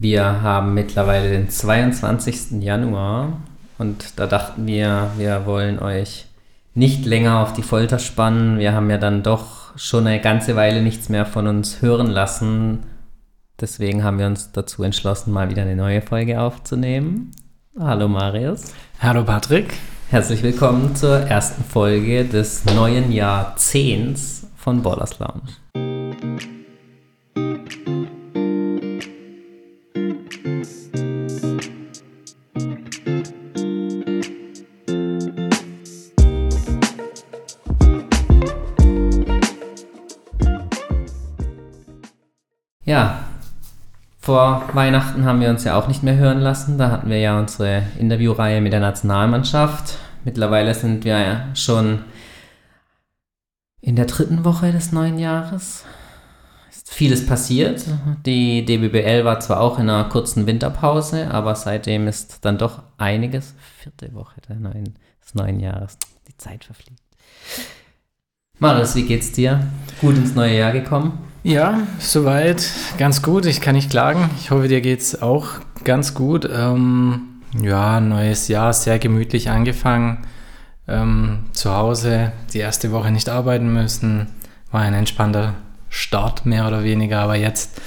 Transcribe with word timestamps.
Wir 0.00 0.42
haben 0.42 0.74
mittlerweile 0.74 1.28
den 1.28 1.50
22. 1.50 2.62
Januar 2.62 3.32
und 3.78 4.16
da 4.16 4.28
dachten 4.28 4.64
wir, 4.64 5.10
wir 5.16 5.44
wollen 5.44 5.80
euch 5.80 6.26
nicht 6.72 7.04
länger 7.04 7.40
auf 7.40 7.52
die 7.52 7.64
Folter 7.64 7.98
spannen. 7.98 8.60
Wir 8.60 8.74
haben 8.74 8.88
ja 8.90 8.98
dann 8.98 9.24
doch 9.24 9.76
schon 9.76 10.06
eine 10.06 10.20
ganze 10.20 10.54
Weile 10.54 10.82
nichts 10.82 11.08
mehr 11.08 11.26
von 11.26 11.48
uns 11.48 11.82
hören 11.82 12.06
lassen. 12.06 12.84
Deswegen 13.60 14.04
haben 14.04 14.20
wir 14.20 14.26
uns 14.26 14.52
dazu 14.52 14.84
entschlossen, 14.84 15.32
mal 15.32 15.50
wieder 15.50 15.62
eine 15.62 15.74
neue 15.74 16.00
Folge 16.00 16.40
aufzunehmen. 16.40 17.32
Hallo 17.76 18.06
Marius. 18.06 18.72
Hallo 19.00 19.24
Patrick. 19.24 19.74
Herzlich 20.10 20.44
willkommen 20.44 20.94
zur 20.94 21.18
ersten 21.22 21.64
Folge 21.64 22.24
des 22.24 22.64
neuen 22.66 23.10
Jahrzehnts 23.10 24.46
von 24.54 24.80
Ballers 24.80 25.18
Lounge. 25.18 25.67
Vor 44.28 44.62
Weihnachten 44.74 45.24
haben 45.24 45.40
wir 45.40 45.48
uns 45.48 45.64
ja 45.64 45.74
auch 45.74 45.88
nicht 45.88 46.02
mehr 46.02 46.16
hören 46.16 46.40
lassen. 46.40 46.76
Da 46.76 46.90
hatten 46.90 47.08
wir 47.08 47.18
ja 47.18 47.38
unsere 47.38 47.84
Interviewreihe 47.98 48.60
mit 48.60 48.74
der 48.74 48.80
Nationalmannschaft. 48.80 49.96
Mittlerweile 50.22 50.74
sind 50.74 51.06
wir 51.06 51.18
ja 51.18 51.46
schon 51.54 52.04
in 53.80 53.96
der 53.96 54.04
dritten 54.04 54.44
Woche 54.44 54.70
des 54.70 54.92
neuen 54.92 55.18
Jahres. 55.18 55.86
Ist 56.68 56.92
vieles 56.92 57.24
passiert. 57.24 57.86
Die 58.26 58.66
DBBL 58.66 59.24
war 59.24 59.40
zwar 59.40 59.60
auch 59.60 59.78
in 59.78 59.88
einer 59.88 60.10
kurzen 60.10 60.46
Winterpause, 60.46 61.30
aber 61.30 61.54
seitdem 61.54 62.06
ist 62.06 62.44
dann 62.44 62.58
doch 62.58 62.82
einiges. 62.98 63.54
Vierte 63.78 64.12
Woche 64.12 64.42
neuen, 64.58 64.92
des 65.24 65.34
neuen 65.36 65.58
Jahres. 65.58 65.96
Die 66.28 66.36
Zeit 66.36 66.64
verfliegt. 66.64 67.00
Marius, 68.58 68.94
wie 68.94 69.04
geht's 69.04 69.32
dir? 69.32 69.66
Gut 70.02 70.18
ins 70.18 70.34
neue 70.34 70.58
Jahr 70.58 70.72
gekommen? 70.72 71.27
Ja, 71.48 71.86
soweit 71.98 72.70
ganz 72.98 73.22
gut. 73.22 73.46
Ich 73.46 73.62
kann 73.62 73.74
nicht 73.74 73.88
klagen. 73.88 74.28
Ich 74.38 74.50
hoffe, 74.50 74.68
dir 74.68 74.82
geht 74.82 75.00
es 75.00 75.22
auch 75.22 75.46
ganz 75.82 76.12
gut. 76.12 76.46
Ähm, 76.46 77.22
ja, 77.58 78.00
neues 78.00 78.48
Jahr, 78.48 78.74
sehr 78.74 78.98
gemütlich 78.98 79.48
angefangen. 79.48 80.26
Ähm, 80.86 81.46
zu 81.52 81.74
Hause 81.74 82.32
die 82.52 82.58
erste 82.58 82.92
Woche 82.92 83.10
nicht 83.10 83.30
arbeiten 83.30 83.72
müssen. 83.72 84.26
War 84.72 84.82
ein 84.82 84.92
entspannter 84.92 85.54
Start, 85.88 86.44
mehr 86.44 86.68
oder 86.68 86.84
weniger. 86.84 87.20
Aber 87.20 87.36
jetzt, 87.36 87.80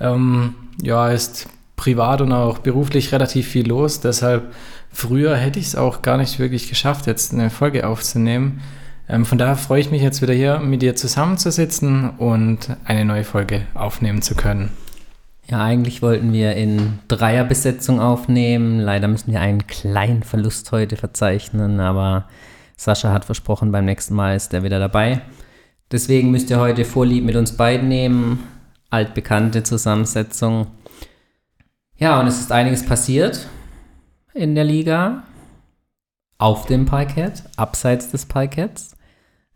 ähm, 0.00 0.54
ja, 0.80 1.10
ist 1.10 1.50
privat 1.76 2.22
und 2.22 2.32
auch 2.32 2.60
beruflich 2.60 3.12
relativ 3.12 3.46
viel 3.46 3.68
los. 3.68 4.00
Deshalb, 4.00 4.54
früher 4.90 5.36
hätte 5.36 5.58
ich 5.58 5.66
es 5.66 5.76
auch 5.76 6.00
gar 6.00 6.16
nicht 6.16 6.38
wirklich 6.38 6.70
geschafft, 6.70 7.06
jetzt 7.06 7.34
eine 7.34 7.50
Folge 7.50 7.86
aufzunehmen. 7.86 8.62
Ähm, 9.12 9.26
von 9.26 9.36
daher 9.36 9.56
freue 9.56 9.82
ich 9.82 9.90
mich 9.90 10.00
jetzt 10.00 10.22
wieder 10.22 10.32
hier 10.32 10.58
mit 10.58 10.80
dir 10.80 10.96
zusammenzusitzen 10.96 12.08
und 12.16 12.74
eine 12.86 13.04
neue 13.04 13.24
Folge 13.24 13.66
aufnehmen 13.74 14.22
zu 14.22 14.34
können. 14.34 14.70
Ja, 15.46 15.62
eigentlich 15.62 16.00
wollten 16.00 16.32
wir 16.32 16.54
in 16.54 16.98
Dreierbesetzung 17.08 18.00
aufnehmen. 18.00 18.80
Leider 18.80 19.08
müssen 19.08 19.32
wir 19.32 19.40
einen 19.40 19.66
kleinen 19.66 20.22
Verlust 20.22 20.72
heute 20.72 20.96
verzeichnen, 20.96 21.78
aber 21.78 22.26
Sascha 22.78 23.12
hat 23.12 23.26
versprochen, 23.26 23.70
beim 23.70 23.84
nächsten 23.84 24.14
Mal 24.14 24.34
ist 24.34 24.54
er 24.54 24.62
wieder 24.62 24.78
dabei. 24.78 25.20
Deswegen 25.90 26.30
müsst 26.30 26.48
ihr 26.48 26.58
heute 26.58 26.86
Vorlieb 26.86 27.22
mit 27.22 27.36
uns 27.36 27.54
beiden 27.54 27.88
nehmen. 27.88 28.44
Altbekannte 28.88 29.62
Zusammensetzung. 29.62 30.68
Ja, 31.98 32.18
und 32.18 32.28
es 32.28 32.40
ist 32.40 32.50
einiges 32.50 32.86
passiert 32.86 33.46
in 34.32 34.54
der 34.54 34.64
Liga 34.64 35.24
auf 36.38 36.64
dem 36.64 36.86
Parkett, 36.86 37.42
abseits 37.56 38.10
des 38.10 38.24
Parketts. 38.24 38.96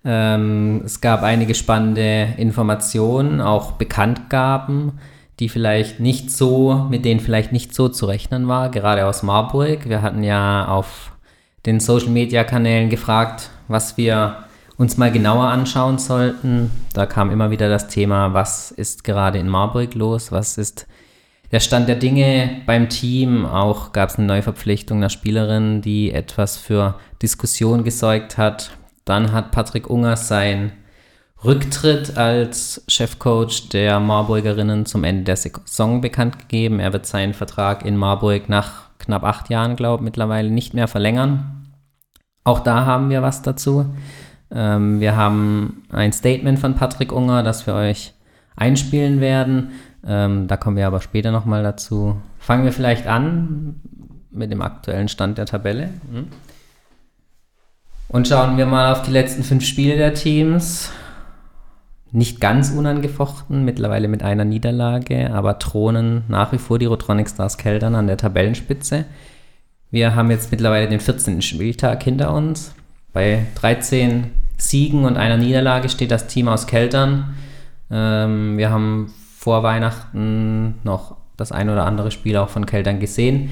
Ähm, 0.08 0.82
es 0.84 1.00
gab 1.00 1.24
einige 1.24 1.56
spannende 1.56 2.28
Informationen, 2.36 3.40
auch 3.40 3.72
Bekanntgaben, 3.72 4.92
die 5.40 5.48
vielleicht 5.48 5.98
nicht 5.98 6.30
so, 6.30 6.86
mit 6.88 7.04
denen 7.04 7.18
vielleicht 7.18 7.50
nicht 7.50 7.74
so 7.74 7.88
zu 7.88 8.06
rechnen 8.06 8.46
war, 8.46 8.70
gerade 8.70 9.04
aus 9.06 9.24
Marburg. 9.24 9.88
Wir 9.88 10.02
hatten 10.02 10.22
ja 10.22 10.68
auf 10.68 11.12
den 11.66 11.80
Social 11.80 12.10
Media 12.10 12.44
Kanälen 12.44 12.88
gefragt, 12.88 13.50
was 13.66 13.96
wir 13.96 14.36
uns 14.78 14.96
mal 14.96 15.10
genauer 15.10 15.46
anschauen 15.46 15.98
sollten. 15.98 16.70
Da 16.92 17.06
kam 17.06 17.32
immer 17.32 17.50
wieder 17.50 17.68
das 17.68 17.88
Thema, 17.88 18.32
was 18.32 18.70
ist 18.70 19.02
gerade 19.02 19.38
in 19.38 19.48
Marburg 19.48 19.94
los, 19.94 20.30
was 20.30 20.56
ist 20.56 20.86
der 21.50 21.60
Stand 21.60 21.88
der 21.88 21.96
Dinge 21.96 22.62
beim 22.64 22.88
Team. 22.88 23.44
Auch 23.44 23.92
gab 23.92 24.10
es 24.10 24.18
eine 24.18 24.26
Neuverpflichtung 24.28 24.98
einer 24.98 25.10
Spielerin, 25.10 25.82
die 25.82 26.12
etwas 26.12 26.56
für 26.56 26.94
Diskussion 27.20 27.82
gesorgt 27.82 28.38
hat. 28.38 28.70
Dann 29.06 29.32
hat 29.32 29.52
Patrick 29.52 29.88
Unger 29.88 30.16
sein 30.16 30.72
Rücktritt 31.44 32.16
als 32.16 32.84
Chefcoach 32.88 33.68
der 33.72 34.00
Marburgerinnen 34.00 34.84
zum 34.84 35.04
Ende 35.04 35.24
der 35.24 35.36
Saison 35.36 36.00
bekannt 36.00 36.38
gegeben. 36.38 36.80
Er 36.80 36.92
wird 36.92 37.06
seinen 37.06 37.32
Vertrag 37.32 37.84
in 37.84 37.96
Marburg 37.96 38.48
nach 38.48 38.90
knapp 38.98 39.22
acht 39.24 39.48
Jahren, 39.48 39.76
glaube 39.76 40.02
ich, 40.02 40.04
mittlerweile 40.04 40.50
nicht 40.50 40.74
mehr 40.74 40.88
verlängern. 40.88 41.68
Auch 42.42 42.60
da 42.60 42.84
haben 42.84 43.10
wir 43.10 43.22
was 43.22 43.42
dazu. 43.42 43.86
Ähm, 44.50 45.00
wir 45.00 45.16
haben 45.16 45.84
ein 45.90 46.12
Statement 46.12 46.58
von 46.58 46.74
Patrick 46.74 47.12
Unger, 47.12 47.42
das 47.42 47.66
wir 47.66 47.74
euch 47.74 48.14
einspielen 48.56 49.20
werden. 49.20 49.72
Ähm, 50.04 50.48
da 50.48 50.56
kommen 50.56 50.76
wir 50.76 50.86
aber 50.86 51.00
später 51.00 51.30
nochmal 51.30 51.62
dazu. 51.62 52.20
Fangen 52.38 52.64
wir 52.64 52.72
vielleicht 52.72 53.06
an 53.06 53.80
mit 54.30 54.50
dem 54.50 54.62
aktuellen 54.62 55.08
Stand 55.08 55.38
der 55.38 55.46
Tabelle. 55.46 55.90
Hm? 56.12 56.28
Und 58.08 58.28
schauen 58.28 58.56
wir 58.56 58.66
mal 58.66 58.92
auf 58.92 59.02
die 59.02 59.10
letzten 59.10 59.42
fünf 59.42 59.64
Spiele 59.64 59.96
der 59.96 60.14
Teams. 60.14 60.92
Nicht 62.12 62.40
ganz 62.40 62.70
unangefochten, 62.70 63.64
mittlerweile 63.64 64.08
mit 64.08 64.22
einer 64.22 64.44
Niederlage, 64.44 65.32
aber 65.32 65.58
thronen 65.58 66.24
nach 66.28 66.52
wie 66.52 66.58
vor 66.58 66.78
die 66.78 66.86
Rotronic 66.86 67.28
Stars 67.28 67.58
Keldern 67.58 67.94
an 67.94 68.06
der 68.06 68.16
Tabellenspitze. 68.16 69.04
Wir 69.90 70.14
haben 70.14 70.30
jetzt 70.30 70.50
mittlerweile 70.50 70.88
den 70.88 71.00
14. 71.00 71.42
Spieltag 71.42 72.02
hinter 72.02 72.32
uns. 72.32 72.74
Bei 73.12 73.46
13 73.56 74.30
Siegen 74.56 75.04
und 75.04 75.16
einer 75.16 75.36
Niederlage 75.36 75.88
steht 75.88 76.10
das 76.10 76.28
Team 76.28 76.48
aus 76.48 76.66
Keltern. 76.66 77.34
Ähm, 77.90 78.56
wir 78.56 78.70
haben 78.70 79.12
vor 79.36 79.62
Weihnachten 79.62 80.76
noch 80.84 81.16
das 81.36 81.52
ein 81.52 81.68
oder 81.68 81.84
andere 81.84 82.10
Spiel 82.10 82.36
auch 82.36 82.48
von 82.48 82.66
Keltern 82.66 83.00
gesehen. 83.00 83.50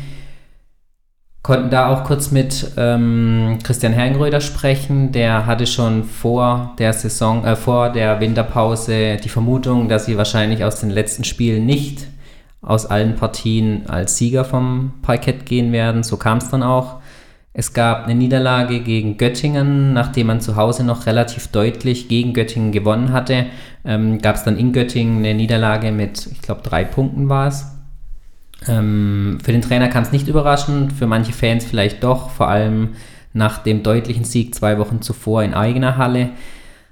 Konnten 1.45 1.69
da 1.69 1.89
auch 1.89 2.05
kurz 2.05 2.31
mit 2.31 2.73
ähm, 2.79 3.59
Christian 3.63 3.93
Herrengröder 3.93 4.41
sprechen. 4.41 5.13
Der 5.13 5.45
hatte 5.45 5.67
schon 5.67 6.05
vor 6.05 6.73
der 6.79 6.95
Saison, 6.95 7.45
äh, 7.45 7.55
vor 7.55 7.91
der 7.91 8.19
Winterpause 8.19 9.19
die 9.23 9.29
Vermutung, 9.29 9.91
dass 9.91 10.07
sie 10.07 10.17
wahrscheinlich 10.17 10.65
aus 10.65 10.81
den 10.81 10.89
letzten 10.89 11.23
Spielen 11.23 11.67
nicht 11.67 12.07
aus 12.63 12.87
allen 12.87 13.17
Partien 13.17 13.87
als 13.91 14.17
Sieger 14.17 14.47
vom 14.47 14.95
Parkett 15.03 15.45
gehen 15.45 15.71
werden. 15.71 16.03
So 16.03 16.17
kam 16.17 16.39
es 16.39 16.49
dann 16.49 16.63
auch. 16.63 17.01
Es 17.53 17.75
gab 17.75 18.05
eine 18.05 18.15
Niederlage 18.15 18.81
gegen 18.81 19.19
Göttingen, 19.19 19.93
nachdem 19.93 20.29
man 20.29 20.41
zu 20.41 20.57
Hause 20.57 20.83
noch 20.83 21.05
relativ 21.05 21.49
deutlich 21.49 22.09
gegen 22.09 22.33
Göttingen 22.33 22.73
gewonnen 22.73 23.13
hatte. 23.13 23.45
Ähm, 23.85 24.19
gab 24.19 24.37
es 24.37 24.45
dann 24.45 24.57
in 24.57 24.73
Göttingen 24.73 25.19
eine 25.19 25.35
Niederlage 25.35 25.93
mit, 25.93 26.27
ich 26.33 26.41
glaube, 26.41 26.63
drei 26.63 26.85
Punkten 26.85 27.29
war 27.29 27.49
es. 27.49 27.74
Ähm, 28.69 29.39
für 29.43 29.53
den 29.53 29.63
Trainer 29.63 29.89
kam 29.89 30.03
es 30.03 30.13
nicht 30.13 30.29
überraschend, 30.29 30.93
für 30.93 31.07
manche 31.07 31.33
Fans 31.33 31.65
vielleicht 31.65 32.03
doch, 32.03 32.31
vor 32.31 32.49
allem 32.49 32.91
nach 33.33 33.59
dem 33.59 33.83
deutlichen 33.83 34.25
Sieg 34.25 34.55
zwei 34.55 34.79
Wochen 34.79 35.03
zuvor 35.03 35.43
in 35.43 35.55
eigener 35.55 35.97
Halle. 35.97 36.31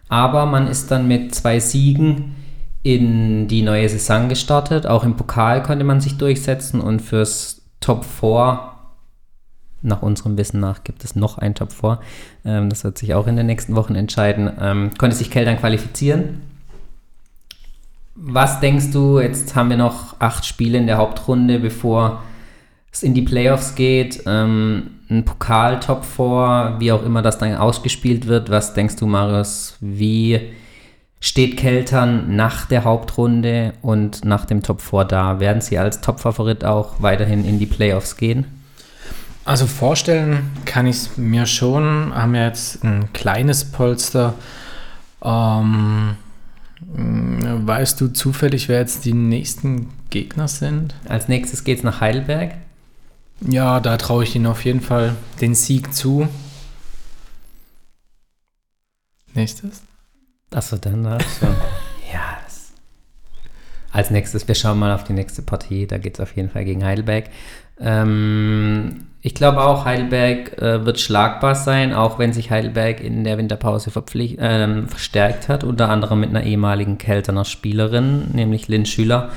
Aber 0.08 0.44
man 0.46 0.66
ist 0.66 0.90
dann 0.90 1.08
mit 1.08 1.34
zwei 1.34 1.60
Siegen 1.60 2.34
in 2.82 3.48
die 3.48 3.62
neue 3.62 3.88
Saison 3.88 4.28
gestartet. 4.28 4.86
Auch 4.86 5.04
im 5.04 5.16
Pokal 5.16 5.62
konnte 5.62 5.84
man 5.84 6.00
sich 6.00 6.18
durchsetzen 6.18 6.80
und 6.80 7.00
fürs 7.00 7.62
Top 7.80 8.04
4 8.04 8.72
nach 9.82 10.02
unserem 10.02 10.38
Wissen 10.38 10.60
nach 10.60 10.84
gibt 10.84 11.04
es 11.04 11.16
noch 11.16 11.38
ein 11.38 11.54
Top 11.54 11.72
4. 11.72 11.98
Ähm, 12.44 12.70
das 12.70 12.84
wird 12.84 12.98
sich 12.98 13.14
auch 13.14 13.26
in 13.26 13.36
den 13.36 13.46
nächsten 13.46 13.74
Wochen 13.74 13.94
entscheiden. 13.94 14.50
Ähm, 14.60 14.90
konnte 14.98 15.16
sich 15.16 15.30
Keltern 15.30 15.58
qualifizieren. 15.58 16.40
Was 18.14 18.60
denkst 18.60 18.90
du, 18.92 19.20
jetzt 19.20 19.54
haben 19.54 19.70
wir 19.70 19.76
noch 19.76 20.16
acht 20.20 20.44
Spiele 20.44 20.78
in 20.78 20.86
der 20.86 20.98
Hauptrunde, 20.98 21.58
bevor 21.58 22.22
es 22.92 23.02
in 23.02 23.14
die 23.14 23.22
Playoffs 23.22 23.74
geht. 23.74 24.22
Ähm, 24.26 24.98
ein 25.08 25.24
Pokal 25.24 25.80
Top 25.80 26.04
4, 26.04 26.76
wie 26.78 26.92
auch 26.92 27.02
immer 27.02 27.22
das 27.22 27.38
dann 27.38 27.56
ausgespielt 27.56 28.26
wird. 28.26 28.50
Was 28.50 28.74
denkst 28.74 28.96
du, 28.96 29.06
Marius, 29.06 29.76
wie 29.80 30.40
steht 31.20 31.56
Keltern 31.56 32.36
nach 32.36 32.66
der 32.66 32.84
Hauptrunde 32.84 33.72
und 33.80 34.24
nach 34.24 34.44
dem 34.44 34.62
Top 34.62 34.82
4 34.82 35.04
da? 35.04 35.40
Werden 35.40 35.62
sie 35.62 35.78
als 35.78 36.00
Top-Favorit 36.00 36.64
auch 36.64 36.96
weiterhin 36.98 37.46
in 37.46 37.58
die 37.58 37.66
Playoffs 37.66 38.16
gehen? 38.16 38.44
Also 39.44 39.66
vorstellen 39.66 40.50
kann 40.66 40.86
ich 40.86 40.96
es 40.96 41.16
mir 41.16 41.46
schon. 41.46 42.14
Haben 42.14 42.34
wir 42.34 42.44
jetzt 42.46 42.84
ein 42.84 43.12
kleines 43.12 43.64
Polster. 43.64 44.34
Ähm, 45.24 46.16
Hm, 46.16 46.16
weißt 46.88 48.00
du 48.00 48.08
zufällig, 48.08 48.68
wer 48.68 48.80
jetzt 48.80 49.04
die 49.04 49.14
nächsten 49.14 49.88
Gegner 50.10 50.48
sind? 50.48 50.94
Als 51.08 51.28
nächstes 51.28 51.64
geht 51.64 51.78
es 51.78 51.84
nach 51.84 52.00
Heidelberg. 52.00 52.54
Ja, 53.40 53.80
da 53.80 53.96
traue 53.96 54.24
ich 54.24 54.36
ihnen 54.36 54.46
auf 54.46 54.64
jeden 54.64 54.80
Fall 54.80 55.16
den 55.40 55.54
Sieg 55.54 55.92
zu. 55.94 56.28
Nächstes? 59.34 59.82
Achso, 60.50 60.76
dann 60.76 61.04
so. 61.04 61.46
ja. 62.12 62.38
Als 63.92 64.10
nächstes, 64.10 64.48
wir 64.48 64.54
schauen 64.54 64.78
mal 64.78 64.94
auf 64.94 65.04
die 65.04 65.12
nächste 65.12 65.42
Partie. 65.42 65.86
Da 65.86 65.98
geht 65.98 66.14
es 66.14 66.20
auf 66.20 66.34
jeden 66.34 66.48
Fall 66.48 66.64
gegen 66.64 66.82
Heidelberg. 66.82 67.28
Ähm, 67.82 69.06
ich 69.24 69.34
glaube 69.34 69.62
auch, 69.62 69.84
Heidelberg 69.84 70.60
äh, 70.60 70.84
wird 70.84 70.98
schlagbar 70.98 71.54
sein, 71.54 71.92
auch 71.94 72.18
wenn 72.18 72.32
sich 72.32 72.50
Heidelberg 72.50 73.00
in 73.00 73.22
der 73.22 73.38
Winterpause 73.38 73.90
äh, 73.90 74.82
verstärkt 74.86 75.48
hat, 75.48 75.62
unter 75.62 75.88
anderem 75.88 76.20
mit 76.20 76.30
einer 76.30 76.42
ehemaligen 76.42 76.98
Kelterner 76.98 77.44
Spielerin, 77.44 78.30
nämlich 78.32 78.66
Lynn 78.66 78.84
Schüler. 78.84 79.30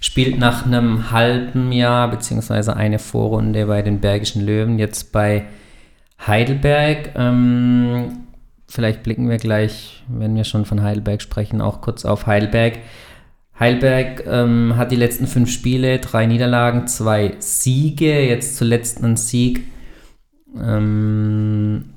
Spielt 0.00 0.38
nach 0.38 0.66
einem 0.66 1.10
halben 1.10 1.72
Jahr 1.72 2.10
beziehungsweise 2.10 2.76
eine 2.76 2.98
Vorrunde 2.98 3.64
bei 3.64 3.80
den 3.80 4.00
Bergischen 4.00 4.44
Löwen, 4.44 4.78
jetzt 4.78 5.12
bei 5.12 5.44
Heidelberg. 6.26 7.12
Ähm, 7.16 8.24
vielleicht 8.68 9.02
blicken 9.02 9.30
wir 9.30 9.38
gleich, 9.38 10.02
wenn 10.08 10.36
wir 10.36 10.44
schon 10.44 10.66
von 10.66 10.82
Heidelberg 10.82 11.22
sprechen, 11.22 11.62
auch 11.62 11.80
kurz 11.80 12.04
auf 12.04 12.26
Heidelberg. 12.26 12.74
Heidelberg 13.58 14.24
ähm, 14.26 14.76
hat 14.76 14.90
die 14.90 14.96
letzten 14.96 15.26
fünf 15.26 15.50
Spiele, 15.50 16.00
drei 16.00 16.26
Niederlagen, 16.26 16.88
zwei 16.88 17.34
Siege, 17.38 18.26
jetzt 18.26 18.56
zuletzt 18.56 19.02
ein 19.02 19.16
Sieg. 19.16 19.64
Ähm, 20.60 21.90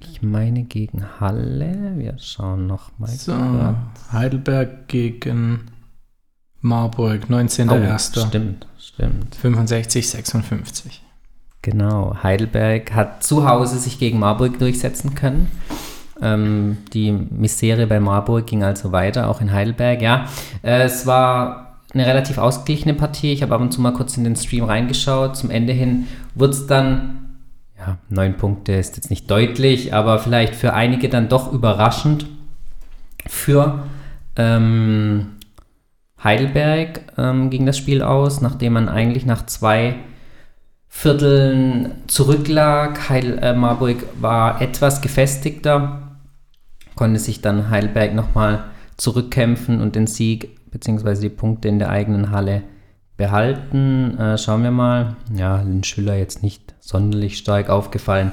ich 0.00 0.22
meine 0.22 0.64
gegen 0.64 1.04
Halle. 1.20 1.94
Wir 1.96 2.16
schauen 2.18 2.66
nochmal. 2.66 3.10
So, 3.10 3.34
Heidelberg 4.12 4.88
gegen 4.88 5.70
Marburg, 6.60 7.24
19.01. 7.28 8.18
Oh, 8.22 8.26
stimmt, 8.28 8.66
stimmt. 8.78 9.34
65, 9.34 10.08
56. 10.08 11.02
Genau, 11.60 12.16
Heidelberg 12.22 12.94
hat 12.94 13.22
zu 13.22 13.48
Hause 13.48 13.78
sich 13.78 13.98
gegen 13.98 14.18
Marburg 14.18 14.58
durchsetzen 14.58 15.14
können. 15.14 15.50
Ähm, 16.24 16.78
die 16.94 17.12
Misere 17.12 17.86
bei 17.86 18.00
Marburg 18.00 18.46
ging 18.46 18.64
also 18.64 18.92
weiter, 18.92 19.28
auch 19.28 19.42
in 19.42 19.52
Heidelberg. 19.52 20.00
Ja, 20.00 20.26
äh, 20.62 20.82
es 20.84 21.06
war 21.06 21.76
eine 21.92 22.06
relativ 22.06 22.38
ausgeglichene 22.38 22.94
Partie. 22.94 23.32
Ich 23.32 23.42
habe 23.42 23.54
ab 23.54 23.60
und 23.60 23.72
zu 23.72 23.80
mal 23.80 23.92
kurz 23.92 24.16
in 24.16 24.24
den 24.24 24.34
Stream 24.34 24.64
reingeschaut. 24.64 25.36
Zum 25.36 25.50
Ende 25.50 25.74
hin 25.74 26.06
wurde 26.34 26.54
es 26.54 26.66
dann, 26.66 27.36
ja, 27.78 27.98
neun 28.08 28.36
Punkte 28.38 28.72
ist 28.72 28.96
jetzt 28.96 29.10
nicht 29.10 29.30
deutlich, 29.30 29.92
aber 29.92 30.18
vielleicht 30.18 30.54
für 30.54 30.72
einige 30.72 31.10
dann 31.10 31.28
doch 31.28 31.52
überraschend. 31.52 32.26
Für 33.26 33.84
ähm, 34.36 35.32
Heidelberg 36.22 37.02
ähm, 37.18 37.50
ging 37.50 37.66
das 37.66 37.76
Spiel 37.76 38.02
aus, 38.02 38.40
nachdem 38.40 38.72
man 38.72 38.88
eigentlich 38.88 39.26
nach 39.26 39.44
zwei 39.44 39.96
Vierteln 40.88 41.90
zurücklag. 42.06 43.10
Heidel, 43.10 43.38
äh, 43.38 43.52
Marburg 43.52 43.98
war 44.20 44.62
etwas 44.62 45.02
gefestigter 45.02 46.03
konnte 46.94 47.18
sich 47.18 47.40
dann 47.40 47.70
Heidelberg 47.70 48.14
nochmal 48.14 48.64
zurückkämpfen 48.96 49.80
und 49.80 49.96
den 49.96 50.06
Sieg 50.06 50.70
bzw. 50.70 51.20
die 51.20 51.28
Punkte 51.28 51.68
in 51.68 51.78
der 51.78 51.90
eigenen 51.90 52.30
Halle 52.30 52.62
behalten. 53.16 54.18
Äh, 54.18 54.38
schauen 54.38 54.62
wir 54.62 54.70
mal. 54.70 55.16
Ja, 55.34 55.60
Lynn 55.62 55.84
Schüller 55.84 56.16
jetzt 56.16 56.42
nicht 56.42 56.74
sonderlich 56.80 57.38
stark 57.38 57.68
aufgefallen. 57.70 58.32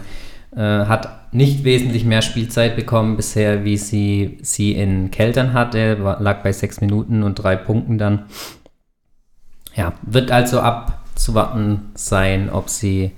Äh, 0.56 0.86
hat 0.86 1.34
nicht 1.34 1.64
wesentlich 1.64 2.04
mehr 2.04 2.22
Spielzeit 2.22 2.76
bekommen 2.76 3.16
bisher, 3.16 3.64
wie 3.64 3.78
sie 3.78 4.40
sie 4.42 4.74
in 4.74 5.12
Keltern 5.12 5.54
hatte. 5.54 6.04
War, 6.04 6.22
lag 6.22 6.44
bei 6.44 6.52
sechs 6.52 6.82
Minuten 6.82 7.24
und 7.24 7.36
drei 7.36 7.56
Punkten 7.56 7.98
dann. 7.98 8.24
Ja, 9.76 9.94
wird 10.02 10.32
also 10.32 10.60
abzuwarten 10.60 11.92
sein, 11.94 12.50
ob 12.50 12.70
sie 12.70 13.12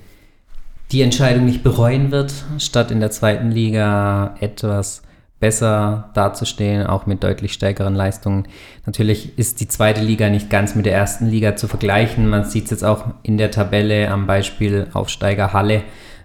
die 0.92 1.01
Entscheidung 1.01 1.46
nicht 1.46 1.63
bereuen 1.63 2.12
wird, 2.12 2.31
statt 2.60 2.92
in 2.92 3.00
der 3.00 3.10
zweiten 3.10 3.50
Liga 3.50 4.36
etwas 4.39 5.01
besser 5.44 6.10
dazustehen, 6.13 6.88
auch 6.88 7.06
mit 7.06 7.22
deutlich 7.22 7.51
stärkeren 7.51 7.95
Leistungen. 7.95 8.48
Natürlich 8.86 9.38
ist 9.38 9.60
die 9.60 9.68
zweite 9.68 10.00
Liga 10.00 10.30
nicht 10.30 10.50
ganz 10.50 10.74
mit 10.74 10.86
der 10.86 10.94
ersten 10.94 11.25
Liga 11.28 11.57
zu 11.57 11.68
vergleichen. 11.68 12.30
Man 12.30 12.45
sieht 12.45 12.63
es 12.63 12.72
jetzt 12.72 12.86
auch 12.86 13.07
in 13.24 13.38
der 13.38 13.51
Tabelle 13.51 14.10
am 14.10 14.25
Beispiel 14.25 14.88
Aufsteiger 14.94 15.51
Halle. 15.51 15.84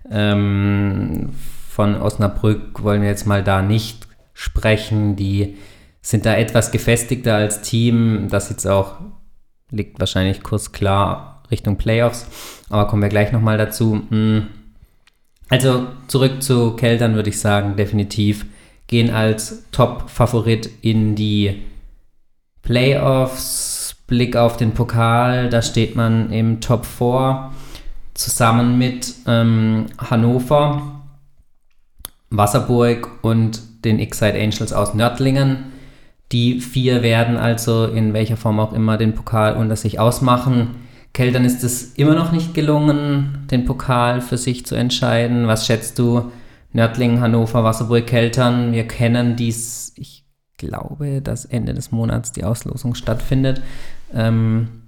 Ähm, 0.08 1.30
von 1.68 2.00
Osnabrück 2.00 2.80
wollen 2.84 3.02
wir 3.02 3.08
jetzt 3.08 3.26
mal 3.26 3.42
da 3.42 3.60
nicht 3.60 4.06
sprechen. 4.34 5.16
Die 5.16 5.56
sind 6.00 6.24
da 6.24 6.36
etwas 6.36 6.70
gefestigter 6.70 7.34
als 7.34 7.60
Team. 7.62 8.28
Das 8.30 8.50
jetzt 8.50 8.66
auch 8.66 8.98
liegt 9.72 9.98
wahrscheinlich 9.98 10.44
kurz 10.44 10.70
klar 10.70 11.42
Richtung 11.50 11.76
Playoffs. 11.76 12.64
Aber 12.70 12.86
kommen 12.86 13.02
wir 13.02 13.08
gleich 13.08 13.32
nochmal 13.32 13.58
dazu. 13.58 14.00
Hm. 14.10 14.46
Also 15.48 15.88
zurück 16.06 16.40
zu 16.40 16.76
Keltern 16.76 17.16
würde 17.16 17.30
ich 17.30 17.40
sagen, 17.40 17.74
definitiv 17.74 18.46
gehen 18.88 19.10
als 19.10 19.64
Top-Favorit 19.70 20.68
in 20.82 21.14
die 21.14 21.62
Playoffs. 22.62 23.94
Blick 24.08 24.36
auf 24.36 24.56
den 24.56 24.72
Pokal, 24.72 25.50
da 25.50 25.60
steht 25.60 25.94
man 25.94 26.32
im 26.32 26.62
Top 26.62 26.86
4 26.86 27.50
zusammen 28.14 28.78
mit 28.78 29.14
ähm, 29.26 29.86
Hannover, 29.98 31.02
Wasserburg 32.30 33.10
und 33.22 33.60
den 33.84 33.98
X-Side 34.00 34.34
Angels 34.34 34.72
aus 34.72 34.94
Nördlingen. 34.94 35.72
Die 36.32 36.60
vier 36.60 37.02
werden 37.02 37.36
also 37.36 37.84
in 37.84 38.12
welcher 38.12 38.36
Form 38.36 38.60
auch 38.60 38.72
immer 38.72 38.96
den 38.96 39.14
Pokal 39.14 39.56
unter 39.56 39.76
sich 39.76 40.00
ausmachen. 40.00 40.76
Keltern 41.12 41.44
ist 41.44 41.62
es 41.62 41.94
immer 41.94 42.14
noch 42.14 42.32
nicht 42.32 42.54
gelungen, 42.54 43.46
den 43.50 43.64
Pokal 43.64 44.20
für 44.20 44.36
sich 44.38 44.66
zu 44.66 44.74
entscheiden. 44.74 45.46
Was 45.46 45.66
schätzt 45.66 45.98
du? 45.98 46.30
Nördlingen, 46.72 47.20
Hannover, 47.20 47.64
Wasserburg, 47.64 48.06
Keltern. 48.06 48.72
Wir 48.72 48.86
kennen 48.86 49.36
dies, 49.36 49.92
ich 49.96 50.24
glaube, 50.58 51.22
dass 51.22 51.44
Ende 51.44 51.74
des 51.74 51.92
Monats 51.92 52.32
die 52.32 52.44
Auslosung 52.44 52.94
stattfindet. 52.94 53.62
Ähm, 54.12 54.82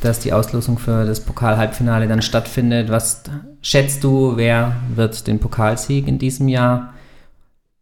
dass 0.00 0.20
die 0.20 0.32
Auslosung 0.32 0.78
für 0.78 1.04
das 1.04 1.20
Pokal-Halbfinale 1.20 2.08
dann 2.08 2.22
stattfindet. 2.22 2.88
Was 2.88 3.22
schätzt 3.60 4.02
du, 4.02 4.36
wer 4.36 4.76
wird 4.94 5.26
den 5.26 5.38
Pokalsieg 5.38 6.08
in 6.08 6.18
diesem 6.18 6.48
Jahr 6.48 6.94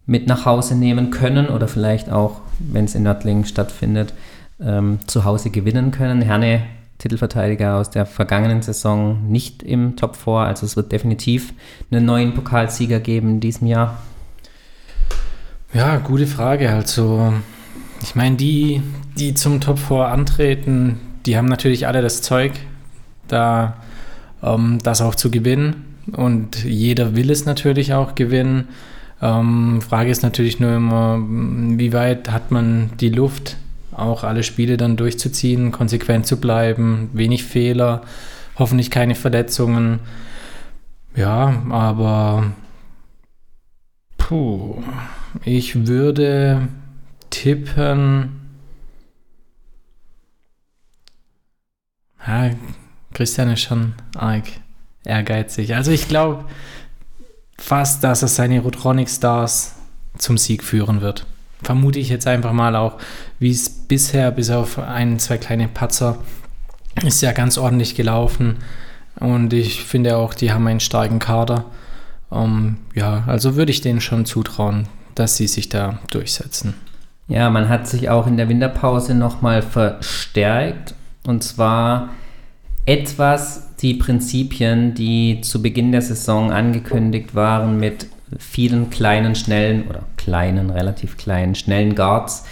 mit 0.05 0.26
nach 0.26 0.44
Hause 0.44 0.75
nehmen 0.75 1.11
können 1.11 1.49
oder 1.49 1.69
vielleicht 1.69 2.11
auch, 2.11 2.41
wenn 2.59 2.87
es 2.87 2.94
in 2.94 3.05
Nördlingen 3.05 3.44
stattfindet, 3.44 4.14
ähm, 4.61 4.99
zu 5.06 5.25
Hause 5.25 5.50
gewinnen 5.50 5.93
können? 5.93 6.23
Herne 6.23 6.62
Titelverteidiger 6.99 7.77
aus 7.77 7.91
der 7.91 8.06
vergangenen 8.06 8.62
Saison 8.62 9.31
nicht 9.31 9.62
im 9.62 9.97
Top 9.97 10.17
4. 10.17 10.35
Also 10.35 10.67
es 10.67 10.76
wird 10.76 10.93
definitiv 10.93 11.55
einen 11.90 12.05
neuen 12.05 12.35
Pokalsieger 12.35 13.00
geben 13.00 13.31
in 13.31 13.40
diesem 13.40 13.67
Jahr. 13.69 13.99
Ja, 15.73 15.99
gute 15.99 16.26
Frage. 16.26 16.71
Also, 16.71 17.33
ich 18.02 18.14
meine, 18.14 18.37
die, 18.37 18.83
die 19.17 19.35
zum 19.35 19.61
Top 19.61 19.78
4 19.78 20.07
antreten, 20.07 20.99
die 21.26 21.37
haben 21.37 21.47
natürlich 21.47 21.87
alle 21.87 22.02
das 22.02 22.23
Zeug, 22.23 22.52
da 23.28 23.76
ähm, 24.43 24.78
das 24.83 25.00
auch 25.00 25.14
zu 25.14 25.31
gewinnen. 25.31 25.85
Und 26.12 26.64
jeder 26.64 27.14
will 27.14 27.31
es 27.31 27.45
natürlich 27.45 27.93
auch 27.93 28.14
gewinnen. 28.14 28.69
Ähm, 29.21 29.83
Frage 29.83 30.11
ist 30.11 30.23
natürlich 30.23 30.59
nur 30.59 30.75
immer, 30.75 31.19
wie 31.21 31.93
weit 31.93 32.31
hat 32.31 32.50
man 32.50 32.90
die 33.00 33.11
Luft, 33.11 33.57
auch 33.99 34.25
alle 34.25 34.43
Spiele 34.43 34.76
dann 34.76 34.97
durchzuziehen, 34.97 35.73
konsequent 35.73 36.26
zu 36.26 36.40
bleiben, 36.40 37.11
wenig 37.12 37.45
Fehler, 37.45 38.02
hoffentlich 38.57 38.90
keine 38.90 39.14
Verletzungen. 39.14 40.00
Ja, 41.17 41.62
aber 41.71 42.52
puh, 44.17 44.83
ich 45.45 45.87
würde 45.87 46.69
tippen. 47.31 48.40
Ja, 52.26 52.50
Christian 53.14 53.50
ist 53.50 53.62
schon 53.62 53.95
arg 54.14 54.45
ehrgeizig. 55.05 55.75
Also 55.75 55.90
ich 55.90 56.09
glaube 56.09 56.45
fast, 57.57 58.05
dass 58.05 58.23
er 58.23 58.28
seine 58.28 58.61
Rotronic 58.61 59.09
Stars 59.09 59.75
zum 60.19 60.37
Sieg 60.37 60.62
führen 60.62 61.00
wird 61.00 61.26
vermute 61.62 61.99
ich 61.99 62.09
jetzt 62.09 62.27
einfach 62.27 62.53
mal 62.53 62.77
auch, 62.77 62.99
wie 63.38 63.50
es 63.50 63.69
bisher, 63.69 64.31
bis 64.31 64.50
auf 64.50 64.79
ein, 64.79 65.19
zwei 65.19 65.38
kleine 65.38 65.69
Patzer, 65.69 66.19
ist 67.05 67.23
ja 67.23 67.33
ganz 67.33 67.59
ordentlich 67.59 67.95
gelaufen. 67.95 68.57
Und 69.21 69.53
ich 69.53 69.85
finde 69.85 70.17
auch, 70.17 70.35
die 70.35 70.53
haben 70.53 70.67
einen 70.67 70.81
starken 70.81 71.19
Kader. 71.19 71.65
Um, 72.31 72.41
ähm, 72.41 72.77
ja, 72.95 73.25
also 73.27 73.57
würde 73.57 73.73
ich 73.73 73.81
denen 73.81 74.00
schon 74.00 74.27
zutrauen, 74.27 74.87
dass 75.15 75.37
sie 75.37 75.47
sich 75.47 75.69
da 75.71 75.99
durchsetzen. 76.11 76.75
Ja, 77.27 77.50
man 77.50 77.69
hat 77.69 77.88
sich 77.88 78.11
auch 78.11 78.27
in 78.27 78.37
der 78.37 78.49
Winterpause 78.49 79.15
nochmal 79.15 79.62
verstärkt. 79.62 80.95
Und 81.27 81.43
zwar 81.43 82.11
etwas 82.85 83.77
die 83.77 83.95
Prinzipien, 83.95 84.95
die 84.95 85.41
zu 85.43 85.62
Beginn 85.62 85.93
der 85.93 86.03
Saison 86.03 86.53
angekündigt 86.53 87.35
waren 87.35 87.79
mit 87.79 88.07
vielen 88.38 88.91
kleinen, 88.91 89.35
schnellen 89.35 89.88
oder 89.88 90.05
kleinen, 90.28 90.68
relativ 90.68 91.16
kleinen, 91.16 91.54
schnellen 91.54 91.94
Guards 91.94 92.44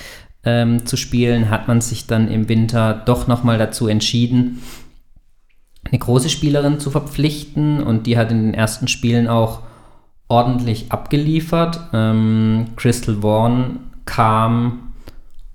ähm, 0.45 0.87
zu 0.87 0.97
spielen, 0.97 1.51
hat 1.51 1.69
man 1.69 1.83
sich 1.83 2.07
dann 2.07 2.29
im 2.29 2.49
Winter 2.49 3.03
doch 3.05 3.27
nochmal 3.27 3.59
dazu 3.59 3.87
entschieden, 3.87 4.63
eine 5.85 5.99
große 5.99 6.31
Spielerin 6.31 6.81
zu 6.81 6.91
verpflichten 6.91 7.83
und 7.83 8.07
die 8.07 8.17
hat 8.17 8.33
in 8.33 8.43
den 8.43 8.55
ersten 8.55 8.89
Spielen 8.89 9.29
auch 9.29 9.61
ordentlich 10.27 10.91
abgeliefert. 10.91 11.81
Ähm, 11.93 12.69
Crystal 12.77 13.17
Vaughn 13.21 13.81
kam 14.07 14.95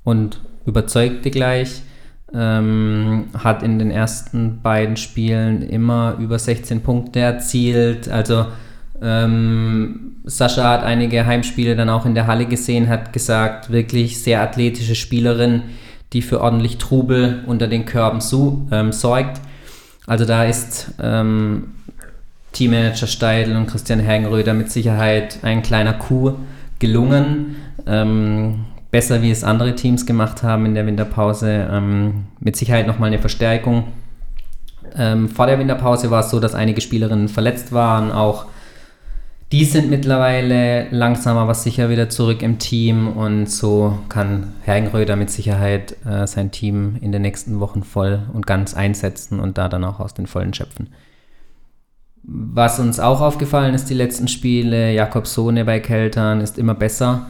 und 0.04 0.40
überzeugte 0.66 1.32
gleich. 1.32 1.82
Ähm, 2.34 3.26
hat 3.38 3.62
in 3.62 3.78
den 3.78 3.92
ersten 3.92 4.62
beiden 4.62 4.96
Spielen 4.96 5.64
immer 5.64 6.16
über 6.20 6.40
16 6.40 6.82
Punkte 6.82 7.20
erzielt. 7.20 8.08
Also 8.08 8.46
ähm, 9.02 10.18
Sascha 10.24 10.70
hat 10.70 10.84
einige 10.84 11.26
Heimspiele 11.26 11.76
dann 11.76 11.90
auch 11.90 12.06
in 12.06 12.14
der 12.14 12.28
Halle 12.28 12.46
gesehen, 12.46 12.90
hat 12.90 13.14
gesagt, 13.14 13.72
wirklich 13.72 14.22
sehr 14.22 14.42
athletische 14.42 14.96
Spielerin, 14.96 15.64
die 16.14 16.22
für 16.22 16.42
ordentlich 16.42 16.78
Trubel 16.78 17.44
unter 17.48 17.68
den 17.68 17.86
Körben 17.86 18.22
so, 18.22 18.68
ähm, 18.72 18.92
sorgt. 18.92 19.42
Also 20.06 20.26
da 20.26 20.44
ist 20.44 20.94
ähm, 21.02 21.72
Teammanager 22.52 23.08
Steidl 23.08 23.56
und 23.56 23.68
Christian 23.68 24.00
Hergenröder 24.00 24.54
mit 24.54 24.72
Sicherheit 24.72 25.40
ein 25.42 25.64
kleiner 25.64 25.94
Coup 25.94 26.36
gelungen. 26.80 27.56
Ähm, 27.88 28.66
besser, 28.92 29.22
wie 29.22 29.32
es 29.32 29.44
andere 29.44 29.76
Teams 29.76 30.06
gemacht 30.06 30.44
haben 30.44 30.66
in 30.66 30.76
der 30.76 30.86
Winterpause. 30.86 31.68
Ähm, 31.72 32.26
mit 32.40 32.56
Sicherheit 32.56 32.88
nochmal 32.88 33.08
eine 33.08 33.20
Verstärkung. 33.20 33.86
Ähm, 34.98 35.30
vor 35.30 35.48
der 35.48 35.58
Winterpause 35.58 36.12
war 36.12 36.20
es 36.20 36.30
so, 36.30 36.40
dass 36.40 36.54
einige 36.54 36.82
Spielerinnen 36.82 37.30
verletzt 37.30 37.72
waren. 37.72 38.12
Auch 38.12 38.46
die 39.52 39.66
sind 39.66 39.90
mittlerweile 39.90 40.88
langsam 40.92 41.38
aber 41.38 41.54
sicher 41.54 41.90
wieder 41.90 42.10
zurück 42.10 42.42
im 42.42 42.58
Team 42.58 43.10
und 43.10 43.50
so 43.50 44.00
kann 44.08 44.54
Hergenröder 44.64 45.18
mit 45.18 45.30
Sicherheit 45.30 45.98
äh, 46.06 46.26
sein 46.26 46.52
Team 46.52 46.98
in 47.02 47.12
den 47.12 47.22
nächsten 47.22 47.60
Wochen 47.60 47.84
voll 47.84 48.22
und 48.32 48.48
ganz 48.48 48.74
einsetzen 48.74 49.42
und 49.42 49.58
da 49.58 49.68
dann 49.68 49.84
auch 49.84 50.00
aus 50.00 50.14
den 50.14 50.28
Vollen 50.28 50.54
schöpfen. 50.54 50.90
Was 52.24 52.80
uns 52.80 53.00
auch 53.00 53.20
aufgefallen 53.20 53.74
ist, 53.74 53.90
die 53.90 53.94
letzten 53.94 54.30
Spiele, 54.30 54.94
Jakob 54.94 55.28
Sohne 55.28 55.66
bei 55.66 55.80
Keltern 55.80 56.40
ist 56.40 56.58
immer 56.58 56.76
besser 56.76 57.28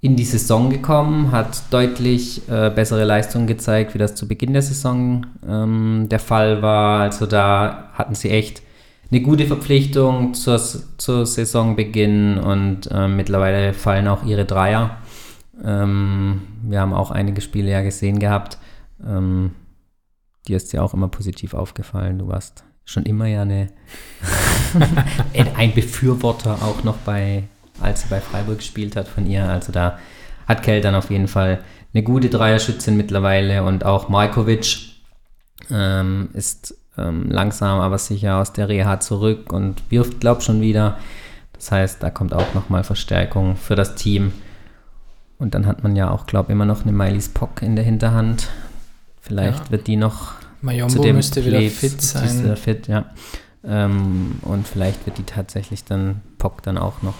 in 0.00 0.16
die 0.16 0.24
Saison 0.24 0.70
gekommen, 0.70 1.30
hat 1.30 1.64
deutlich 1.70 2.48
äh, 2.48 2.70
bessere 2.70 3.04
Leistungen 3.04 3.46
gezeigt, 3.46 3.92
wie 3.92 3.98
das 3.98 4.14
zu 4.14 4.26
Beginn 4.26 4.54
der 4.54 4.62
Saison 4.62 5.26
ähm, 5.46 6.06
der 6.10 6.20
Fall 6.20 6.62
war. 6.62 7.02
Also 7.02 7.26
da 7.26 7.90
hatten 7.92 8.14
sie 8.14 8.30
echt 8.30 8.62
eine 9.10 9.22
gute 9.22 9.46
Verpflichtung 9.46 10.34
zur, 10.34 10.60
zur 10.98 11.26
Saisonbeginn 11.26 12.38
und 12.38 12.88
äh, 12.90 13.08
mittlerweile 13.08 13.74
fallen 13.74 14.08
auch 14.08 14.24
ihre 14.24 14.44
Dreier. 14.44 14.98
Ähm, 15.62 16.42
wir 16.62 16.80
haben 16.80 16.94
auch 16.94 17.10
einige 17.10 17.40
Spiele 17.40 17.70
ja 17.70 17.82
gesehen 17.82 18.18
gehabt. 18.18 18.58
Ähm, 19.04 19.52
dir 20.46 20.56
ist 20.56 20.72
ja 20.72 20.82
auch 20.82 20.94
immer 20.94 21.08
positiv 21.08 21.54
aufgefallen. 21.54 22.18
Du 22.18 22.28
warst 22.28 22.64
schon 22.84 23.04
immer 23.04 23.26
ja 23.26 23.42
eine 23.42 23.68
ein 25.56 25.74
Befürworter 25.74 26.54
auch 26.62 26.84
noch 26.84 26.96
bei, 26.98 27.44
als 27.80 28.02
sie 28.02 28.08
bei 28.08 28.20
Freiburg 28.20 28.58
gespielt 28.58 28.94
hat 28.96 29.08
von 29.08 29.26
ihr. 29.26 29.48
Also 29.48 29.72
da 29.72 29.98
hat 30.46 30.62
Kell 30.62 30.80
dann 30.80 30.94
auf 30.94 31.10
jeden 31.10 31.28
Fall 31.28 31.64
eine 31.92 32.02
gute 32.04 32.28
Dreierschützin 32.28 32.96
mittlerweile 32.96 33.64
und 33.64 33.84
auch 33.84 34.08
Markovic 34.08 34.90
ähm, 35.70 36.30
ist 36.32 36.79
ähm, 37.00 37.30
langsam 37.30 37.80
aber 37.80 37.98
sicher 37.98 38.36
aus 38.36 38.52
der 38.52 38.68
Reha 38.68 39.00
zurück 39.00 39.52
und 39.52 39.82
wirft, 39.90 40.20
glaube 40.20 40.40
schon 40.40 40.60
wieder. 40.60 40.98
Das 41.52 41.70
heißt, 41.72 42.02
da 42.02 42.10
kommt 42.10 42.34
auch 42.34 42.54
nochmal 42.54 42.84
Verstärkung 42.84 43.56
für 43.56 43.76
das 43.76 43.94
Team. 43.94 44.32
Und 45.38 45.54
dann 45.54 45.66
hat 45.66 45.82
man 45.82 45.96
ja 45.96 46.10
auch, 46.10 46.26
glaube 46.26 46.48
ich, 46.48 46.52
immer 46.52 46.66
noch 46.66 46.82
eine 46.82 46.92
Miley 46.92 47.20
Spock 47.20 47.62
in 47.62 47.76
der 47.76 47.84
Hinterhand. 47.84 48.48
Vielleicht 49.20 49.66
ja. 49.66 49.70
wird 49.70 49.86
die 49.86 49.96
noch 49.96 50.34
Mayombo 50.60 50.94
zu 50.94 51.00
dem 51.00 51.16
müsste 51.16 51.44
wieder 51.44 51.60
fit 51.60 52.00
sein. 52.02 52.44
Wieder 52.44 52.56
fit, 52.56 52.88
ja. 52.88 53.06
Ähm, 53.64 54.38
und 54.42 54.66
vielleicht 54.66 55.04
wird 55.06 55.18
die 55.18 55.24
tatsächlich 55.24 55.84
dann 55.84 56.20
Pock 56.38 56.62
dann 56.62 56.78
auch 56.78 57.02
noch 57.02 57.14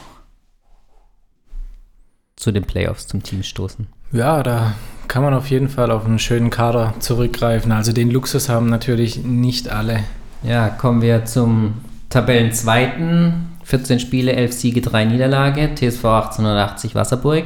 zu 2.37 2.53
den 2.53 2.65
Playoffs 2.65 3.07
zum 3.07 3.23
Team 3.23 3.43
stoßen. 3.43 3.87
Ja, 4.13 4.43
da 4.43 4.75
kann 5.11 5.25
man 5.25 5.35
auf 5.35 5.51
jeden 5.51 5.69
Fall 5.69 5.91
auf 5.91 6.07
einen 6.07 6.21
schönen 6.21 6.51
Kader 6.51 6.95
zurückgreifen. 7.01 7.73
Also 7.73 7.93
den 7.93 8.13
Luxus 8.13 8.49
haben 8.49 8.69
natürlich 8.69 9.25
nicht 9.25 9.69
alle. 9.69 10.05
Ja, 10.45 10.69
kommen 10.69 11.03
wir 11.03 11.25
zum 11.25 11.75
Tabellenzweiten. 12.11 13.49
14 13.65 13.99
Spiele, 13.99 14.33
11 14.35 14.53
Siege, 14.53 14.81
3 14.81 15.07
Niederlage. 15.07 15.75
TSV 15.75 16.05
1880 16.05 16.95
Wasserburg 16.95 17.45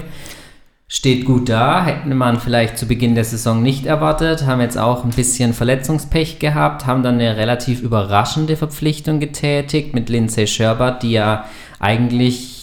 steht 0.89 1.25
gut 1.25 1.49
da, 1.49 1.87
hätte 1.87 2.15
man 2.15 2.39
vielleicht 2.39 2.77
zu 2.77 2.87
Beginn 2.87 3.15
der 3.15 3.25
Saison 3.25 3.63
nicht 3.63 3.87
erwartet, 3.87 4.47
haben 4.47 4.61
jetzt 4.61 4.79
auch 4.79 5.03
ein 5.03 5.11
bisschen 5.11 5.55
Verletzungspech 5.55 6.39
gehabt, 6.39 6.87
haben 6.87 7.03
dann 7.03 7.15
eine 7.15 7.39
relativ 7.39 7.81
überraschende 7.81 8.57
Verpflichtung 8.57 9.21
getätigt 9.21 9.95
mit 9.95 10.11
Lindsay 10.11 10.47
Sherbert, 10.47 11.03
die 11.03 11.13
ja 11.13 11.47
eigentlich 11.81 12.54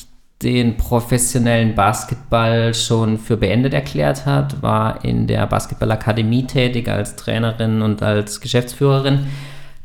den 0.43 0.77
professionellen 0.77 1.75
Basketball 1.75 2.74
schon 2.74 3.17
für 3.17 3.38
beendet 3.38 3.74
erklärt 3.74 4.25
hat, 4.25 4.62
war 4.62 5.03
in 5.05 5.27
der 5.27 5.45
Basketballakademie 5.45 6.48
tätig 6.48 6.89
als 6.89 7.15
Trainerin 7.15 7.81
und 7.81 8.01
als 8.01 8.41
Geschäftsführerin, 8.41 9.27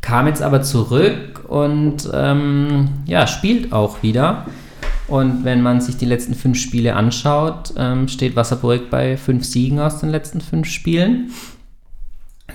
kam 0.00 0.26
jetzt 0.26 0.42
aber 0.42 0.62
zurück 0.62 1.44
und 1.48 2.08
ähm, 2.14 2.88
ja, 3.06 3.26
spielt 3.26 3.72
auch 3.72 4.02
wieder. 4.02 4.46
Und 5.08 5.44
wenn 5.44 5.62
man 5.62 5.80
sich 5.80 5.96
die 5.96 6.04
letzten 6.04 6.34
fünf 6.34 6.58
Spiele 6.58 6.94
anschaut, 6.94 7.72
ähm, 7.76 8.08
steht 8.08 8.34
Wasserburg 8.34 8.90
bei 8.90 9.16
fünf 9.16 9.44
Siegen 9.44 9.78
aus 9.78 10.00
den 10.00 10.10
letzten 10.10 10.40
fünf 10.40 10.68
Spielen. 10.68 11.30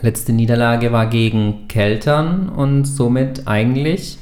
Letzte 0.01 0.33
Niederlage 0.33 0.91
war 0.91 1.05
gegen 1.05 1.67
Keltern 1.67 2.49
und 2.49 2.85
somit 2.85 3.47
eigentlich 3.47 4.17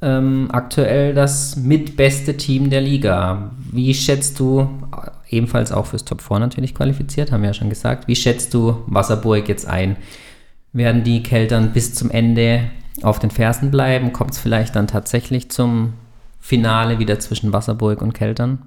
ähm, 0.00 0.48
aktuell 0.52 1.14
das 1.14 1.56
mitbeste 1.56 2.36
Team 2.36 2.70
der 2.70 2.80
Liga. 2.80 3.50
Wie 3.72 3.92
schätzt 3.94 4.38
du, 4.38 4.68
ebenfalls 5.28 5.72
auch 5.72 5.86
fürs 5.86 6.04
Top 6.04 6.22
4 6.22 6.38
natürlich 6.38 6.74
qualifiziert, 6.74 7.32
haben 7.32 7.42
wir 7.42 7.50
ja 7.50 7.54
schon 7.54 7.70
gesagt, 7.70 8.08
wie 8.08 8.16
schätzt 8.16 8.54
du 8.54 8.82
Wasserburg 8.86 9.48
jetzt 9.48 9.66
ein? 9.66 9.96
Werden 10.72 11.04
die 11.04 11.22
Keltern 11.22 11.72
bis 11.72 11.94
zum 11.94 12.10
Ende 12.10 12.70
auf 13.02 13.18
den 13.18 13.30
Fersen 13.30 13.70
bleiben? 13.70 14.12
Kommt 14.12 14.32
es 14.32 14.38
vielleicht 14.38 14.76
dann 14.76 14.86
tatsächlich 14.86 15.50
zum 15.50 15.94
Finale 16.40 16.98
wieder 16.98 17.18
zwischen 17.18 17.52
Wasserburg 17.52 18.00
und 18.02 18.12
Keltern? 18.12 18.62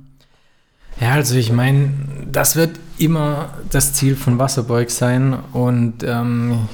Ja, 0.99 1.13
also 1.13 1.35
ich 1.35 1.51
meine, 1.51 1.91
das 2.31 2.55
wird 2.55 2.79
immer 2.97 3.49
das 3.69 3.93
Ziel 3.93 4.15
von 4.15 4.37
Wasserburg 4.37 4.91
sein 4.91 5.35
und 5.53 6.03
ähm, 6.03 6.67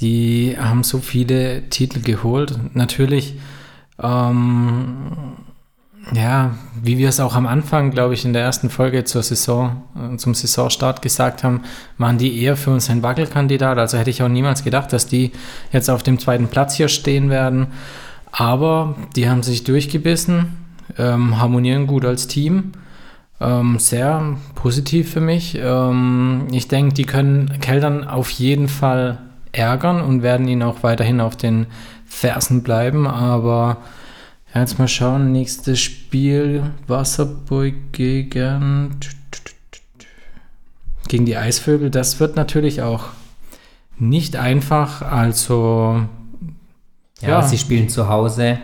die 0.00 0.56
haben 0.58 0.82
so 0.82 0.98
viele 0.98 1.68
Titel 1.68 2.00
geholt. 2.00 2.58
Natürlich, 2.74 3.34
ähm, 4.02 5.36
ja, 6.14 6.54
wie 6.82 6.96
wir 6.96 7.08
es 7.08 7.20
auch 7.20 7.34
am 7.34 7.46
Anfang, 7.46 7.90
glaube 7.90 8.14
ich, 8.14 8.24
in 8.24 8.32
der 8.32 8.42
ersten 8.42 8.70
Folge 8.70 9.04
zur 9.04 9.22
Saison, 9.22 9.82
äh, 9.96 10.16
zum 10.16 10.34
Saisonstart 10.34 11.02
gesagt 11.02 11.44
haben, 11.44 11.62
waren 11.98 12.18
die 12.18 12.40
eher 12.42 12.56
für 12.56 12.70
uns 12.70 12.88
ein 12.88 13.02
Wackelkandidat. 13.02 13.78
Also 13.78 13.98
hätte 13.98 14.10
ich 14.10 14.22
auch 14.22 14.28
niemals 14.28 14.64
gedacht, 14.64 14.92
dass 14.92 15.06
die 15.06 15.32
jetzt 15.72 15.90
auf 15.90 16.02
dem 16.02 16.18
zweiten 16.18 16.48
Platz 16.48 16.74
hier 16.74 16.88
stehen 16.88 17.30
werden. 17.30 17.68
Aber 18.32 18.94
die 19.16 19.28
haben 19.28 19.42
sich 19.42 19.64
durchgebissen, 19.64 20.56
ähm, 20.96 21.40
harmonieren 21.40 21.86
gut 21.86 22.04
als 22.04 22.26
Team. 22.26 22.72
Ähm, 23.40 23.78
sehr 23.78 24.36
positiv 24.54 25.12
für 25.12 25.20
mich. 25.20 25.58
Ähm, 25.60 26.48
ich 26.52 26.68
denke, 26.68 26.94
die 26.94 27.04
können 27.04 27.60
Keltern 27.60 28.06
auf 28.06 28.30
jeden 28.30 28.68
Fall 28.68 29.18
ärgern 29.52 30.00
und 30.00 30.22
werden 30.22 30.48
ihn 30.48 30.62
auch 30.62 30.82
weiterhin 30.82 31.20
auf 31.20 31.36
den 31.36 31.66
Fersen 32.08 32.62
bleiben. 32.62 33.06
Aber 33.06 33.78
ja, 34.54 34.60
jetzt 34.60 34.78
mal 34.78 34.88
schauen, 34.88 35.32
nächstes 35.32 35.80
Spiel 35.80 36.70
Wasserburg 36.86 37.74
gegen 37.92 38.98
gegen 41.08 41.24
die 41.24 41.36
Eisvögel. 41.36 41.90
Das 41.90 42.20
wird 42.20 42.36
natürlich 42.36 42.82
auch 42.82 43.04
nicht 43.98 44.36
einfach. 44.36 45.02
Also 45.02 46.02
ja, 47.20 47.28
ja, 47.28 47.42
sie 47.42 47.58
spielen 47.58 47.88
zu 47.88 48.08
Hause 48.08 48.58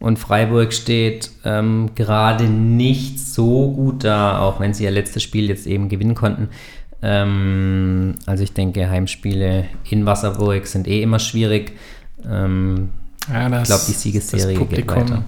und 0.00 0.18
Freiburg 0.18 0.72
steht 0.72 1.30
ähm, 1.44 1.90
gerade 1.94 2.44
nicht 2.44 3.20
so 3.20 3.70
gut 3.70 4.02
da, 4.02 4.40
auch 4.40 4.58
wenn 4.58 4.74
sie 4.74 4.84
ihr 4.84 4.90
letztes 4.90 5.22
Spiel 5.22 5.48
jetzt 5.48 5.66
eben 5.66 5.88
gewinnen 5.88 6.16
konnten. 6.16 6.48
Ähm, 7.02 8.16
also 8.26 8.42
ich 8.42 8.52
denke, 8.52 8.90
Heimspiele 8.90 9.66
in 9.88 10.04
Wasserburg 10.04 10.66
sind 10.66 10.88
eh 10.88 11.02
immer 11.02 11.20
schwierig. 11.20 11.72
Ähm, 12.28 12.90
ja, 13.28 13.48
das, 13.48 13.62
ich 13.62 13.66
glaube, 13.68 13.84
die 13.88 13.92
Siegesserie 13.92 14.66
geht 14.66 14.88
weiter. 14.88 15.24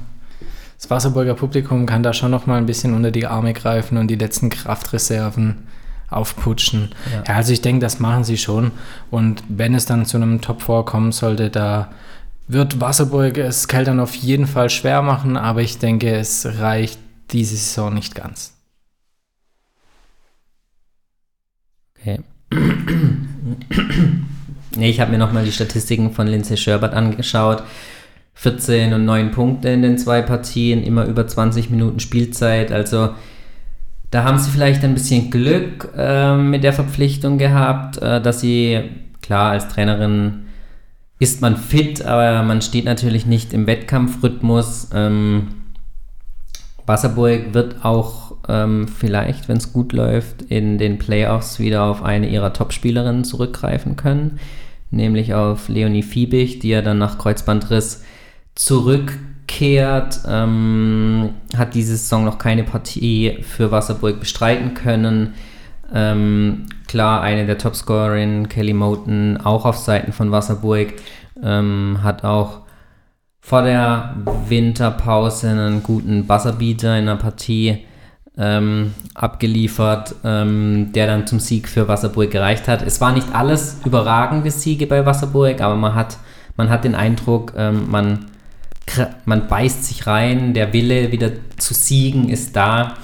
Das 0.76 0.90
Wasserburger 0.90 1.34
Publikum 1.34 1.86
kann 1.86 2.02
da 2.02 2.12
schon 2.12 2.30
noch 2.30 2.46
mal 2.46 2.58
ein 2.58 2.66
bisschen 2.66 2.94
unter 2.94 3.10
die 3.10 3.26
Arme 3.26 3.52
greifen 3.52 3.96
und 3.96 4.08
die 4.08 4.16
letzten 4.16 4.50
Kraftreserven 4.50 5.66
aufputschen. 6.10 6.90
Ja. 7.12 7.22
ja 7.26 7.36
also 7.36 7.52
ich 7.52 7.62
denke, 7.62 7.80
das 7.80 8.00
machen 8.00 8.24
sie 8.24 8.36
schon. 8.36 8.72
Und 9.10 9.42
wenn 9.48 9.74
es 9.74 9.86
dann 9.86 10.04
zu 10.04 10.16
einem 10.16 10.40
Top 10.40 10.62
4 10.62 10.84
kommen 10.84 11.12
sollte, 11.12 11.50
da 11.50 11.90
wird 12.48 12.80
Wasserburg 12.80 13.38
es 13.38 13.68
Keltern 13.68 14.00
auf 14.00 14.14
jeden 14.14 14.46
Fall 14.46 14.68
schwer 14.68 15.02
machen, 15.02 15.36
aber 15.36 15.62
ich 15.62 15.78
denke, 15.78 16.14
es 16.14 16.46
reicht 16.58 16.98
diese 17.30 17.56
Saison 17.56 17.94
nicht 17.94 18.14
ganz. 18.14 18.52
Okay. 21.98 22.20
nee, 24.76 24.90
ich 24.90 25.00
habe 25.00 25.12
mir 25.12 25.18
nochmal 25.18 25.44
die 25.44 25.52
Statistiken 25.52 26.12
von 26.12 26.26
Lindsay 26.26 26.56
Sherbert 26.56 26.94
angeschaut. 26.94 27.62
14 28.34 28.92
und 28.92 29.04
9 29.04 29.30
Punkte 29.30 29.68
in 29.68 29.82
den 29.82 29.96
zwei 29.96 30.20
Partien, 30.20 30.82
immer 30.82 31.04
über 31.04 31.26
20 31.26 31.70
Minuten 31.70 32.00
Spielzeit. 32.00 32.72
Also 32.72 33.10
da 34.10 34.24
haben 34.24 34.38
sie 34.38 34.50
vielleicht 34.50 34.84
ein 34.84 34.94
bisschen 34.94 35.30
Glück 35.30 35.90
äh, 35.96 36.36
mit 36.36 36.64
der 36.64 36.72
Verpflichtung 36.72 37.38
gehabt, 37.38 37.98
äh, 37.98 38.20
dass 38.20 38.40
sie, 38.40 38.80
klar, 39.22 39.52
als 39.52 39.68
Trainerin 39.68 40.46
ist 41.18 41.40
man 41.40 41.56
fit, 41.56 42.04
aber 42.04 42.42
man 42.42 42.60
steht 42.60 42.84
natürlich 42.84 43.24
nicht 43.24 43.52
im 43.52 43.66
Wettkampfrhythmus. 43.66 44.90
Ähm, 44.92 45.48
Wasserburg 46.86 47.54
wird 47.54 47.84
auch 47.84 48.36
ähm, 48.48 48.88
vielleicht, 48.88 49.48
wenn 49.48 49.56
es 49.56 49.72
gut 49.72 49.92
läuft, 49.92 50.42
in 50.42 50.76
den 50.78 50.98
Playoffs 50.98 51.58
wieder 51.58 51.84
auf 51.84 52.02
eine 52.02 52.28
ihrer 52.28 52.52
Topspielerinnen 52.52 53.24
zurückgreifen 53.24 53.96
können, 53.96 54.38
nämlich 54.94 55.34
auf 55.34 55.68
Leonie 55.68 56.02
Fiebig, 56.02 56.58
die 56.60 56.68
ja 56.68 56.82
dann 56.82 56.98
nach 56.98 57.18
Kreuzbandriss 57.18 58.04
zurückkehrt, 58.54 60.20
ähm, 60.28 61.30
hat 61.56 61.74
diese 61.74 61.96
Saison 61.96 62.24
noch 62.24 62.38
keine 62.38 62.64
Partie 62.64 63.38
für 63.42 63.70
Wasserburg 63.70 64.20
bestreiten 64.20 64.74
können. 64.74 65.34
Ähm, 65.92 66.66
klar, 66.86 67.20
eine 67.22 67.46
der 67.46 67.58
Topscorerinnen, 67.58 68.48
Kelly 68.48 68.72
Moten, 68.72 69.38
auch 69.38 69.64
auf 69.64 69.76
Seiten 69.76 70.12
von 70.12 70.30
Wasserburg, 70.30 70.94
ähm, 71.42 71.98
hat 72.02 72.24
auch 72.24 72.60
vor 73.40 73.62
der 73.62 74.16
Winterpause 74.48 75.50
einen 75.50 75.82
guten 75.82 76.26
Buzzerbeater 76.26 76.98
in 76.98 77.06
der 77.06 77.16
Partie 77.16 77.84
ähm, 78.36 78.94
abgeliefert, 79.14 80.14
ähm, 80.24 80.90
der 80.92 81.06
dann 81.06 81.26
zum 81.26 81.40
Sieg 81.40 81.68
für 81.68 81.88
Wasserburg 81.88 82.30
gereicht 82.30 82.68
hat. 82.68 82.82
Es 82.82 83.00
war 83.00 83.12
nicht 83.12 83.34
alles 83.34 83.78
überragende 83.84 84.50
Siege 84.50 84.86
bei 84.86 85.06
Wasserburg, 85.06 85.60
aber 85.60 85.76
man 85.76 85.94
hat, 85.94 86.18
man 86.56 86.70
hat 86.70 86.84
den 86.84 86.94
Eindruck, 86.94 87.52
ähm, 87.56 87.90
man 87.90 88.26
man 89.24 89.48
beißt 89.48 89.84
sich 89.84 90.06
rein, 90.06 90.54
der 90.54 90.72
Wille 90.72 91.12
wieder 91.12 91.32
zu 91.56 91.74
siegen 91.74 92.28
ist 92.28 92.54
da. 92.56 92.94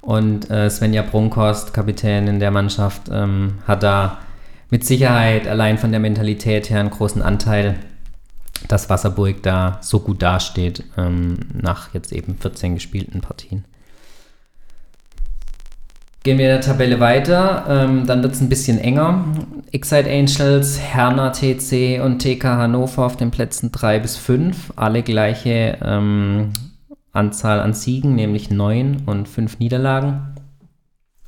Und 0.00 0.50
äh, 0.50 0.70
Svenja 0.70 1.02
Brunkhorst, 1.02 1.74
Kapitänin 1.74 2.40
der 2.40 2.50
Mannschaft, 2.50 3.02
ähm, 3.10 3.54
hat 3.66 3.82
da 3.82 4.18
mit 4.70 4.84
Sicherheit 4.84 5.46
allein 5.46 5.78
von 5.78 5.90
der 5.90 6.00
Mentalität 6.00 6.70
her 6.70 6.80
einen 6.80 6.90
großen 6.90 7.22
Anteil, 7.22 7.78
dass 8.68 8.90
Wasserburg 8.90 9.42
da 9.42 9.78
so 9.82 10.00
gut 10.00 10.22
dasteht, 10.22 10.84
ähm, 10.96 11.38
nach 11.52 11.94
jetzt 11.94 12.12
eben 12.12 12.36
14 12.38 12.74
gespielten 12.74 13.20
Partien. 13.20 13.64
Gehen 16.24 16.36
wir 16.38 16.46
in 16.46 16.52
der 16.52 16.60
Tabelle 16.60 16.98
weiter, 16.98 17.64
ähm, 17.68 18.06
dann 18.06 18.22
wird 18.22 18.34
es 18.34 18.40
ein 18.40 18.48
bisschen 18.48 18.78
enger. 18.78 19.24
Excite 19.70 20.10
Angels, 20.10 20.80
Herner 20.80 21.32
TC 21.32 22.00
und 22.04 22.18
TK 22.18 22.44
Hannover 22.44 23.06
auf 23.06 23.16
den 23.16 23.30
Plätzen 23.30 23.70
3 23.70 24.00
bis 24.00 24.16
5, 24.16 24.72
alle 24.76 25.02
gleiche 25.02 25.78
ähm, 25.82 26.50
Anzahl 27.12 27.60
an 27.60 27.72
Siegen, 27.72 28.14
nämlich 28.14 28.50
9 28.50 29.04
und 29.06 29.28
5 29.28 29.58
Niederlagen. 29.60 30.34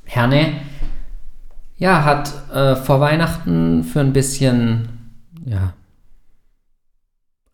Herne, 0.05 0.53
ja, 1.77 2.03
hat 2.03 2.33
äh, 2.53 2.75
vor 2.75 2.99
Weihnachten 2.99 3.83
für 3.83 4.01
ein 4.01 4.13
bisschen, 4.13 4.89
ja, 5.45 5.73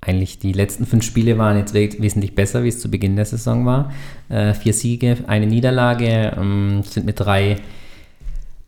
eigentlich 0.07 0.39
die 0.39 0.53
letzten 0.53 0.85
fünf 0.85 1.03
Spiele 1.03 1.37
waren 1.37 1.57
jetzt 1.57 1.73
wesentlich 1.73 2.33
besser, 2.33 2.63
wie 2.63 2.69
es 2.69 2.79
zu 2.79 2.89
Beginn 2.89 3.15
der 3.15 3.25
Saison 3.25 3.65
war. 3.65 3.91
Äh, 4.29 4.53
vier 4.53 4.73
Siege, 4.73 5.17
eine 5.27 5.45
Niederlage, 5.45 6.33
ähm, 6.37 6.81
sind 6.83 7.05
mit 7.05 7.19
drei, 7.19 7.57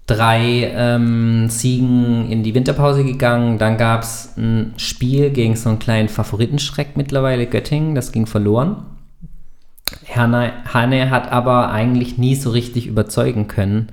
drei 0.05 0.71
ähm, 0.75 1.47
Siegen 1.49 2.29
in 2.29 2.43
die 2.43 2.53
Winterpause 2.53 3.05
gegangen. 3.05 3.57
Dann 3.57 3.77
gab 3.77 4.03
es 4.03 4.33
ein 4.37 4.73
Spiel 4.77 5.29
gegen 5.29 5.55
so 5.55 5.69
einen 5.69 5.79
kleinen 5.79 6.09
Favoritenschreck 6.09 6.97
mittlerweile, 6.97 7.45
Göttingen, 7.45 7.95
das 7.95 8.11
ging 8.11 8.25
verloren. 8.25 8.85
Hanne, 10.13 10.53
Hanne 10.71 11.09
hat 11.09 11.31
aber 11.31 11.71
eigentlich 11.71 12.17
nie 12.17 12.35
so 12.35 12.51
richtig 12.51 12.85
überzeugen 12.85 13.47
können 13.47 13.91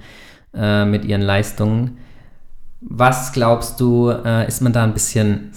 äh, 0.52 0.84
mit 0.84 1.04
ihren 1.04 1.22
Leistungen. 1.22 1.98
Was 2.80 3.32
glaubst 3.32 3.80
du, 3.80 4.10
äh, 4.10 4.46
ist 4.46 4.62
man 4.62 4.72
da 4.72 4.84
ein 4.84 4.94
bisschen 4.94 5.50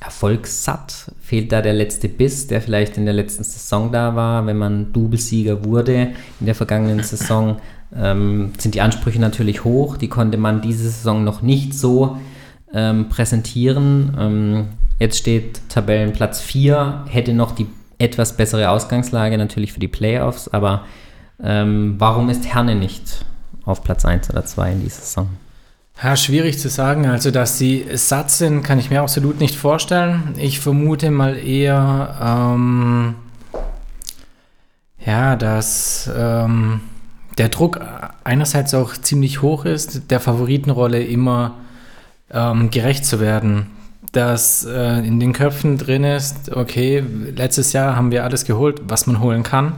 erfolgssatt? 0.00 1.12
Fehlt 1.20 1.52
da 1.52 1.62
der 1.62 1.74
letzte 1.74 2.08
Biss, 2.08 2.46
der 2.46 2.60
vielleicht 2.60 2.96
in 2.96 3.04
der 3.04 3.14
letzten 3.14 3.44
Saison 3.44 3.92
da 3.92 4.16
war, 4.16 4.46
wenn 4.46 4.56
man 4.56 4.92
Doublesieger 4.92 5.64
wurde 5.64 6.12
in 6.40 6.46
der 6.46 6.54
vergangenen 6.54 7.02
Saison? 7.02 7.60
Ähm, 7.94 8.52
sind 8.58 8.74
die 8.74 8.80
Ansprüche 8.80 9.20
natürlich 9.20 9.64
hoch, 9.64 9.96
die 9.96 10.08
konnte 10.08 10.38
man 10.38 10.62
diese 10.62 10.84
Saison 10.84 11.24
noch 11.24 11.42
nicht 11.42 11.74
so 11.74 12.18
ähm, 12.72 13.08
präsentieren. 13.08 14.16
Ähm, 14.18 14.68
jetzt 14.98 15.18
steht 15.18 15.60
Tabellenplatz 15.68 16.40
4, 16.40 17.04
hätte 17.08 17.32
noch 17.34 17.52
die 17.52 17.66
etwas 17.98 18.36
bessere 18.36 18.70
Ausgangslage 18.70 19.36
natürlich 19.36 19.72
für 19.72 19.80
die 19.80 19.88
Playoffs, 19.88 20.48
aber 20.48 20.84
ähm, 21.42 21.96
warum 21.98 22.30
ist 22.30 22.46
Herne 22.46 22.74
nicht 22.74 23.24
auf 23.64 23.82
Platz 23.82 24.04
1 24.04 24.30
oder 24.30 24.44
2 24.44 24.72
in 24.72 24.82
dieser 24.82 25.02
Saison? 25.02 25.28
Ja, 26.02 26.16
schwierig 26.16 26.58
zu 26.58 26.70
sagen. 26.70 27.06
Also, 27.06 27.30
dass 27.30 27.58
sie 27.58 27.86
satt 27.92 28.30
sind, 28.30 28.62
kann 28.62 28.78
ich 28.78 28.88
mir 28.88 29.02
absolut 29.02 29.38
nicht 29.38 29.54
vorstellen. 29.54 30.34
Ich 30.38 30.58
vermute 30.58 31.10
mal 31.10 31.36
eher, 31.36 32.16
ähm, 32.22 33.16
ja, 35.04 35.36
dass 35.36 36.10
ähm, 36.16 36.80
der 37.36 37.50
Druck 37.50 37.80
einerseits 38.24 38.72
auch 38.72 38.94
ziemlich 38.94 39.42
hoch 39.42 39.66
ist, 39.66 40.10
der 40.10 40.20
Favoritenrolle 40.20 41.04
immer 41.04 41.56
ähm, 42.30 42.70
gerecht 42.70 43.04
zu 43.04 43.20
werden. 43.20 43.66
Dass 44.12 44.64
äh, 44.64 45.06
in 45.06 45.20
den 45.20 45.34
Köpfen 45.34 45.76
drin 45.76 46.04
ist, 46.04 46.50
okay, 46.56 47.04
letztes 47.36 47.74
Jahr 47.74 47.94
haben 47.94 48.10
wir 48.10 48.24
alles 48.24 48.46
geholt, 48.46 48.80
was 48.88 49.06
man 49.06 49.20
holen 49.20 49.42
kann. 49.42 49.74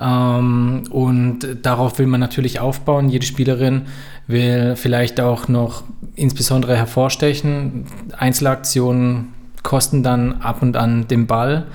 Ähm, 0.00 0.84
und 0.90 1.46
darauf 1.62 1.98
will 1.98 2.06
man 2.06 2.20
natürlich 2.20 2.60
aufbauen. 2.60 3.08
Jede 3.08 3.26
Spielerin 3.26 3.82
will 4.26 4.76
vielleicht 4.76 5.20
auch 5.20 5.48
noch 5.48 5.84
insbesondere 6.14 6.76
hervorstechen. 6.76 7.86
Einzelaktionen 8.16 9.32
kosten 9.62 10.02
dann 10.02 10.40
ab 10.40 10.62
und 10.62 10.76
an 10.76 11.08
den 11.08 11.26
Ball. 11.26 11.66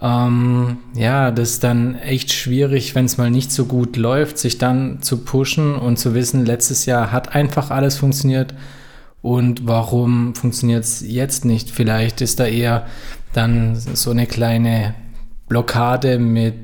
Ähm, 0.00 0.78
ja, 0.94 1.30
das 1.30 1.50
ist 1.50 1.64
dann 1.64 1.96
echt 1.96 2.32
schwierig, 2.32 2.94
wenn 2.94 3.06
es 3.06 3.18
mal 3.18 3.30
nicht 3.30 3.50
so 3.50 3.64
gut 3.64 3.96
läuft, 3.96 4.38
sich 4.38 4.58
dann 4.58 5.02
zu 5.02 5.24
pushen 5.24 5.74
und 5.74 5.98
zu 5.98 6.14
wissen, 6.14 6.46
letztes 6.46 6.86
Jahr 6.86 7.10
hat 7.10 7.34
einfach 7.34 7.70
alles 7.70 7.96
funktioniert 7.96 8.54
und 9.22 9.66
warum 9.66 10.36
funktioniert 10.36 10.84
es 10.84 11.00
jetzt 11.00 11.44
nicht? 11.44 11.70
Vielleicht 11.70 12.20
ist 12.20 12.38
da 12.38 12.46
eher 12.46 12.86
dann 13.32 13.74
so 13.74 14.12
eine 14.12 14.26
kleine 14.26 14.94
Blockade 15.48 16.18
mit 16.20 16.54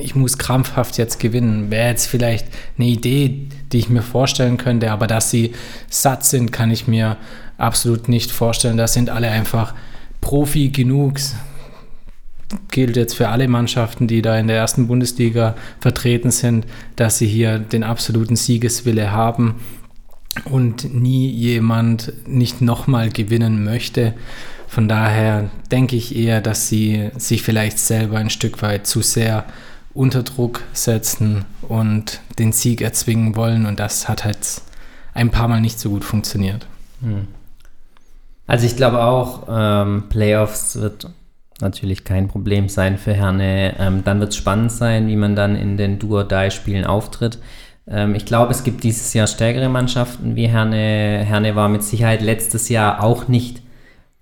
ich 0.00 0.14
muss 0.14 0.38
krampfhaft 0.38 0.98
jetzt 0.98 1.18
gewinnen. 1.20 1.70
Wäre 1.70 1.90
jetzt 1.90 2.06
vielleicht 2.06 2.48
eine 2.78 2.88
Idee, 2.88 3.48
die 3.72 3.78
ich 3.78 3.88
mir 3.88 4.02
vorstellen 4.02 4.56
könnte, 4.56 4.90
aber 4.90 5.06
dass 5.06 5.30
sie 5.30 5.52
satt 5.88 6.24
sind, 6.24 6.52
kann 6.52 6.70
ich 6.70 6.86
mir 6.86 7.16
absolut 7.58 8.08
nicht 8.08 8.30
vorstellen. 8.30 8.76
Da 8.76 8.86
sind 8.86 9.10
alle 9.10 9.30
einfach 9.30 9.74
Profi 10.20 10.68
genug. 10.68 11.16
Gilt 12.70 12.96
jetzt 12.96 13.14
für 13.14 13.28
alle 13.28 13.48
Mannschaften, 13.48 14.06
die 14.06 14.22
da 14.22 14.38
in 14.38 14.46
der 14.46 14.56
ersten 14.56 14.86
Bundesliga 14.86 15.56
vertreten 15.80 16.30
sind, 16.30 16.66
dass 16.96 17.18
sie 17.18 17.26
hier 17.26 17.58
den 17.58 17.82
absoluten 17.82 18.36
Siegeswille 18.36 19.10
haben 19.10 19.56
und 20.44 20.94
nie 20.94 21.28
jemand 21.30 22.12
nicht 22.26 22.60
nochmal 22.60 23.08
gewinnen 23.10 23.64
möchte. 23.64 24.14
Von 24.74 24.88
daher 24.88 25.50
denke 25.70 25.94
ich 25.94 26.16
eher, 26.16 26.40
dass 26.40 26.68
sie 26.68 27.12
sich 27.16 27.44
vielleicht 27.44 27.78
selber 27.78 28.18
ein 28.18 28.28
Stück 28.28 28.60
weit 28.60 28.88
zu 28.88 29.02
sehr 29.02 29.44
unter 29.94 30.24
Druck 30.24 30.62
setzen 30.72 31.44
und 31.62 32.18
den 32.40 32.50
Sieg 32.50 32.80
erzwingen 32.80 33.36
wollen. 33.36 33.66
Und 33.66 33.78
das 33.78 34.08
hat 34.08 34.24
halt 34.24 34.36
ein 35.14 35.30
paar 35.30 35.46
Mal 35.46 35.60
nicht 35.60 35.78
so 35.78 35.90
gut 35.90 36.02
funktioniert. 36.02 36.66
Hm. 37.02 37.28
Also 38.48 38.66
ich 38.66 38.74
glaube 38.74 39.04
auch, 39.04 39.46
ähm, 39.48 40.08
Playoffs 40.08 40.74
wird 40.74 41.08
natürlich 41.60 42.02
kein 42.02 42.26
Problem 42.26 42.68
sein 42.68 42.98
für 42.98 43.14
Herne. 43.14 43.76
Ähm, 43.78 44.02
dann 44.04 44.18
wird 44.18 44.30
es 44.30 44.36
spannend 44.36 44.72
sein, 44.72 45.06
wie 45.06 45.14
man 45.14 45.36
dann 45.36 45.54
in 45.54 45.76
den 45.76 46.00
Duo-Die-Spielen 46.00 46.84
auftritt. 46.84 47.38
Ähm, 47.86 48.16
ich 48.16 48.26
glaube, 48.26 48.50
es 48.50 48.64
gibt 48.64 48.82
dieses 48.82 49.14
Jahr 49.14 49.28
stärkere 49.28 49.68
Mannschaften 49.68 50.34
wie 50.34 50.48
Herne. 50.48 51.24
Herne 51.24 51.54
war 51.54 51.68
mit 51.68 51.84
Sicherheit 51.84 52.22
letztes 52.22 52.68
Jahr 52.68 53.04
auch 53.04 53.28
nicht 53.28 53.63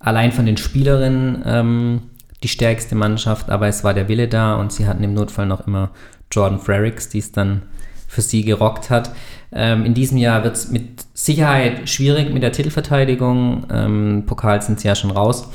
allein 0.03 0.33
von 0.33 0.47
den 0.47 0.57
Spielerinnen 0.57 1.43
ähm, 1.47 2.03
die 2.43 2.49
stärkste 2.49 2.95
Mannschaft, 2.95 3.51
aber 3.51 3.69
es 3.69 3.85
war 3.85 3.95
der 3.95 4.09
Wille 4.09 4.29
da 4.29 4.57
und 4.57 4.73
sie 4.73 4.87
hatten 4.87 5.05
im 5.05 5.15
Notfall 5.15 5.47
noch 5.47 5.67
immer 5.67 5.91
Jordan 6.31 6.59
Frericks, 6.59 7.09
die 7.09 7.21
es 7.21 7.33
dann 7.33 7.62
für 8.09 8.21
sie 8.21 8.45
gerockt 8.45 8.91
hat. 8.91 9.12
Ähm, 9.53 9.85
in 9.85 9.95
diesem 9.95 10.19
Jahr 10.19 10.45
wird 10.45 10.57
es 10.57 10.71
mit 10.71 11.07
Sicherheit 11.15 11.88
schwierig 11.88 12.33
mit 12.33 12.43
der 12.43 12.53
Titelverteidigung. 12.53 13.67
Ähm, 13.73 14.25
Pokal 14.27 14.61
sind 14.61 14.81
sie 14.81 14.88
ja 14.88 14.95
schon 14.95 15.12
raus. 15.12 15.49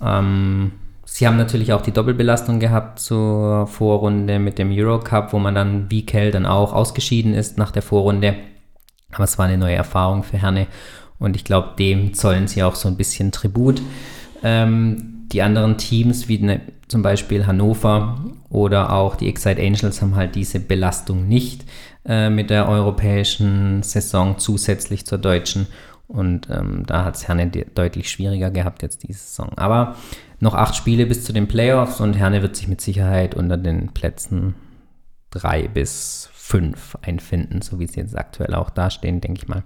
Ähm, 0.00 0.72
sie 1.04 1.26
haben 1.26 1.36
natürlich 1.36 1.72
auch 1.72 1.80
die 1.80 1.92
Doppelbelastung 1.92 2.60
gehabt 2.60 3.00
zur 3.00 3.66
Vorrunde 3.66 4.38
mit 4.38 4.58
dem 4.58 4.70
Eurocup, 4.70 5.32
wo 5.32 5.38
man 5.38 5.54
dann 5.54 5.90
wie 5.90 6.04
Kell 6.04 6.30
dann 6.30 6.46
auch 6.46 6.72
ausgeschieden 6.72 7.34
ist 7.34 7.56
nach 7.58 7.70
der 7.70 7.82
Vorrunde. 7.82 8.34
Aber 9.12 9.24
es 9.24 9.38
war 9.38 9.46
eine 9.46 9.58
neue 9.58 9.74
Erfahrung 9.74 10.22
für 10.22 10.38
Herne 10.38 10.66
und 11.18 11.36
ich 11.36 11.44
glaube, 11.44 11.74
dem 11.78 12.14
zollen 12.14 12.48
sie 12.48 12.62
auch 12.62 12.74
so 12.74 12.88
ein 12.88 12.96
bisschen 12.96 13.32
Tribut. 13.32 13.82
Ähm, 14.42 15.26
die 15.32 15.42
anderen 15.42 15.78
Teams, 15.78 16.28
wie 16.28 16.38
ne, 16.38 16.60
zum 16.88 17.02
Beispiel 17.02 17.46
Hannover 17.46 18.24
oder 18.48 18.92
auch 18.92 19.16
die 19.16 19.28
Excite 19.28 19.60
Angels, 19.60 20.02
haben 20.02 20.14
halt 20.14 20.34
diese 20.34 20.60
Belastung 20.60 21.26
nicht 21.26 21.64
äh, 22.04 22.30
mit 22.30 22.50
der 22.50 22.68
europäischen 22.68 23.82
Saison 23.82 24.38
zusätzlich 24.38 25.06
zur 25.06 25.18
deutschen. 25.18 25.66
Und 26.06 26.48
ähm, 26.50 26.84
da 26.86 27.04
hat 27.04 27.16
es 27.16 27.26
Herne 27.26 27.48
deutlich 27.48 28.10
schwieriger 28.10 28.50
gehabt 28.50 28.82
jetzt 28.82 29.02
diese 29.02 29.18
Saison. 29.18 29.50
Aber 29.56 29.96
noch 30.38 30.54
acht 30.54 30.76
Spiele 30.76 31.06
bis 31.06 31.24
zu 31.24 31.32
den 31.32 31.48
Playoffs 31.48 32.00
und 32.00 32.14
Herne 32.14 32.42
wird 32.42 32.54
sich 32.54 32.68
mit 32.68 32.80
Sicherheit 32.80 33.34
unter 33.34 33.56
den 33.56 33.92
Plätzen 33.92 34.54
drei 35.30 35.66
bis 35.66 36.30
fünf 36.32 36.96
einfinden, 37.02 37.60
so 37.60 37.80
wie 37.80 37.88
sie 37.88 38.00
jetzt 38.00 38.16
aktuell 38.16 38.54
auch 38.54 38.70
dastehen, 38.70 39.20
denke 39.20 39.40
ich 39.42 39.48
mal. 39.48 39.64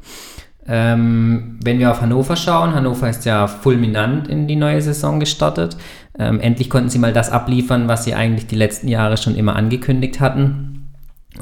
Ähm, 0.67 1.59
wenn 1.63 1.79
wir 1.79 1.91
auf 1.91 2.01
Hannover 2.01 2.37
schauen, 2.37 2.75
Hannover 2.75 3.09
ist 3.09 3.25
ja 3.25 3.47
fulminant 3.47 4.29
in 4.29 4.47
die 4.47 4.57
neue 4.57 4.81
Saison 4.83 5.19
gestartet. 5.19 5.77
Ähm, 6.19 6.41
endlich 6.41 6.71
konnten 6.71 6.91
sie 6.91 6.99
mal 6.99 7.13
das 7.13 7.31
abliefern, 7.31 7.89
was 7.89 8.05
sie 8.05 8.15
eigentlich 8.15 8.47
die 8.47 8.57
letzten 8.57 8.89
Jahre 8.89 9.17
schon 9.17 9.37
immer 9.37 9.57
angekündigt 9.57 10.21
hatten. 10.21 10.89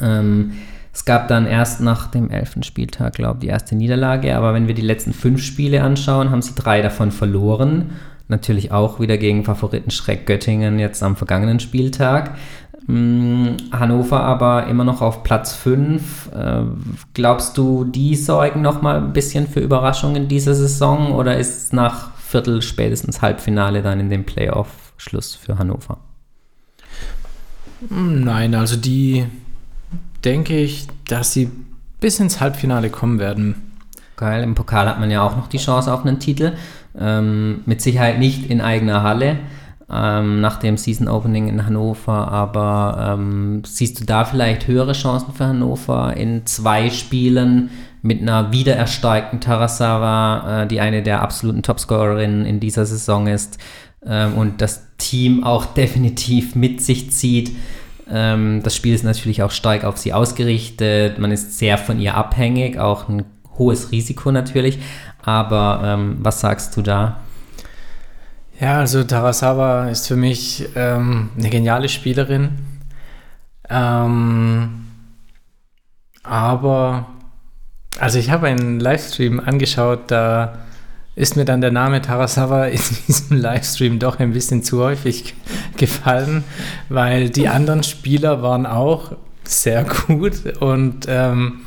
Ähm, 0.00 0.52
es 0.92 1.04
gab 1.04 1.28
dann 1.28 1.46
erst 1.46 1.80
nach 1.80 2.08
dem 2.08 2.30
elften 2.30 2.62
Spieltag, 2.62 3.14
glaube 3.14 3.36
ich, 3.36 3.40
die 3.42 3.46
erste 3.48 3.76
Niederlage. 3.76 4.36
Aber 4.36 4.54
wenn 4.54 4.66
wir 4.66 4.74
die 4.74 4.82
letzten 4.82 5.12
fünf 5.12 5.42
Spiele 5.42 5.82
anschauen, 5.82 6.30
haben 6.30 6.42
sie 6.42 6.54
drei 6.54 6.82
davon 6.82 7.12
verloren. 7.12 7.90
Natürlich 8.28 8.72
auch 8.72 9.00
wieder 9.00 9.16
gegen 9.16 9.44
Favoriten 9.44 9.90
Schreck 9.90 10.26
Göttingen 10.26 10.78
jetzt 10.78 11.02
am 11.02 11.16
vergangenen 11.16 11.60
Spieltag. 11.60 12.36
Hm, 12.88 13.58
Hannover 13.70 14.20
aber 14.20 14.66
immer 14.66 14.82
noch 14.82 15.02
auf 15.02 15.22
Platz 15.22 15.54
5. 15.54 16.30
Äh, 16.34 16.62
glaubst 17.12 17.58
du, 17.58 17.84
die 17.84 18.16
sorgen 18.16 18.62
noch 18.62 18.80
mal 18.80 18.96
ein 18.96 19.12
bisschen 19.12 19.46
für 19.46 19.60
Überraschungen 19.60 20.26
dieser 20.26 20.54
Saison 20.54 21.12
oder 21.12 21.36
ist 21.36 21.64
es 21.64 21.72
nach 21.72 22.12
Viertel, 22.16 22.62
spätestens 22.62 23.20
Halbfinale 23.20 23.82
dann 23.82 24.00
in 24.00 24.08
dem 24.08 24.24
Playoff 24.24 24.68
Schluss 24.96 25.34
für 25.34 25.58
Hannover? 25.58 25.98
Hm, 27.88 28.24
nein, 28.24 28.54
also 28.54 28.76
die 28.76 29.26
denke 30.24 30.56
ich, 30.58 30.88
dass 31.06 31.34
sie 31.34 31.50
bis 32.00 32.20
ins 32.20 32.40
Halbfinale 32.40 32.88
kommen 32.88 33.18
werden. 33.18 33.72
Geil, 34.16 34.42
im 34.42 34.54
Pokal 34.54 34.88
hat 34.88 34.98
man 34.98 35.10
ja 35.10 35.22
auch 35.22 35.36
noch 35.36 35.48
die 35.48 35.58
Chance 35.58 35.92
auf 35.92 36.06
einen 36.06 36.20
Titel. 36.20 36.54
Ähm, 36.98 37.60
mit 37.66 37.82
Sicherheit 37.82 38.18
nicht 38.18 38.48
in 38.50 38.62
eigener 38.62 39.02
Halle 39.02 39.38
ähm, 39.90 40.40
nach 40.40 40.58
dem 40.58 40.76
Season 40.76 41.08
Opening 41.08 41.48
in 41.48 41.64
Hannover. 41.64 42.28
Aber 42.28 43.14
ähm, 43.14 43.62
siehst 43.64 44.00
du 44.00 44.04
da 44.04 44.24
vielleicht 44.24 44.66
höhere 44.66 44.92
Chancen 44.92 45.32
für 45.32 45.46
Hannover 45.46 46.16
in 46.16 46.46
zwei 46.46 46.90
Spielen 46.90 47.70
mit 48.02 48.20
einer 48.20 48.52
wiedererstarkten 48.52 49.40
Tarasawa, 49.40 50.62
äh, 50.62 50.66
die 50.66 50.80
eine 50.80 51.02
der 51.02 51.22
absoluten 51.22 51.62
Topscorerinnen 51.62 52.44
in 52.44 52.60
dieser 52.60 52.86
Saison 52.86 53.26
ist 53.26 53.58
ähm, 54.04 54.34
und 54.34 54.60
das 54.60 54.86
Team 54.98 55.44
auch 55.44 55.64
definitiv 55.74 56.54
mit 56.54 56.82
sich 56.82 57.10
zieht. 57.10 57.52
Ähm, 58.10 58.62
das 58.62 58.76
Spiel 58.76 58.94
ist 58.94 59.04
natürlich 59.04 59.42
auch 59.42 59.50
stark 59.50 59.84
auf 59.84 59.98
sie 59.98 60.12
ausgerichtet. 60.12 61.18
Man 61.18 61.32
ist 61.32 61.58
sehr 61.58 61.78
von 61.78 62.00
ihr 62.00 62.14
abhängig, 62.14 62.78
auch 62.78 63.08
ein 63.08 63.24
hohes 63.58 63.90
Risiko 63.90 64.30
natürlich. 64.32 64.78
Aber 65.22 65.82
ähm, 65.84 66.18
was 66.20 66.40
sagst 66.40 66.76
du 66.76 66.82
da? 66.82 67.18
Ja, 68.60 68.78
also 68.78 69.04
Tarasawa 69.04 69.88
ist 69.88 70.08
für 70.08 70.16
mich 70.16 70.68
ähm, 70.74 71.30
eine 71.38 71.48
geniale 71.48 71.88
Spielerin. 71.88 72.58
Ähm, 73.70 74.86
aber, 76.24 77.06
also 78.00 78.18
ich 78.18 78.30
habe 78.30 78.48
einen 78.48 78.80
Livestream 78.80 79.38
angeschaut, 79.38 80.10
da 80.10 80.58
ist 81.14 81.36
mir 81.36 81.44
dann 81.44 81.60
der 81.60 81.70
Name 81.70 82.02
Tarasawa 82.02 82.66
in 82.66 82.80
diesem 83.06 83.36
Livestream 83.36 84.00
doch 84.00 84.18
ein 84.18 84.32
bisschen 84.32 84.64
zu 84.64 84.82
häufig 84.82 85.34
gefallen, 85.76 86.42
weil 86.88 87.30
die 87.30 87.48
anderen 87.48 87.84
Spieler 87.84 88.42
waren 88.42 88.66
auch 88.66 89.12
sehr 89.44 89.84
gut 90.06 90.56
und 90.60 91.06
ähm, 91.08 91.60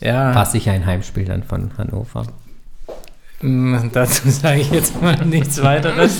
ja. 0.00 0.34
War 0.34 0.46
sicher 0.46 0.72
ein 0.72 0.86
Heimspiel 0.86 1.26
dann 1.26 1.42
von 1.42 1.70
Hannover. 1.76 2.26
Hm, 3.40 3.90
dazu 3.92 4.22
sage 4.30 4.60
ich 4.60 4.70
jetzt 4.70 5.00
mal 5.00 5.16
nichts 5.24 5.62
weiteres. 5.62 6.18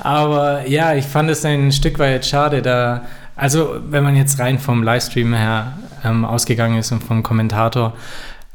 Aber 0.00 0.66
ja, 0.66 0.94
ich 0.94 1.04
fand 1.04 1.30
es 1.30 1.44
ein 1.44 1.72
Stück 1.72 1.98
weit 1.98 2.26
schade, 2.26 2.62
da, 2.62 3.02
also 3.36 3.76
wenn 3.88 4.02
man 4.02 4.16
jetzt 4.16 4.38
rein 4.38 4.58
vom 4.58 4.82
Livestream 4.82 5.34
her 5.34 5.78
ähm, 6.04 6.24
ausgegangen 6.24 6.78
ist 6.78 6.92
und 6.92 7.02
vom 7.02 7.22
Kommentator, 7.22 7.94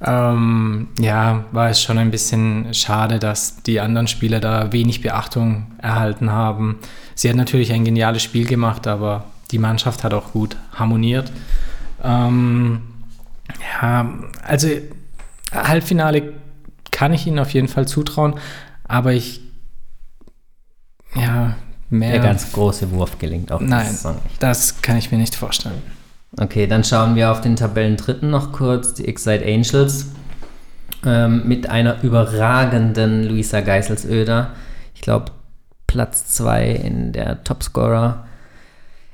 ähm, 0.04 0.88
ja, 1.00 1.46
war 1.52 1.70
es 1.70 1.82
schon 1.82 1.98
ein 1.98 2.12
bisschen 2.12 2.74
schade, 2.74 3.20
dass 3.20 3.62
die 3.64 3.80
anderen 3.80 4.08
Spieler 4.08 4.40
da 4.40 4.72
wenig 4.72 5.02
Beachtung 5.02 5.68
erhalten 5.78 6.32
haben. 6.32 6.80
Sie 7.14 7.30
hat 7.30 7.36
natürlich 7.36 7.72
ein 7.72 7.86
geniales 7.86 8.24
Spiel 8.24 8.48
gemacht, 8.48 8.88
aber 8.88 9.26
die 9.52 9.60
Mannschaft 9.60 10.04
hat 10.04 10.14
auch 10.14 10.32
gut 10.32 10.58
harmoniert. 10.74 11.32
Ähm, 12.04 12.82
ja, 13.82 14.10
also 14.44 14.70
Halbfinale 15.54 16.34
kann 17.02 17.14
ich 17.14 17.26
ihnen 17.26 17.40
auf 17.40 17.52
jeden 17.52 17.68
Fall 17.68 17.88
zutrauen, 17.88 18.36
aber 18.84 19.12
ich, 19.12 19.42
ja, 21.16 21.56
mehr. 21.90 22.12
Der 22.12 22.20
ganz 22.20 22.52
große 22.52 22.92
Wurf 22.92 23.18
gelingt 23.18 23.52
auch. 23.52 23.60
Nein, 23.60 23.98
das 24.38 24.84
kann 24.84 24.98
ich 24.98 25.12
mir 25.12 25.18
nicht 25.18 25.36
vorstellen. 25.36 25.82
Okay, 26.40 26.68
dann 26.68 26.84
schauen 26.84 27.16
wir 27.16 27.32
auf 27.32 27.42
den 27.42 27.56
Tabellendritten 27.56 28.30
noch 28.30 28.52
kurz, 28.52 28.94
die 28.94 29.08
Excite 29.08 29.44
Angels. 29.44 30.12
Ähm, 31.04 31.48
mit 31.48 31.68
einer 31.72 32.04
überragenden 32.04 33.24
Luisa 33.24 33.62
Geiselsöder. 33.62 34.52
Ich 34.94 35.02
glaube, 35.02 35.32
Platz 35.88 36.28
2 36.36 36.70
in 36.70 37.14
der 37.14 37.44
Topscorer 37.44 38.28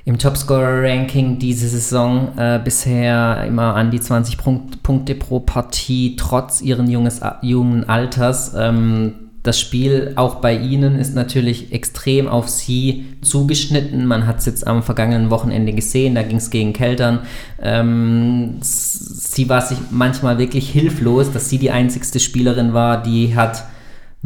im 0.07 0.17
Topscorer-Ranking 0.17 1.37
diese 1.37 1.67
Saison 1.67 2.29
äh, 2.37 2.61
bisher 2.63 3.43
immer 3.45 3.75
an 3.75 3.91
die 3.91 3.99
20 3.99 4.37
Punkt, 4.37 4.81
Punkte 4.81 5.15
pro 5.15 5.41
Partie, 5.41 6.15
trotz 6.15 6.61
ihren 6.61 6.89
junges, 6.89 7.19
jungen 7.41 7.89
Alters. 7.89 8.53
Ähm, 8.57 9.15
das 9.43 9.59
Spiel 9.59 10.13
auch 10.15 10.35
bei 10.35 10.57
ihnen 10.57 10.97
ist 10.97 11.13
natürlich 11.13 11.73
extrem 11.73 12.29
auf 12.29 12.47
sie 12.47 13.17
zugeschnitten. 13.21 14.05
Man 14.05 14.27
hat 14.27 14.39
es 14.39 14.45
jetzt 14.45 14.65
am 14.65 14.81
vergangenen 14.81 15.29
Wochenende 15.29 15.73
gesehen, 15.73 16.15
da 16.15 16.23
ging 16.23 16.37
es 16.37 16.51
gegen 16.51 16.71
Keltern. 16.71 17.19
Ähm, 17.61 18.59
sie 18.61 19.49
war 19.49 19.59
sich 19.59 19.77
manchmal 19.91 20.37
wirklich 20.37 20.69
hilflos, 20.69 21.33
dass 21.33 21.49
sie 21.49 21.57
die 21.57 21.71
einzigste 21.71 22.21
Spielerin 22.21 22.71
war, 22.71 23.03
die 23.03 23.35
hat 23.35 23.65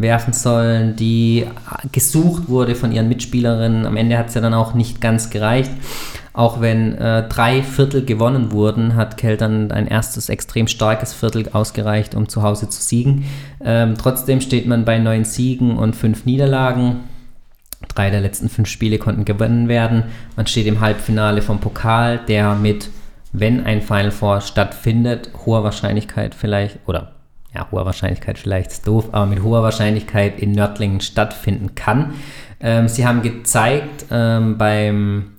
werfen 0.02 0.34
sollen, 0.34 0.96
die 0.96 1.46
gesucht 1.92 2.50
wurde 2.50 2.76
von 2.76 2.92
ihren 2.92 3.08
Mitspielerinnen. 3.08 3.86
Am 3.86 3.98
Ende 3.98 4.18
hat 4.18 4.30
es 4.30 4.36
ja 4.36 4.42
dann 4.42 4.54
auch 4.54 4.74
nicht 4.74 5.02
ganz 5.02 5.30
gereicht. 5.30 5.72
Auch 6.34 6.62
wenn 6.62 6.98
äh, 6.98 7.28
drei 7.28 7.62
Viertel 7.62 8.06
gewonnen 8.06 8.52
wurden, 8.52 8.96
hat 8.96 9.18
Keltern 9.18 9.72
ein 9.72 9.88
erstes 9.88 10.30
extrem 10.30 10.68
starkes 10.68 11.14
Viertel 11.14 11.50
ausgereicht, 11.52 12.16
um 12.16 12.30
zu 12.30 12.42
Hause 12.42 12.70
zu 12.70 12.82
siegen. 12.82 13.26
Ähm, 13.64 13.96
trotzdem 13.98 14.40
steht 14.40 14.66
man 14.66 14.86
bei 14.86 14.98
neun 14.98 15.26
Siegen 15.26 15.78
und 15.78 15.96
fünf 15.96 16.26
Niederlagen. 16.26 17.02
Drei 17.94 18.10
der 18.10 18.22
letzten 18.22 18.48
fünf 18.48 18.70
Spiele 18.70 18.98
konnten 18.98 19.26
gewonnen 19.26 19.68
werden. 19.68 20.04
Man 20.38 20.48
steht 20.48 20.68
im 20.68 20.80
Halbfinale 20.80 21.42
vom 21.42 21.60
Pokal, 21.60 22.20
der 22.28 22.56
mit, 22.56 22.90
wenn 23.34 23.66
ein 23.66 23.82
Final 23.82 24.12
Four 24.12 24.40
stattfindet, 24.40 25.32
hoher 25.46 25.66
Wahrscheinlichkeit 25.66 26.34
vielleicht, 26.34 26.80
oder 26.86 27.12
ja, 27.54 27.68
hoher 27.72 27.86
Wahrscheinlichkeit 27.86 28.38
vielleicht 28.38 28.72
ist 28.72 28.88
doof, 28.88 29.10
aber 29.12 29.26
mit 29.26 29.44
hoher 29.44 29.64
Wahrscheinlichkeit 29.64 30.40
in 30.40 30.54
Nördlingen 30.54 31.02
stattfinden 31.02 31.76
kann. 31.76 32.14
Ähm, 32.60 32.88
sie 32.88 33.06
haben 33.06 33.22
gezeigt 33.22 34.06
ähm, 34.10 34.58
beim 34.58 35.34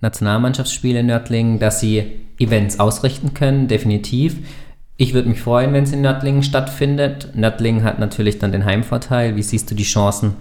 Nationalmannschaftsspiel 0.00 0.96
in 0.96 1.06
Nördlingen, 1.06 1.58
dass 1.58 1.80
sie 1.80 2.20
Events 2.38 2.80
ausrichten 2.80 3.34
können, 3.34 3.68
definitiv. 3.68 4.38
Ich 4.96 5.14
würde 5.14 5.28
mich 5.28 5.40
freuen, 5.40 5.72
wenn 5.72 5.84
es 5.84 5.92
in 5.92 6.00
Nördlingen 6.00 6.42
stattfindet. 6.42 7.30
Nördlingen 7.34 7.84
hat 7.84 7.98
natürlich 7.98 8.38
dann 8.38 8.52
den 8.52 8.64
Heimvorteil. 8.64 9.36
Wie 9.36 9.42
siehst 9.42 9.70
du 9.70 9.74
die 9.74 9.84
Chancen 9.84 10.36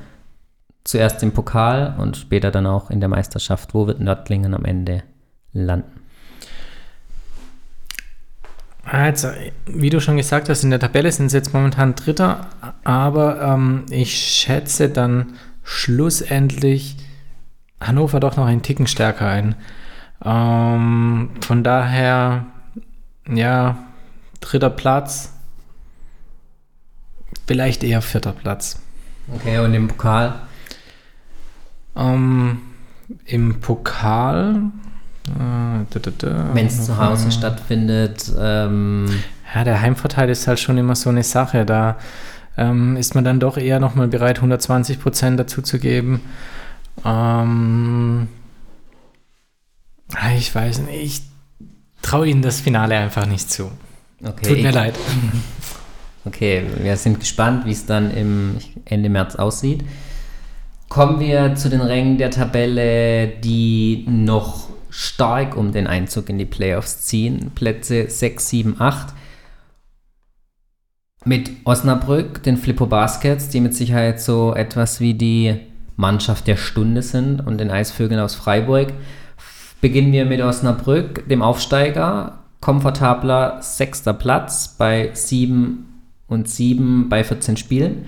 zuerst 0.83 1.21
im 1.23 1.31
Pokal 1.31 1.95
und 1.97 2.17
später 2.17 2.51
dann 2.51 2.65
auch 2.65 2.89
in 2.89 2.99
der 2.99 3.09
Meisterschaft? 3.09 3.73
Wo 3.73 3.87
wird 3.87 3.99
Nördlingen 3.99 4.53
am 4.53 4.65
Ende 4.65 5.03
landen? 5.53 6.00
Also, 8.83 9.29
wie 9.65 9.89
du 9.89 9.99
schon 10.01 10.17
gesagt 10.17 10.49
hast, 10.49 10.63
in 10.63 10.71
der 10.71 10.79
Tabelle 10.79 11.11
sind 11.11 11.29
sie 11.29 11.37
jetzt 11.37 11.53
momentan 11.53 11.95
Dritter, 11.95 12.47
aber 12.83 13.41
ähm, 13.41 13.85
ich 13.89 14.13
schätze 14.17 14.89
dann 14.89 15.33
schlussendlich 15.63 16.97
Hannover 17.79 18.19
doch 18.19 18.37
noch 18.37 18.45
einen 18.45 18.61
Ticken 18.61 18.87
stärker 18.87 19.27
ein. 19.27 19.55
Ähm, 20.23 21.31
von 21.41 21.63
daher, 21.63 22.45
ja, 23.27 23.77
dritter 24.39 24.69
Platz. 24.69 25.33
Vielleicht 27.47 27.83
eher 27.83 28.01
vierter 28.01 28.33
Platz. 28.33 28.81
Okay, 29.33 29.59
und 29.59 29.73
im 29.73 29.87
Pokal? 29.87 30.39
Ähm, 31.95 32.61
Im 33.25 33.59
Pokal. 33.59 34.71
Äh, 35.39 36.53
Wenn 36.53 36.67
es 36.67 36.85
zu 36.85 36.97
Hause 36.97 37.31
stattfindet. 37.31 38.31
Ähm, 38.39 39.07
ja, 39.53 39.63
der 39.63 39.81
Heimvorteil 39.81 40.29
ist 40.29 40.47
halt 40.47 40.59
schon 40.59 40.77
immer 40.77 40.95
so 40.95 41.09
eine 41.09 41.23
Sache. 41.23 41.65
Da 41.65 41.97
ähm, 42.57 42.97
ist 42.97 43.15
man 43.15 43.23
dann 43.23 43.39
doch 43.39 43.57
eher 43.57 43.79
nochmal 43.79 44.07
bereit, 44.07 44.37
120 44.37 44.99
Prozent 44.99 45.39
dazu 45.39 45.61
zu 45.61 45.79
geben. 45.79 46.21
Ähm, 47.05 48.27
ich 50.37 50.53
weiß 50.53 50.79
nicht, 50.79 51.03
ich 51.03 51.21
traue 52.01 52.27
ihnen 52.27 52.41
das 52.41 52.59
Finale 52.59 52.97
einfach 52.97 53.25
nicht 53.25 53.51
zu. 53.51 53.71
Okay, 54.23 54.47
Tut 54.47 54.61
mir 54.61 54.71
leid. 54.71 54.95
Okay, 56.23 56.63
wir 56.77 56.97
sind 56.97 57.19
gespannt, 57.19 57.65
wie 57.65 57.71
es 57.71 57.87
dann 57.87 58.11
im 58.11 58.57
Ende 58.85 59.09
März 59.09 59.37
aussieht. 59.37 59.83
Kommen 60.87 61.19
wir 61.19 61.55
zu 61.55 61.67
den 61.67 61.81
Rängen 61.81 62.19
der 62.19 62.29
Tabelle, 62.29 63.27
die 63.27 64.05
noch 64.07 64.69
stark 64.91 65.57
um 65.57 65.71
den 65.71 65.87
Einzug 65.87 66.29
in 66.29 66.37
die 66.37 66.45
Playoffs 66.45 67.01
ziehen. 67.01 67.51
Plätze 67.55 68.07
6, 68.07 68.49
7, 68.49 68.75
8. 68.79 69.15
Mit 71.23 71.51
Osnabrück, 71.63 72.43
den 72.43 72.57
Flippo 72.57 72.85
Baskets, 72.85 73.49
die 73.49 73.61
mit 73.61 73.73
Sicherheit 73.73 74.21
so 74.21 74.53
etwas 74.53 74.99
wie 74.99 75.13
die 75.13 75.55
Mannschaft 75.95 76.47
der 76.47 76.57
Stunde 76.57 77.01
sind 77.01 77.45
und 77.45 77.57
den 77.57 77.71
Eisvögeln 77.71 78.19
aus 78.19 78.35
Freiburg. 78.35 78.93
Beginnen 79.81 80.11
wir 80.11 80.25
mit 80.25 80.41
Osnabrück, 80.41 81.27
dem 81.27 81.41
Aufsteiger. 81.41 82.39
Komfortabler 82.59 83.59
sechster 83.61 84.13
Platz 84.13 84.75
bei 84.77 85.09
7 85.13 86.03
und 86.27 86.47
7 86.47 87.09
bei 87.09 87.23
14 87.23 87.57
Spielen. 87.57 88.05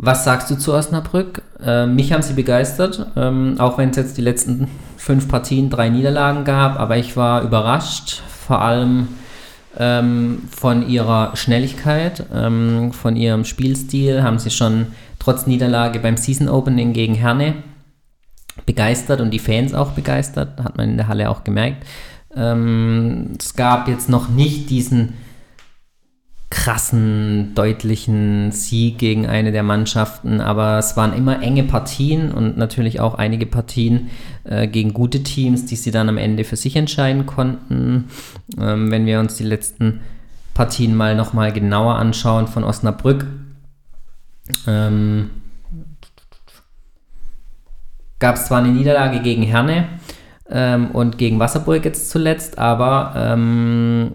Was 0.00 0.22
sagst 0.22 0.48
du 0.48 0.54
zu 0.54 0.74
Osnabrück? 0.74 1.42
Äh, 1.60 1.86
mich 1.86 2.12
haben 2.12 2.22
sie 2.22 2.34
begeistert, 2.34 3.04
ähm, 3.16 3.56
auch 3.58 3.78
wenn 3.78 3.90
es 3.90 3.96
jetzt 3.96 4.16
die 4.16 4.22
letzten 4.22 4.68
fünf 4.96 5.26
Partien 5.26 5.70
drei 5.70 5.88
Niederlagen 5.88 6.44
gab, 6.44 6.78
aber 6.78 6.96
ich 6.96 7.16
war 7.16 7.42
überrascht, 7.42 8.22
vor 8.28 8.62
allem 8.62 9.08
ähm, 9.76 10.42
von 10.56 10.88
ihrer 10.88 11.34
Schnelligkeit, 11.34 12.24
ähm, 12.32 12.92
von 12.92 13.16
ihrem 13.16 13.44
Spielstil, 13.44 14.22
haben 14.22 14.38
sie 14.38 14.52
schon 14.52 14.86
trotz 15.18 15.48
Niederlage 15.48 15.98
beim 15.98 16.16
Season 16.16 16.48
Opening 16.48 16.92
gegen 16.92 17.14
Herne 17.14 17.54
begeistert 18.66 19.20
und 19.20 19.32
die 19.32 19.40
Fans 19.40 19.74
auch 19.74 19.90
begeistert, 19.90 20.62
hat 20.62 20.76
man 20.76 20.90
in 20.90 20.96
der 20.96 21.08
Halle 21.08 21.28
auch 21.28 21.42
gemerkt. 21.42 21.84
Ähm, 22.36 23.32
es 23.36 23.56
gab 23.56 23.88
jetzt 23.88 24.08
noch 24.08 24.28
nicht 24.28 24.70
diesen 24.70 25.14
krassen, 26.50 27.54
deutlichen 27.54 28.52
Sieg 28.52 28.98
gegen 28.98 29.26
eine 29.26 29.52
der 29.52 29.62
Mannschaften, 29.62 30.40
aber 30.40 30.78
es 30.78 30.96
waren 30.96 31.12
immer 31.12 31.42
enge 31.42 31.64
Partien 31.64 32.32
und 32.32 32.56
natürlich 32.56 33.00
auch 33.00 33.14
einige 33.16 33.44
Partien 33.44 34.08
äh, 34.44 34.66
gegen 34.66 34.94
gute 34.94 35.22
Teams, 35.22 35.66
die 35.66 35.76
sie 35.76 35.90
dann 35.90 36.08
am 36.08 36.16
Ende 36.16 36.44
für 36.44 36.56
sich 36.56 36.74
entscheiden 36.76 37.26
konnten. 37.26 38.08
Ähm, 38.58 38.90
wenn 38.90 39.04
wir 39.04 39.20
uns 39.20 39.36
die 39.36 39.44
letzten 39.44 40.00
Partien 40.54 40.96
mal 40.96 41.14
nochmal 41.14 41.52
genauer 41.52 41.96
anschauen 41.96 42.46
von 42.46 42.64
Osnabrück, 42.64 43.26
ähm, 44.66 45.30
gab 48.18 48.36
es 48.36 48.46
zwar 48.46 48.58
eine 48.58 48.72
Niederlage 48.72 49.20
gegen 49.20 49.42
Herne 49.42 49.86
ähm, 50.48 50.92
und 50.92 51.18
gegen 51.18 51.38
Wasserburg 51.38 51.84
jetzt 51.84 52.08
zuletzt, 52.10 52.58
aber 52.58 53.12
ähm, 53.16 54.12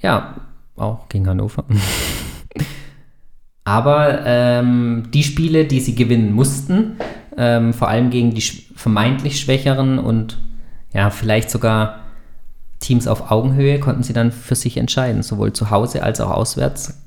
ja, 0.00 0.36
auch 0.76 1.08
gegen 1.08 1.26
Hannover. 1.26 1.64
aber 3.64 4.24
ähm, 4.24 5.08
die 5.12 5.22
Spiele, 5.22 5.64
die 5.64 5.80
sie 5.80 5.94
gewinnen 5.94 6.32
mussten, 6.32 6.98
ähm, 7.36 7.74
vor 7.74 7.88
allem 7.88 8.10
gegen 8.10 8.32
die 8.32 8.42
vermeintlich 8.42 9.40
schwächeren 9.40 9.98
und 9.98 10.38
ja, 10.92 11.10
vielleicht 11.10 11.50
sogar 11.50 12.00
Teams 12.80 13.06
auf 13.06 13.30
Augenhöhe, 13.30 13.80
konnten 13.80 14.02
sie 14.02 14.12
dann 14.12 14.32
für 14.32 14.54
sich 14.54 14.76
entscheiden, 14.76 15.22
sowohl 15.22 15.52
zu 15.52 15.70
Hause 15.70 16.02
als 16.02 16.20
auch 16.20 16.30
auswärts. 16.30 17.02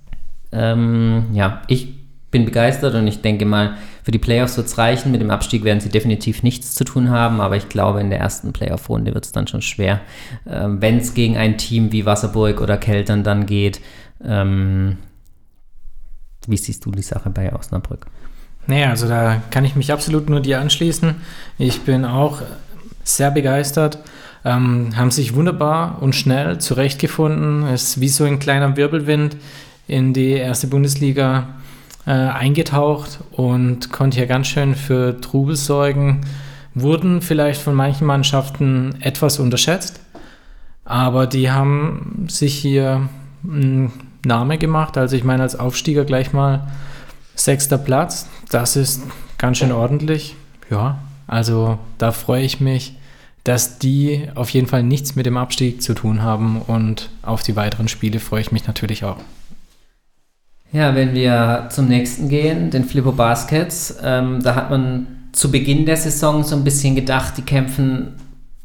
Ähm, 0.51 1.27
ja, 1.33 1.61
ich 1.67 1.98
bin 2.31 2.45
begeistert 2.45 2.93
und 2.95 3.07
ich 3.07 3.21
denke 3.21 3.45
mal, 3.45 3.77
für 4.03 4.11
die 4.11 4.19
Playoffs 4.19 4.55
wird 4.57 4.67
es 4.67 4.77
reichen. 4.77 5.11
Mit 5.11 5.21
dem 5.21 5.31
Abstieg 5.31 5.63
werden 5.63 5.79
sie 5.79 5.89
definitiv 5.89 6.43
nichts 6.43 6.75
zu 6.75 6.83
tun 6.83 7.09
haben, 7.09 7.41
aber 7.41 7.57
ich 7.57 7.69
glaube, 7.69 8.01
in 8.01 8.09
der 8.09 8.19
ersten 8.19 8.53
Playoff-Runde 8.53 9.13
wird 9.13 9.25
es 9.25 9.31
dann 9.31 9.47
schon 9.47 9.61
schwer. 9.61 10.01
Ähm, 10.47 10.81
Wenn 10.81 10.97
es 10.97 11.13
gegen 11.13 11.37
ein 11.37 11.57
Team 11.57 11.91
wie 11.91 12.05
Wasserburg 12.05 12.61
oder 12.61 12.77
Keltern 12.77 13.23
dann 13.23 13.45
geht, 13.45 13.81
ähm, 14.23 14.97
wie 16.47 16.57
siehst 16.57 16.85
du 16.85 16.91
die 16.91 17.01
Sache 17.01 17.29
bei 17.29 17.53
Osnabrück? 17.53 18.07
Naja, 18.67 18.89
also 18.89 19.07
da 19.07 19.41
kann 19.49 19.65
ich 19.65 19.75
mich 19.75 19.91
absolut 19.91 20.29
nur 20.29 20.41
dir 20.41 20.61
anschließen. 20.61 21.15
Ich 21.57 21.81
bin 21.81 22.05
auch 22.05 22.41
sehr 23.03 23.31
begeistert. 23.31 23.99
Ähm, 24.45 24.95
haben 24.95 25.11
sich 25.11 25.35
wunderbar 25.35 26.01
und 26.01 26.15
schnell 26.15 26.59
zurechtgefunden. 26.59 27.67
Es 27.67 27.83
ist 27.83 28.01
wie 28.01 28.07
so 28.07 28.23
ein 28.23 28.39
kleiner 28.39 28.77
Wirbelwind 28.77 29.35
in 29.87 30.13
die 30.13 30.31
erste 30.31 30.67
Bundesliga 30.67 31.58
äh, 32.09 32.11
eingetaucht 32.11 33.19
und 33.31 33.91
konnte 33.91 34.17
hier 34.17 34.25
ganz 34.25 34.47
schön 34.47 34.73
für 34.73 35.21
Trubel 35.21 35.55
sorgen. 35.55 36.21
Wurden 36.73 37.21
vielleicht 37.21 37.61
von 37.61 37.75
manchen 37.75 38.07
Mannschaften 38.07 38.95
etwas 38.99 39.37
unterschätzt, 39.37 39.99
aber 40.85 41.27
die 41.27 41.51
haben 41.51 42.25
sich 42.27 42.55
hier 42.55 43.07
einen 43.43 43.91
Namen 44.25 44.57
gemacht. 44.57 44.97
Also 44.97 45.15
ich 45.15 45.23
meine, 45.23 45.43
als 45.43 45.55
Aufstieger 45.55 46.03
gleich 46.03 46.33
mal 46.33 46.71
sechster 47.35 47.77
Platz, 47.77 48.27
das 48.49 48.75
ist 48.75 49.03
ganz 49.37 49.59
schön 49.59 49.71
ordentlich. 49.71 50.35
Ja, 50.71 50.97
also 51.27 51.77
da 51.99 52.11
freue 52.11 52.43
ich 52.43 52.59
mich, 52.59 52.95
dass 53.43 53.77
die 53.77 54.27
auf 54.33 54.49
jeden 54.49 54.67
Fall 54.67 54.81
nichts 54.81 55.15
mit 55.15 55.27
dem 55.27 55.37
Abstieg 55.37 55.83
zu 55.83 55.93
tun 55.93 56.23
haben 56.23 56.59
und 56.63 57.11
auf 57.21 57.43
die 57.43 57.55
weiteren 57.55 57.87
Spiele 57.87 58.19
freue 58.19 58.41
ich 58.41 58.51
mich 58.51 58.65
natürlich 58.65 59.03
auch. 59.03 59.17
Ja, 60.71 60.93
wenn 60.93 61.15
wir 61.15 61.67
zum 61.71 61.87
nächsten 61.87 62.29
gehen, 62.29 62.69
den 62.69 62.83
Flippo 62.83 63.11
Baskets, 63.11 63.97
ähm, 64.03 64.41
da 64.43 64.53
hat 64.53 64.69
man 64.69 65.07
zu 65.31 65.49
Beginn 65.49 65.87
der 65.87 65.97
Saison 65.97 66.43
so 66.43 66.55
ein 66.55 66.63
bisschen 66.63 66.95
gedacht, 66.95 67.37
die 67.37 67.41
kämpfen 67.41 68.15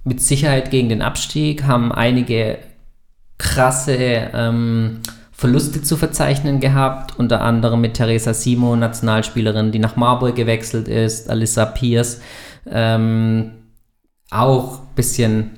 mit 0.05 0.21
Sicherheit 0.21 0.71
gegen 0.71 0.91
den 0.91 1.01
Abstieg, 1.01 1.65
haben 1.65 1.93
einige 1.93 2.59
krasse 3.39 3.97
ähm, 3.97 5.01
Verluste 5.33 5.83
zu 5.83 5.97
verzeichnen 5.97 6.61
gehabt, 6.61 7.19
unter 7.19 7.41
anderem 7.41 7.81
mit 7.81 7.95
Teresa 7.95 8.35
Simo, 8.35 8.77
Nationalspielerin, 8.77 9.73
die 9.73 9.79
nach 9.79 9.97
Marburg 9.97 10.37
gewechselt 10.37 10.89
ist, 10.89 11.31
Alyssa 11.31 11.65
Pierce, 11.65 12.21
ähm, 12.71 13.53
auch 14.31 14.81
ein 14.81 14.95
bisschen 14.95 15.51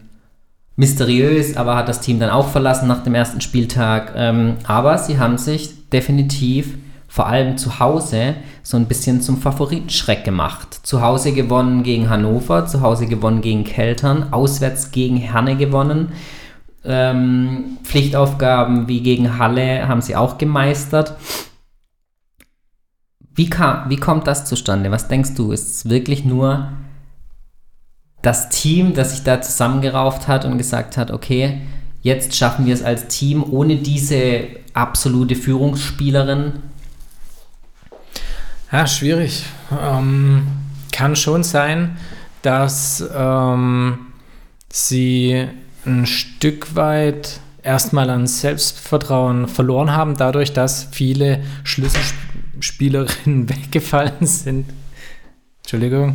mysteriös, 0.77 1.57
aber 1.57 1.75
hat 1.75 1.89
das 1.89 2.01
Team 2.01 2.21
dann 2.21 2.31
auch 2.31 2.49
verlassen 2.49 2.87
nach 2.87 3.03
dem 3.03 3.15
ersten 3.15 3.41
Spieltag. 3.41 4.13
Ähm, 4.15 4.57
aber 4.67 4.99
sie 4.99 5.19
haben 5.19 5.39
sich 5.39 5.76
definitiv 5.93 6.77
vor 7.09 7.27
allem 7.27 7.57
zu 7.57 7.79
Hause 7.79 8.35
so 8.63 8.77
ein 8.77 8.87
bisschen 8.87 9.21
zum 9.21 9.39
Favoritenschreck 9.39 10.25
gemacht. 10.25 10.81
Zu 10.83 11.03
Hause 11.03 11.33
gewonnen 11.33 11.83
gegen 11.83 12.11
Hannover, 12.11 12.67
zu 12.67 12.81
Hause 12.81 13.07
gewonnen 13.07 13.41
gegen 13.41 13.65
Keltern, 13.65 14.33
auswärts 14.33 14.91
gegen 14.91 15.17
Herne 15.17 15.57
gewonnen. 15.57 16.13
Ähm, 16.85 17.79
Pflichtaufgaben 17.83 18.89
wie 18.89 19.03
gegen 19.03 19.39
Halle 19.39 19.89
haben 19.89 20.03
sie 20.03 20.17
auch 20.17 20.39
gemeistert. 20.39 21.15
Wie, 23.35 23.51
kam, 23.51 23.89
wie 23.89 23.97
kommt 23.97 24.27
das 24.27 24.45
zustande? 24.45 24.91
Was 24.91 25.09
denkst 25.09 25.35
du? 25.35 25.53
Ist 25.53 25.69
es 25.69 25.91
wirklich 25.91 26.25
nur 26.25 26.73
das 28.23 28.49
Team, 28.49 28.95
das 28.95 29.13
sich 29.13 29.23
da 29.23 29.41
zusammengerauft 29.41 30.27
hat 30.27 30.45
und 30.45 30.59
gesagt 30.59 30.97
hat, 30.97 31.11
okay, 31.11 31.61
jetzt 32.07 32.37
schaffen 32.37 32.67
wir 32.67 32.73
es 32.73 32.85
als 32.85 33.09
Team 33.09 33.45
ohne 33.51 33.77
diese 33.77 34.45
absolute 34.75 35.35
Führungsspielerin? 35.35 36.53
Ja, 38.71 38.87
schwierig. 38.87 39.43
Ähm, 39.77 40.47
kann 40.93 41.17
schon 41.17 41.43
sein, 41.43 41.97
dass 42.43 43.05
ähm, 43.13 43.99
sie 44.71 45.49
ein 45.85 46.07
Stück 46.07 46.77
weit 46.77 47.41
erstmal 47.65 48.09
an 48.11 48.29
Selbstvertrauen 48.29 49.49
verloren 49.49 49.91
haben, 49.91 50.17
dadurch, 50.17 50.53
dass 50.53 50.87
viele 50.93 51.43
Schlüsselspielerinnen 51.65 53.49
weggefallen 53.49 54.25
sind. 54.25 54.67
Entschuldigung. 55.65 56.15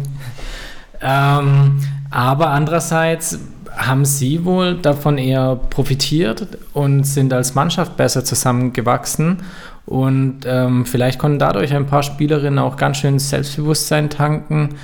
Ähm, 1.01 1.81
aber 2.09 2.51
andererseits 2.51 3.39
haben 3.75 4.05
sie 4.05 4.45
wohl 4.45 4.75
davon 4.75 5.17
eher 5.17 5.55
profitiert 5.55 6.47
und 6.73 7.05
sind 7.05 7.33
als 7.33 7.55
Mannschaft 7.55 7.97
besser 7.97 8.23
zusammengewachsen. 8.23 9.37
Und 9.85 10.41
ähm, 10.45 10.85
vielleicht 10.85 11.19
konnten 11.19 11.39
dadurch 11.39 11.73
ein 11.73 11.87
paar 11.87 12.03
Spielerinnen 12.03 12.59
auch 12.59 12.77
ganz 12.77 12.97
schön 12.97 13.19
Selbstbewusstsein 13.19 14.09
tanken, 14.09 14.75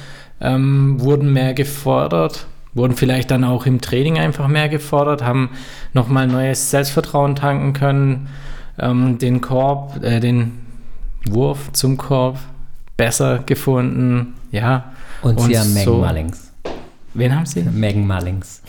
ähm, 0.42 1.00
wurden 1.00 1.32
mehr 1.34 1.54
gefordert 1.54 2.48
wurden 2.78 2.96
vielleicht 2.96 3.32
dann 3.32 3.44
auch 3.44 3.66
im 3.66 3.82
Training 3.82 4.18
einfach 4.18 4.48
mehr 4.48 4.70
gefordert, 4.70 5.24
haben 5.24 5.50
nochmal 5.94 6.28
neues 6.28 6.70
Selbstvertrauen 6.70 7.36
tanken 7.36 7.74
können, 7.74 8.30
ähm, 8.80 9.18
den 9.18 9.42
Korb, 9.42 10.02
äh, 10.04 10.20
den 10.20 10.60
Wurf 11.28 11.72
zum 11.74 11.98
Korb 11.98 12.38
besser 12.96 13.40
gefunden. 13.40 14.36
Ja. 14.52 14.92
Und, 15.22 15.40
und 15.40 15.48
sie 15.48 15.60
haben 15.60 15.70
so, 15.70 15.96
Mullings. 15.98 16.47
Wen 17.18 17.36
haben 17.36 17.48
sie? 17.48 17.64
Megan 17.64 18.06
Mullings. 18.06 18.62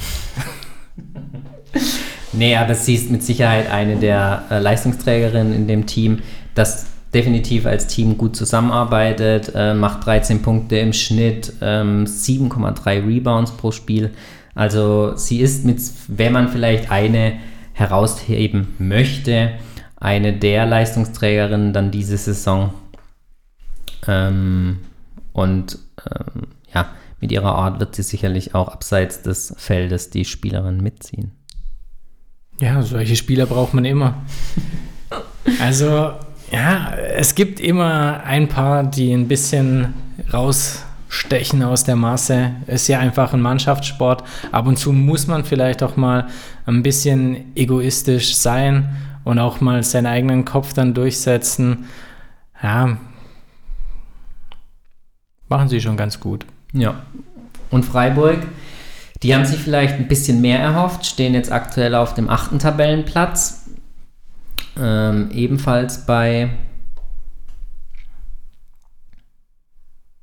nee, 2.33 2.57
aber 2.57 2.75
sie 2.75 2.95
ist 2.95 3.11
mit 3.11 3.23
Sicherheit 3.23 3.71
eine 3.71 3.97
der 3.97 4.45
äh, 4.51 4.59
Leistungsträgerinnen 4.59 5.53
in 5.53 5.69
dem 5.69 5.85
Team, 5.85 6.21
das 6.55 6.87
definitiv 7.13 7.67
als 7.67 7.89
Team 7.89 8.17
gut 8.17 8.37
zusammenarbeitet, 8.37 9.53
äh, 9.55 9.75
macht 9.75 10.07
13 10.07 10.41
Punkte 10.41 10.79
im 10.79 10.95
Schnitt, 10.95 11.53
ähm, 11.61 12.07
7,3 12.07 13.07
Rebounds 13.07 13.53
pro 13.53 13.71
Spiel. 13.71 14.15
Also 14.55 15.15
sie 15.15 15.41
ist 15.41 15.67
mit, 15.67 15.81
wenn 16.09 16.33
man 16.33 16.49
vielleicht 16.49 16.91
eine 16.91 17.35
herausheben 17.75 18.75
möchte, 18.79 19.53
eine 19.97 20.33
der 20.33 20.65
Leistungsträgerinnen 20.65 21.75
dann 21.75 21.91
diese 21.91 22.17
Saison. 22.17 22.73
Ähm, 24.07 24.79
und 25.35 25.79
ähm, 26.11 26.49
ja, 26.75 26.89
mit 27.21 27.33
ihrer 27.33 27.55
Art 27.55 27.81
wird 27.81 27.95
sie 27.95 28.03
sicherlich 28.03 28.55
auch 28.55 28.69
abseits 28.69 29.23
des 29.23 29.55
Feldes 29.57 30.11
die 30.11 30.25
Spielerin 30.25 30.81
mitziehen. 30.81 31.33
Ja, 32.61 32.83
solche 32.83 33.17
Spieler 33.17 33.47
braucht 33.47 33.75
man 33.75 33.85
immer. 33.85 34.23
also, 35.61 36.13
ja, 36.51 36.93
es 36.95 37.35
gibt 37.35 37.61
immer 37.61 38.23
ein 38.25 38.49
paar, 38.49 38.85
die 38.85 39.13
ein 39.13 39.29
bisschen 39.29 39.95
rausstechen 40.33 41.63
aus 41.63 41.85
der 41.85 41.97
Masse. 41.97 42.53
Ist 42.67 42.89
ja 42.89 42.99
einfach 42.99 43.33
ein 43.33 43.41
Mannschaftssport. 43.41 44.25
Ab 44.51 44.67
und 44.67 44.77
zu 44.77 44.93
muss 44.93 45.27
man 45.27 45.45
vielleicht 45.45 45.83
auch 45.83 45.97
mal 45.97 46.29
ein 46.67 46.83
bisschen 46.83 47.57
egoistisch 47.57 48.37
sein 48.37 48.97
und 49.25 49.39
auch 49.39 49.61
mal 49.61 49.83
seinen 49.83 50.07
eigenen 50.07 50.45
Kopf 50.45 50.73
dann 50.73 50.95
durchsetzen. 50.95 51.87
Ja, 52.61 52.97
machen 55.49 55.69
sie 55.69 55.81
schon 55.81 55.97
ganz 55.97 56.19
gut. 56.19 56.45
Ja. 56.73 57.03
Und 57.71 57.85
Freiburg, 57.85 58.47
die 59.23 59.35
haben 59.35 59.45
sich 59.45 59.59
vielleicht 59.59 59.95
ein 59.95 60.09
bisschen 60.09 60.41
mehr 60.41 60.61
erhofft, 60.61 61.07
stehen 61.07 61.35
jetzt 61.35 61.51
aktuell 61.51 61.95
auf 61.95 62.15
dem 62.15 62.29
achten 62.29 62.59
Tabellenplatz. 62.59 63.67
Ähm, 64.77 65.31
ebenfalls 65.33 66.07
bei 66.07 66.51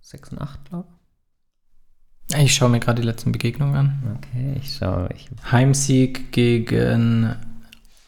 6 0.01 0.31
und 0.31 0.41
8, 0.41 0.65
glaube 0.69 0.87
ich. 2.31 2.37
Ich 2.37 2.55
schaue 2.55 2.69
mir 2.69 2.79
gerade 2.79 3.01
die 3.01 3.07
letzten 3.07 3.31
Begegnungen 3.31 3.75
an. 3.75 4.17
Okay, 4.17 4.55
ich 4.59 4.75
schaue. 4.75 5.09
Ich 5.15 5.29
Heimsieg 5.51 6.31
gegen 6.31 7.35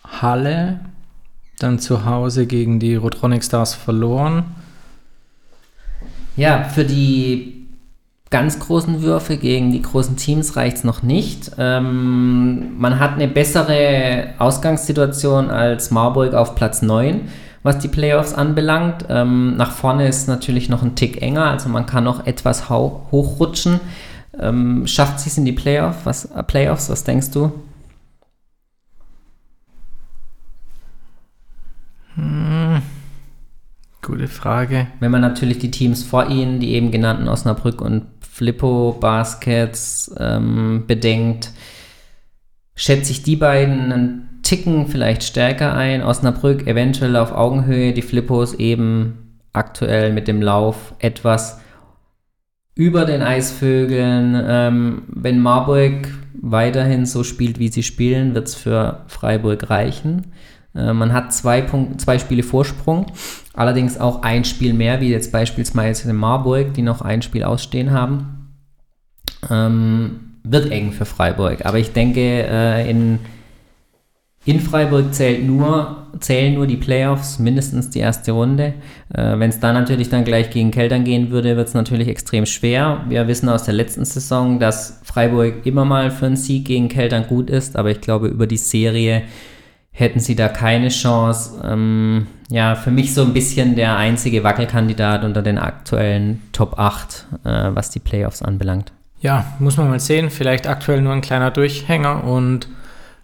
Halle, 0.03 0.79
dann 1.59 1.79
zu 1.79 2.05
Hause 2.05 2.47
gegen 2.47 2.79
die 2.79 2.95
Rotronic 2.95 3.43
Stars 3.43 3.75
verloren. 3.75 4.55
Ja, 6.35 6.63
für 6.63 6.85
die 6.85 7.56
ganz 8.29 8.59
großen 8.59 9.01
Würfe 9.01 9.37
gegen 9.37 9.71
die 9.71 9.81
großen 9.81 10.17
Teams 10.17 10.55
reicht 10.55 10.77
es 10.77 10.83
noch 10.83 11.03
nicht. 11.03 11.51
Ähm, 11.57 12.77
man 12.77 12.99
hat 12.99 13.13
eine 13.13 13.27
bessere 13.27 14.33
Ausgangssituation 14.37 15.49
als 15.49 15.91
Marburg 15.91 16.33
auf 16.33 16.55
Platz 16.55 16.81
9, 16.81 17.29
was 17.63 17.79
die 17.79 17.87
Playoffs 17.87 18.33
anbelangt. 18.33 19.05
Ähm, 19.09 19.55
nach 19.55 19.71
vorne 19.71 20.07
ist 20.07 20.27
natürlich 20.27 20.69
noch 20.69 20.83
ein 20.83 20.95
Tick 20.95 21.21
enger, 21.21 21.45
also 21.45 21.69
man 21.69 21.85
kann 21.85 22.03
noch 22.03 22.25
etwas 22.25 22.69
hochrutschen. 22.69 23.79
Ähm, 24.39 24.85
schafft 24.85 25.19
sie 25.19 25.29
es 25.29 25.37
in 25.37 25.45
die 25.45 25.51
Playoff? 25.53 25.95
Was, 26.03 26.25
äh, 26.25 26.43
Playoffs? 26.43 26.89
Was 26.89 27.03
denkst 27.03 27.31
du? 27.31 27.51
Hm. 32.15 32.81
Gute 34.07 34.29
Frage. 34.29 34.87
Wenn 35.01 35.11
man 35.11 35.19
natürlich 35.19 35.59
die 35.59 35.69
Teams 35.69 36.01
vor 36.01 36.29
ihnen, 36.29 36.61
die 36.61 36.75
eben 36.75 36.91
genannten 36.91 37.27
Osnabrück 37.27 37.81
und 37.81 38.05
Flippo 38.21 38.95
Baskets 38.97 40.15
ähm, 40.17 40.85
bedenkt, 40.87 41.51
schätze 42.73 43.11
ich 43.11 43.23
die 43.23 43.35
beiden 43.35 43.91
einen 43.91 44.39
Ticken 44.43 44.87
vielleicht 44.87 45.23
stärker 45.23 45.73
ein. 45.73 46.03
Osnabrück 46.03 46.67
eventuell 46.67 47.17
auf 47.17 47.33
Augenhöhe, 47.33 47.91
die 47.91 48.01
Flippos 48.01 48.53
eben 48.53 49.41
aktuell 49.51 50.13
mit 50.13 50.29
dem 50.29 50.41
Lauf 50.41 50.93
etwas 50.99 51.59
über 52.75 53.03
den 53.03 53.21
Eisvögeln. 53.21 54.41
Ähm, 54.47 55.01
wenn 55.07 55.41
Marburg 55.41 56.07
weiterhin 56.41 57.05
so 57.05 57.25
spielt, 57.25 57.59
wie 57.59 57.67
sie 57.67 57.83
spielen, 57.83 58.35
wird 58.35 58.47
es 58.47 58.55
für 58.55 59.01
Freiburg 59.07 59.69
reichen. 59.69 60.31
Äh, 60.77 60.93
man 60.93 61.13
hat 61.13 61.33
zwei, 61.33 61.61
Punkt, 61.61 61.99
zwei 61.99 62.19
Spiele 62.19 62.43
Vorsprung, 62.43 63.07
allerdings 63.53 63.99
auch 63.99 64.21
ein 64.21 64.45
Spiel 64.45 64.73
mehr, 64.73 65.01
wie 65.01 65.09
jetzt 65.09 65.31
beispielsweise 65.31 66.09
in 66.09 66.15
Marburg, 66.15 66.73
die 66.73 66.83
noch 66.83 67.01
ein 67.01 67.21
Spiel 67.21 67.43
ausstehen 67.43 67.91
haben. 67.91 68.53
Ähm, 69.49 70.19
wird 70.43 70.71
eng 70.71 70.91
für 70.91 71.05
Freiburg, 71.05 71.65
aber 71.65 71.77
ich 71.77 71.91
denke, 71.91 72.21
äh, 72.21 72.89
in, 72.89 73.19
in 74.45 74.61
Freiburg 74.61 75.13
zählt 75.13 75.45
nur, 75.45 76.07
zählen 76.21 76.53
nur 76.53 76.67
die 76.67 76.77
Playoffs, 76.77 77.37
mindestens 77.37 77.89
die 77.89 77.99
erste 77.99 78.31
Runde. 78.31 78.73
Äh, 79.13 79.37
Wenn 79.37 79.49
es 79.49 79.59
da 79.59 79.73
natürlich 79.73 80.07
dann 80.07 80.23
gleich 80.23 80.49
gegen 80.49 80.71
Keltern 80.71 81.03
gehen 81.03 81.31
würde, 81.31 81.57
wird 81.57 81.67
es 81.67 81.73
natürlich 81.73 82.07
extrem 82.07 82.45
schwer. 82.45 83.03
Wir 83.09 83.27
wissen 83.27 83.49
aus 83.49 83.63
der 83.63 83.73
letzten 83.73 84.05
Saison, 84.05 84.57
dass 84.57 85.01
Freiburg 85.03 85.65
immer 85.65 85.83
mal 85.83 86.11
für 86.11 86.27
einen 86.27 86.37
Sieg 86.37 86.65
gegen 86.65 86.87
Keltern 86.87 87.27
gut 87.27 87.49
ist, 87.49 87.75
aber 87.75 87.91
ich 87.91 87.99
glaube, 87.99 88.27
über 88.27 88.47
die 88.47 88.57
Serie 88.57 89.23
hätten 89.97 90.19
sie 90.19 90.35
da 90.35 90.47
keine 90.47 90.89
Chance. 90.89 91.59
Ähm, 91.63 92.27
ja, 92.49 92.75
für 92.75 92.91
mich 92.91 93.15
so 93.15 93.23
ein 93.23 93.33
bisschen 93.33 93.75
der 93.75 93.97
einzige 93.97 94.43
Wackelkandidat 94.43 95.23
unter 95.23 95.41
den 95.41 95.57
aktuellen 95.57 96.43
Top 96.51 96.77
8, 96.77 97.25
äh, 97.43 97.49
was 97.73 97.89
die 97.89 97.99
Playoffs 97.99 98.43
anbelangt. 98.43 98.91
Ja, 99.21 99.45
muss 99.57 99.77
man 99.77 99.89
mal 99.89 99.99
sehen. 99.99 100.29
Vielleicht 100.29 100.67
aktuell 100.67 101.01
nur 101.01 101.13
ein 101.13 101.21
kleiner 101.21 101.49
Durchhänger 101.49 102.23
und 102.23 102.67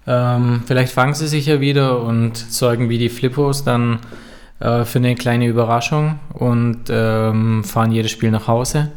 ähm, 0.07 0.63
vielleicht 0.65 0.91
fangen 0.91 1.13
sie 1.13 1.27
sich 1.27 1.45
ja 1.45 1.62
wieder 1.62 2.01
und 2.01 2.38
sorgen 2.38 2.89
wie 2.89 2.97
die 2.97 3.09
Flippos 3.09 3.63
dann 3.63 3.99
äh, 4.59 4.83
für 4.83 4.97
eine 4.97 5.13
kleine 5.13 5.45
Überraschung 5.45 6.19
und 6.33 6.86
ähm, 6.89 7.63
fahren 7.63 7.91
jedes 7.91 8.09
Spiel 8.09 8.31
nach 8.31 8.47
Hause. 8.47 8.89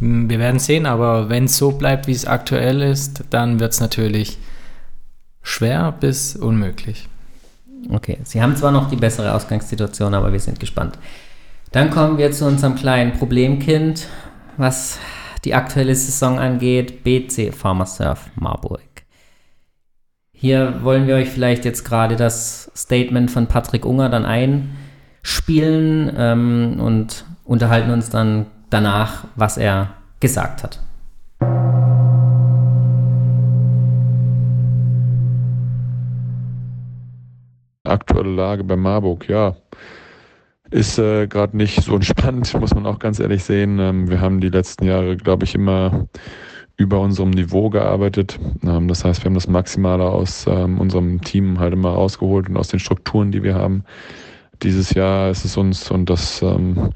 Hm, 0.00 0.28
wir 0.28 0.38
werden 0.38 0.58
sehen, 0.58 0.84
aber 0.84 1.30
wenn 1.30 1.46
es 1.46 1.56
so 1.56 1.72
bleibt, 1.72 2.08
wie 2.08 2.12
es 2.12 2.26
aktuell 2.26 2.82
ist, 2.82 3.24
dann 3.30 3.58
wird 3.58 3.72
es 3.72 3.80
natürlich 3.80 4.36
schwer 5.42 5.94
bis 5.98 6.36
unmöglich. 6.36 7.08
Okay, 7.90 8.18
Sie 8.24 8.42
haben 8.42 8.56
zwar 8.56 8.70
noch 8.70 8.88
die 8.88 8.96
bessere 8.96 9.34
Ausgangssituation, 9.34 10.14
aber 10.14 10.32
wir 10.32 10.40
sind 10.40 10.60
gespannt. 10.60 10.98
Dann 11.72 11.90
kommen 11.90 12.18
wir 12.18 12.32
zu 12.32 12.46
unserem 12.46 12.74
kleinen 12.74 13.12
Problemkind, 13.12 14.06
was 14.56 14.98
die 15.44 15.54
aktuelle 15.54 15.94
Saison 15.94 16.38
angeht, 16.38 17.02
BC 17.02 17.54
Pharmasurf 17.54 18.30
Marburg. 18.36 18.80
Hier 20.32 20.82
wollen 20.82 21.06
wir 21.06 21.16
euch 21.16 21.28
vielleicht 21.28 21.64
jetzt 21.64 21.84
gerade 21.84 22.16
das 22.16 22.70
Statement 22.76 23.30
von 23.30 23.46
Patrick 23.46 23.86
Unger 23.86 24.08
dann 24.08 24.26
einspielen 24.26 26.12
ähm, 26.16 26.80
und 26.80 27.24
unterhalten 27.44 27.90
uns 27.90 28.10
dann 28.10 28.46
danach, 28.68 29.24
was 29.36 29.56
er 29.56 29.94
gesagt 30.20 30.62
hat. 30.62 30.80
Aktuelle 37.84 38.30
Lage 38.30 38.64
bei 38.64 38.76
Marburg, 38.76 39.28
ja, 39.28 39.56
ist 40.70 40.98
äh, 40.98 41.26
gerade 41.26 41.56
nicht 41.56 41.82
so 41.82 41.94
entspannt, 41.96 42.52
muss 42.58 42.74
man 42.74 42.86
auch 42.86 42.98
ganz 42.98 43.20
ehrlich 43.20 43.44
sehen. 43.44 43.78
Ähm, 43.78 44.08
wir 44.08 44.20
haben 44.20 44.40
die 44.40 44.48
letzten 44.48 44.84
Jahre, 44.84 45.16
glaube 45.16 45.44
ich, 45.44 45.54
immer 45.54 46.08
über 46.76 47.00
unserem 47.00 47.30
Niveau 47.30 47.70
gearbeitet. 47.70 48.38
Ähm, 48.64 48.88
das 48.88 49.04
heißt, 49.04 49.22
wir 49.22 49.26
haben 49.26 49.34
das 49.34 49.48
Maximale 49.48 50.04
aus 50.04 50.46
ähm, 50.48 50.80
unserem 50.80 51.20
Team 51.20 51.58
halt 51.60 51.72
immer 51.74 51.90
rausgeholt 51.90 52.48
und 52.48 52.56
aus 52.56 52.68
den 52.68 52.80
Strukturen, 52.80 53.30
die 53.32 53.42
wir 53.42 53.54
haben. 53.54 53.84
Dieses 54.62 54.94
Jahr 54.94 55.30
ist 55.30 55.44
es 55.44 55.56
uns 55.56 55.90
und 55.90 56.08
das, 56.08 56.40
ähm, 56.42 56.90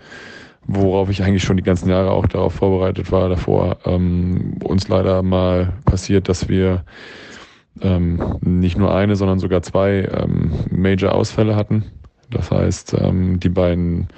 worauf 0.67 1.11
ich 1.11 1.23
eigentlich 1.23 1.43
schon 1.43 1.57
die 1.57 1.63
ganzen 1.63 1.89
Jahre 1.91 2.11
auch 2.11 2.27
darauf 2.27 2.55
vorbereitet 2.55 3.13
war, 3.13 3.29
davor, 3.29 3.79
ähm, 3.85 4.59
uns 4.63 4.89
leider 4.89 5.23
mal 5.23 5.73
passiert, 5.85 6.29
dass 6.29 6.49
wir 6.49 6.85
ähm, 7.81 8.39
nicht 8.41 8.79
nur 8.79 8.95
eine, 8.95 9.17
sondern 9.17 9.39
sogar 9.39 9.63
zwei 9.63 10.09
ähm, 10.13 10.53
Major-Ausfälle 10.71 11.57
hatten. 11.57 11.85
Das 12.31 12.51
heißt, 12.51 12.97
ähm, 13.01 13.39
die 13.41 13.49
beiden 13.49 14.09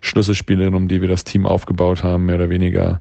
Schlüsselspielerinnen, 0.00 0.74
um 0.74 0.88
die 0.88 1.00
wir 1.00 1.08
das 1.08 1.24
Team 1.24 1.46
aufgebaut 1.46 2.02
haben, 2.02 2.26
mehr 2.26 2.36
oder 2.36 2.50
weniger, 2.50 3.00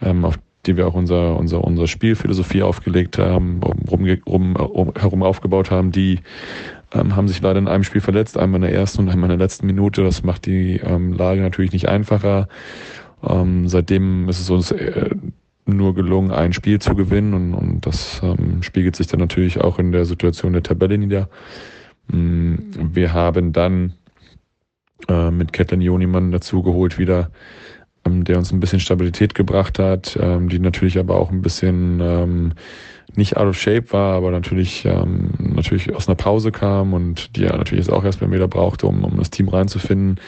ähm, 0.00 0.24
auf 0.24 0.38
die 0.66 0.76
wir 0.76 0.86
auch 0.86 0.94
unser, 0.94 1.36
unser, 1.36 1.62
unsere 1.62 1.88
Spielphilosophie 1.88 2.62
aufgelegt 2.62 3.18
haben, 3.18 3.60
rum, 3.62 4.04
rum, 4.26 4.56
rum, 4.56 4.92
herum 4.96 5.22
aufgebaut 5.22 5.70
haben, 5.70 5.92
die 5.92 6.20
ähm, 6.92 7.16
haben 7.16 7.28
sich 7.28 7.40
leider 7.40 7.58
in 7.58 7.68
einem 7.68 7.84
Spiel 7.84 8.00
verletzt, 8.00 8.36
einmal 8.36 8.58
in 8.58 8.70
der 8.70 8.74
ersten 8.74 9.02
und 9.02 9.08
einmal 9.08 9.30
in 9.30 9.38
der 9.38 9.44
letzten 9.44 9.66
Minute. 9.66 10.02
Das 10.02 10.22
macht 10.22 10.46
die 10.46 10.76
ähm, 10.76 11.12
Lage 11.12 11.40
natürlich 11.40 11.72
nicht 11.72 11.88
einfacher. 11.88 12.48
Ähm, 13.22 13.68
seitdem 13.68 14.28
ist 14.28 14.40
es 14.40 14.50
uns 14.50 14.70
äh, 14.72 15.10
nur 15.66 15.94
gelungen, 15.94 16.30
ein 16.30 16.52
Spiel 16.52 16.78
zu 16.78 16.94
gewinnen 16.94 17.34
und, 17.34 17.54
und 17.54 17.86
das 17.86 18.20
ähm, 18.22 18.62
spiegelt 18.62 18.96
sich 18.96 19.08
dann 19.08 19.20
natürlich 19.20 19.60
auch 19.60 19.78
in 19.78 19.92
der 19.92 20.04
Situation 20.04 20.52
der 20.52 20.62
Tabelle 20.62 20.96
nieder. 20.96 21.28
Mm, 22.08 22.54
wir 22.94 23.12
haben 23.12 23.52
dann 23.52 23.94
äh, 25.08 25.30
mit 25.30 25.52
Ketlin 25.52 25.80
Jonimann 25.80 26.30
dazugeholt 26.30 26.98
wieder, 26.98 27.30
ähm, 28.04 28.24
der 28.24 28.38
uns 28.38 28.52
ein 28.52 28.60
bisschen 28.60 28.80
Stabilität 28.80 29.34
gebracht 29.34 29.78
hat, 29.78 30.16
ähm, 30.20 30.48
die 30.48 30.60
natürlich 30.60 30.98
aber 30.98 31.16
auch 31.16 31.30
ein 31.30 31.42
bisschen 31.42 32.00
ähm, 32.00 32.52
nicht 33.14 33.36
out 33.36 33.48
of 33.48 33.58
shape 33.58 33.92
war, 33.92 34.14
aber 34.14 34.30
natürlich, 34.30 34.84
ähm, 34.84 35.30
natürlich 35.38 35.94
aus 35.94 36.06
einer 36.06 36.16
Pause 36.16 36.52
kam 36.52 36.92
und 36.92 37.36
die 37.36 37.42
ja 37.42 37.56
natürlich 37.56 37.86
jetzt 37.86 37.92
auch 37.92 38.04
erstmal 38.04 38.30
wieder 38.30 38.48
brauchte, 38.48 38.86
um, 38.86 39.04
um 39.04 39.16
das 39.16 39.30
Team 39.30 39.48
reinzufinden. 39.48 40.20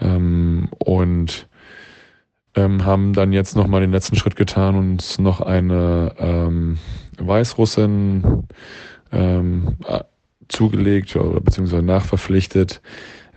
Ähm, 0.00 0.68
und 0.78 1.48
ähm, 2.54 2.84
haben 2.84 3.12
dann 3.12 3.32
jetzt 3.32 3.56
nochmal 3.56 3.80
den 3.80 3.92
letzten 3.92 4.16
Schritt 4.16 4.36
getan 4.36 4.74
und 4.74 5.18
noch 5.18 5.40
eine 5.40 6.14
ähm, 6.18 6.78
Weißrussin 7.18 8.44
ähm, 9.12 9.76
zugelegt 10.48 11.14
oder 11.16 11.40
beziehungsweise 11.40 11.82
nachverpflichtet, 11.82 12.80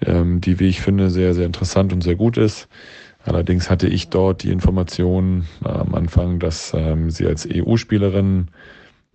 ähm, 0.06 0.42
die, 0.42 0.60
wie 0.60 0.68
ich 0.68 0.82
finde, 0.82 1.10
sehr, 1.10 1.34
sehr 1.34 1.46
interessant 1.46 1.94
und 1.94 2.02
sehr 2.02 2.16
gut 2.16 2.38
ist. 2.38 2.68
Allerdings 3.26 3.70
hatte 3.70 3.88
ich 3.88 4.10
dort 4.10 4.44
die 4.44 4.52
Information 4.52 5.48
äh, 5.64 5.70
am 5.70 5.96
Anfang, 5.96 6.40
dass 6.40 6.74
ähm, 6.74 7.10
sie 7.10 7.26
als 7.26 7.48
EU-Spielerin 7.50 8.48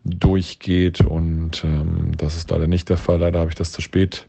durchgeht 0.05 1.03
und 1.03 1.63
ähm, 1.65 2.13
das 2.17 2.37
ist 2.37 2.51
leider 2.51 2.67
nicht 2.67 2.89
der 2.89 2.97
Fall. 2.97 3.19
Leider 3.19 3.41
habe 3.41 3.51
ich 3.51 3.57
das 3.57 3.73
zu 3.73 3.83
spät 3.83 4.27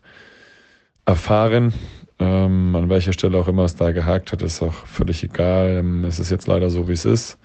erfahren. 1.06 1.74
Ähm, 2.20 2.76
an 2.76 2.90
welcher 2.90 3.14
Stelle 3.14 3.38
auch 3.38 3.48
immer 3.48 3.64
es 3.64 3.76
da 3.76 3.92
gehakt 3.92 4.32
hat, 4.32 4.42
ist 4.42 4.62
auch 4.62 4.74
völlig 4.74 5.24
egal. 5.24 5.78
Ähm, 5.80 6.04
es 6.04 6.20
ist 6.20 6.30
jetzt 6.32 6.48
leider 6.48 6.70
so, 6.70 6.88
wie 6.90 6.94
es 6.94 7.06
ist. 7.06 7.40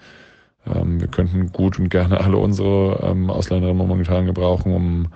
Ähm, 0.65 0.99
wir 0.99 1.07
könnten 1.07 1.51
gut 1.51 1.79
und 1.79 1.89
gerne 1.89 2.19
alle 2.21 2.37
unsere 2.37 2.99
ähm, 3.03 3.29
Ausländerinnen 3.29 3.77
momentan 3.87 4.25
gebrauchen, 4.25 4.73
um, 4.73 5.07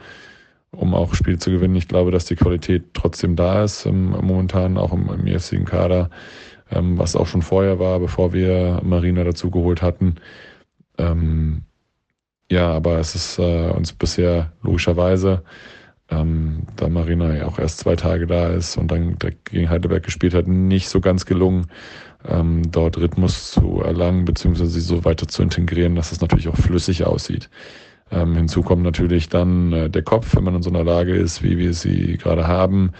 um 0.72 0.94
auch 0.94 1.14
Spiele 1.14 1.40
zu 1.40 1.52
gewinnen. 1.52 1.76
Ich 1.76 1.88
glaube, 1.90 2.12
dass 2.12 2.26
die 2.26 2.36
Qualität 2.36 2.94
trotzdem 2.94 3.36
da 3.36 3.64
ist, 3.64 3.86
ähm, 3.86 4.12
momentan 4.12 4.78
auch 4.78 4.94
im, 4.94 5.10
im 5.10 5.28
jetzigen 5.28 5.66
Kader, 5.66 6.10
ähm, 6.72 6.98
was 6.98 7.16
auch 7.16 7.28
schon 7.28 7.42
vorher 7.42 7.80
war, 7.80 8.00
bevor 8.00 8.34
wir 8.34 8.82
Marina 8.84 9.24
dazu 9.24 9.52
geholt 9.52 9.82
hatten. 9.82 10.16
Ja, 12.52 12.72
aber 12.72 12.98
es 12.98 13.16
ist 13.16 13.40
äh, 13.40 13.70
uns 13.70 13.94
bisher 13.94 14.52
logischerweise 14.64 15.44
ähm, 16.12 16.64
da 16.76 16.90
Marina 16.90 17.36
ja 17.36 17.46
auch 17.46 17.60
erst 17.60 17.80
zwei 17.80 17.96
Tage 17.96 18.28
da 18.28 18.50
ist 18.50 18.78
und 18.78 18.92
dann 18.92 19.18
gegen 19.46 19.70
Heidelberg 19.70 20.04
gespielt 20.04 20.34
hat, 20.34 20.48
nicht 20.48 20.90
so 20.90 21.02
ganz 21.02 21.26
gelungen, 21.26 21.68
ähm, 22.28 22.72
dort 22.72 22.98
Rhythmus 22.98 23.52
zu 23.52 23.82
erlangen, 23.82 24.26
beziehungsweise 24.26 24.72
sie 24.72 24.82
so 24.82 25.06
weiter 25.06 25.28
zu 25.28 25.44
integrieren, 25.44 25.96
dass 25.96 26.12
es 26.12 26.22
natürlich 26.22 26.48
auch 26.48 26.58
flüssig 26.58 27.06
aussieht. 27.06 27.50
Ähm, 28.12 28.36
hinzu 28.36 28.64
kommt 28.64 28.84
natürlich 28.84 29.30
dann 29.30 29.72
äh, 29.72 29.90
der 29.90 30.02
Kopf, 30.02 30.36
wenn 30.36 30.44
man 30.44 30.56
in 30.56 30.64
so 30.64 30.70
einer 30.70 30.84
Lage 30.84 31.16
ist, 31.16 31.44
wie 31.44 31.58
wir 31.58 31.74
sie 31.74 32.18
gerade 32.18 32.48
haben. 32.48 32.92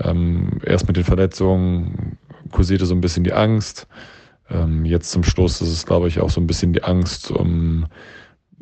Ähm, 0.00 0.60
erst 0.64 0.86
mit 0.88 0.96
den 0.96 1.04
Verletzungen 1.04 2.18
kursierte 2.50 2.86
so 2.86 2.94
ein 2.94 3.00
bisschen 3.00 3.24
die 3.24 3.34
Angst. 3.34 3.86
Ähm, 4.48 4.84
jetzt 4.84 5.10
zum 5.10 5.24
Schluss 5.24 5.60
ist 5.60 5.68
es, 5.68 5.84
glaube 5.84 6.08
ich, 6.08 6.20
auch 6.20 6.30
so 6.30 6.40
ein 6.40 6.46
bisschen 6.46 6.72
die 6.72 6.84
Angst 6.84 7.30
um 7.30 7.86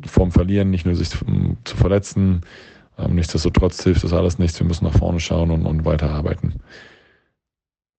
vorm 0.05 0.31
Verlieren, 0.31 0.69
nicht 0.69 0.85
nur 0.85 0.95
sich 0.95 1.09
zu 1.09 1.77
verletzen, 1.77 2.41
ähm, 2.97 3.15
nichtsdestotrotz 3.15 3.83
hilft 3.83 4.03
das 4.03 4.13
alles 4.13 4.39
nichts. 4.39 4.59
Wir 4.59 4.67
müssen 4.67 4.85
nach 4.85 4.97
vorne 4.97 5.19
schauen 5.19 5.51
und, 5.51 5.65
und 5.65 5.85
weiterarbeiten. 5.85 6.61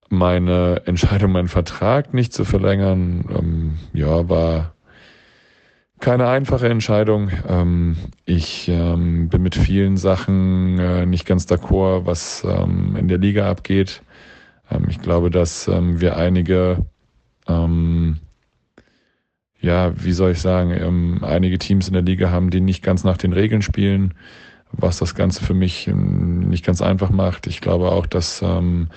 Meine 0.09 0.83
Entscheidung, 0.87 1.33
meinen 1.33 1.49
Vertrag 1.49 2.15
nicht 2.15 2.33
zu 2.33 2.45
verlängern, 2.45 3.25
ähm, 3.37 3.79
ja, 3.93 4.29
war 4.29 4.75
keine 5.99 6.29
einfache 6.29 6.69
Entscheidung. 6.69 7.31
Ähm, 7.49 7.97
ich 8.25 8.69
ähm, 8.69 9.29
bin 9.29 9.43
mit 9.43 9.55
vielen 9.55 9.97
Sachen 9.97 10.79
äh, 10.79 11.07
nicht 11.07 11.27
ganz 11.27 11.47
d'accord, 11.47 12.07
was 12.07 12.45
ähm, 12.45 12.97
in 12.97 13.09
der 13.09 13.19
Liga 13.19 13.51
abgeht. 13.51 14.03
Ähm, 14.71 14.87
ich 14.89 15.01
glaube, 15.01 15.31
dass 15.31 15.69
ähm, 15.69 16.01
wir 16.01 16.17
einige, 16.17 16.87
ähm, 17.49 18.19
ja, 19.61 19.93
wie 20.03 20.13
soll 20.13 20.33
ich 20.33 20.41
sagen, 20.41 21.25
einige 21.25 21.59
Teams 21.59 21.89
in 21.89 21.95
der 21.95 22.03
Liga 22.03 22.31
haben, 22.31 22.51
die 22.51 22.61
nicht 22.61 22.85
ganz 22.85 23.03
nach 23.03 23.17
den 23.17 23.33
Regeln 23.33 23.63
spielen 23.63 24.15
was 24.73 24.99
das 24.99 25.15
Ganze 25.15 25.45
für 25.45 25.55
mich 25.55 25.89
ähm, 25.89 26.49
nicht 26.49 26.65
ganz 26.65 26.83
einfach 26.83 27.11
macht. 27.11 27.47
Ich 27.47 27.61
glaube 27.61 27.91
auch, 27.91 28.07
dass 28.07 28.43
ähm, 28.43 28.89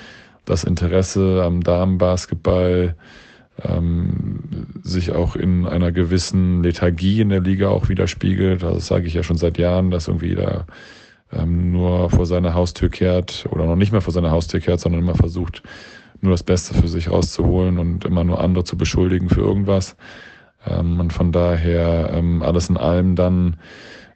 das 0.46 0.64
Interesse 0.64 1.44
am 1.44 1.62
Damenbasketball 1.62 2.96
ähm, 3.64 4.40
sich 4.84 5.12
auch 5.12 5.36
in 5.36 5.66
einer 5.68 5.92
gewissen 5.92 6.64
Lethargie 6.64 7.22
in 7.22 7.30
der 7.30 7.42
Liga 7.42 7.70
auch 7.70 7.90
widerspiegelt. 7.90 8.64
Also 8.64 8.76
das 8.76 8.88
sage 8.88 9.08
ich 9.08 9.14
ja 9.14 9.24
schon 9.24 9.38
seit 9.38 9.58
Jahren, 9.58 9.92
dass 9.92 10.08
irgendwie 10.08 10.36
da 10.36 10.66
ähm, 11.32 11.72
nur 11.72 12.10
vor 12.10 12.26
seiner 12.26 12.54
Haustür 12.54 12.90
kehrt 12.90 13.48
oder 13.52 13.66
noch 13.66 13.76
nicht 13.76 13.92
mehr 13.92 14.02
vor 14.02 14.14
seiner 14.14 14.32
Haustür 14.32 14.60
kehrt, 14.60 14.80
sondern 14.80 15.02
immer 15.02 15.16
versucht, 15.16 15.62
nur 16.22 16.32
das 16.32 16.44
Beste 16.44 16.74
für 16.74 16.88
sich 16.88 17.10
rauszuholen 17.10 17.78
und 17.78 18.06
immer 18.06 18.24
nur 18.24 18.42
andere 18.42 18.64
zu 18.64 18.78
beschuldigen 18.78 19.30
für 19.30 19.42
irgendwas. 19.42 19.96
Ähm, 20.68 21.00
und 21.00 21.14
von 21.14 21.32
daher 21.32 22.12
ähm, 22.14 22.42
alles 22.42 22.70
in 22.70 22.78
allem 22.78 23.16
dann 23.16 23.58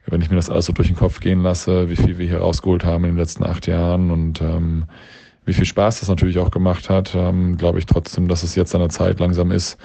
wenn 0.07 0.21
ich 0.21 0.29
mir 0.29 0.35
das 0.35 0.49
alles 0.49 0.65
so 0.65 0.73
durch 0.73 0.87
den 0.87 0.97
Kopf 0.97 1.19
gehen 1.19 1.41
lasse, 1.41 1.89
wie 1.89 1.95
viel 1.95 2.17
wir 2.17 2.27
hier 2.27 2.39
rausgeholt 2.39 2.83
haben 2.83 3.05
in 3.05 3.11
den 3.11 3.17
letzten 3.17 3.43
acht 3.43 3.67
Jahren 3.67 4.11
und 4.11 4.41
ähm, 4.41 4.85
wie 5.45 5.53
viel 5.53 5.65
Spaß 5.65 5.99
das 5.99 6.09
natürlich 6.09 6.39
auch 6.39 6.51
gemacht 6.51 6.89
hat, 6.89 7.13
ähm, 7.15 7.57
glaube 7.57 7.79
ich 7.79 7.85
trotzdem, 7.85 8.27
dass 8.27 8.43
es 8.43 8.55
jetzt 8.55 8.73
an 8.75 8.81
der 8.81 8.89
Zeit 8.89 9.19
langsam 9.19 9.51
ist, 9.51 9.77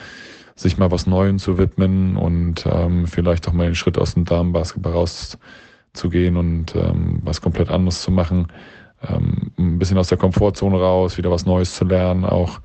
sich 0.55 0.79
mal 0.79 0.91
was 0.91 1.07
Neuem 1.07 1.39
zu 1.39 1.59
widmen 1.59 2.17
und 2.17 2.67
ähm, 2.67 3.07
vielleicht 3.07 3.49
auch 3.49 3.53
mal 3.53 3.67
den 3.67 3.75
Schritt 3.75 3.99
aus 3.99 4.15
dem 4.15 4.25
Damenbasketball 4.25 4.93
rauszugehen 4.93 6.37
und 6.37 6.75
ähm, 6.75 7.21
was 7.25 7.41
komplett 7.41 7.71
anderes 7.71 8.03
zu 8.03 8.11
machen. 8.11 8.49
Ähm, 9.09 9.53
ein 9.59 9.79
bisschen 9.79 9.99
aus 9.99 10.09
der 10.09 10.19
Komfortzone 10.19 10.77
raus, 10.79 11.19
wieder 11.19 11.31
was 11.31 11.47
Neues 11.47 11.75
zu 11.75 11.85
lernen 11.85 12.25
auch. 12.25 12.61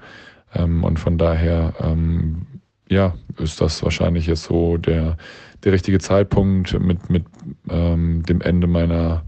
Ähm, 0.55 0.83
und 0.83 0.99
von 0.99 1.17
daher, 1.17 1.73
ähm, 1.79 2.47
ja, 2.89 3.13
ist 3.37 3.61
das 3.61 3.83
wahrscheinlich 3.83 4.27
jetzt 4.27 4.43
so 4.43 4.77
der, 4.77 5.17
der 5.63 5.71
richtige 5.71 5.99
Zeitpunkt 5.99 6.79
mit, 6.79 7.09
mit 7.09 7.25
ähm, 7.69 8.23
dem 8.23 8.41
Ende 8.41 8.67
meiner 8.67 9.23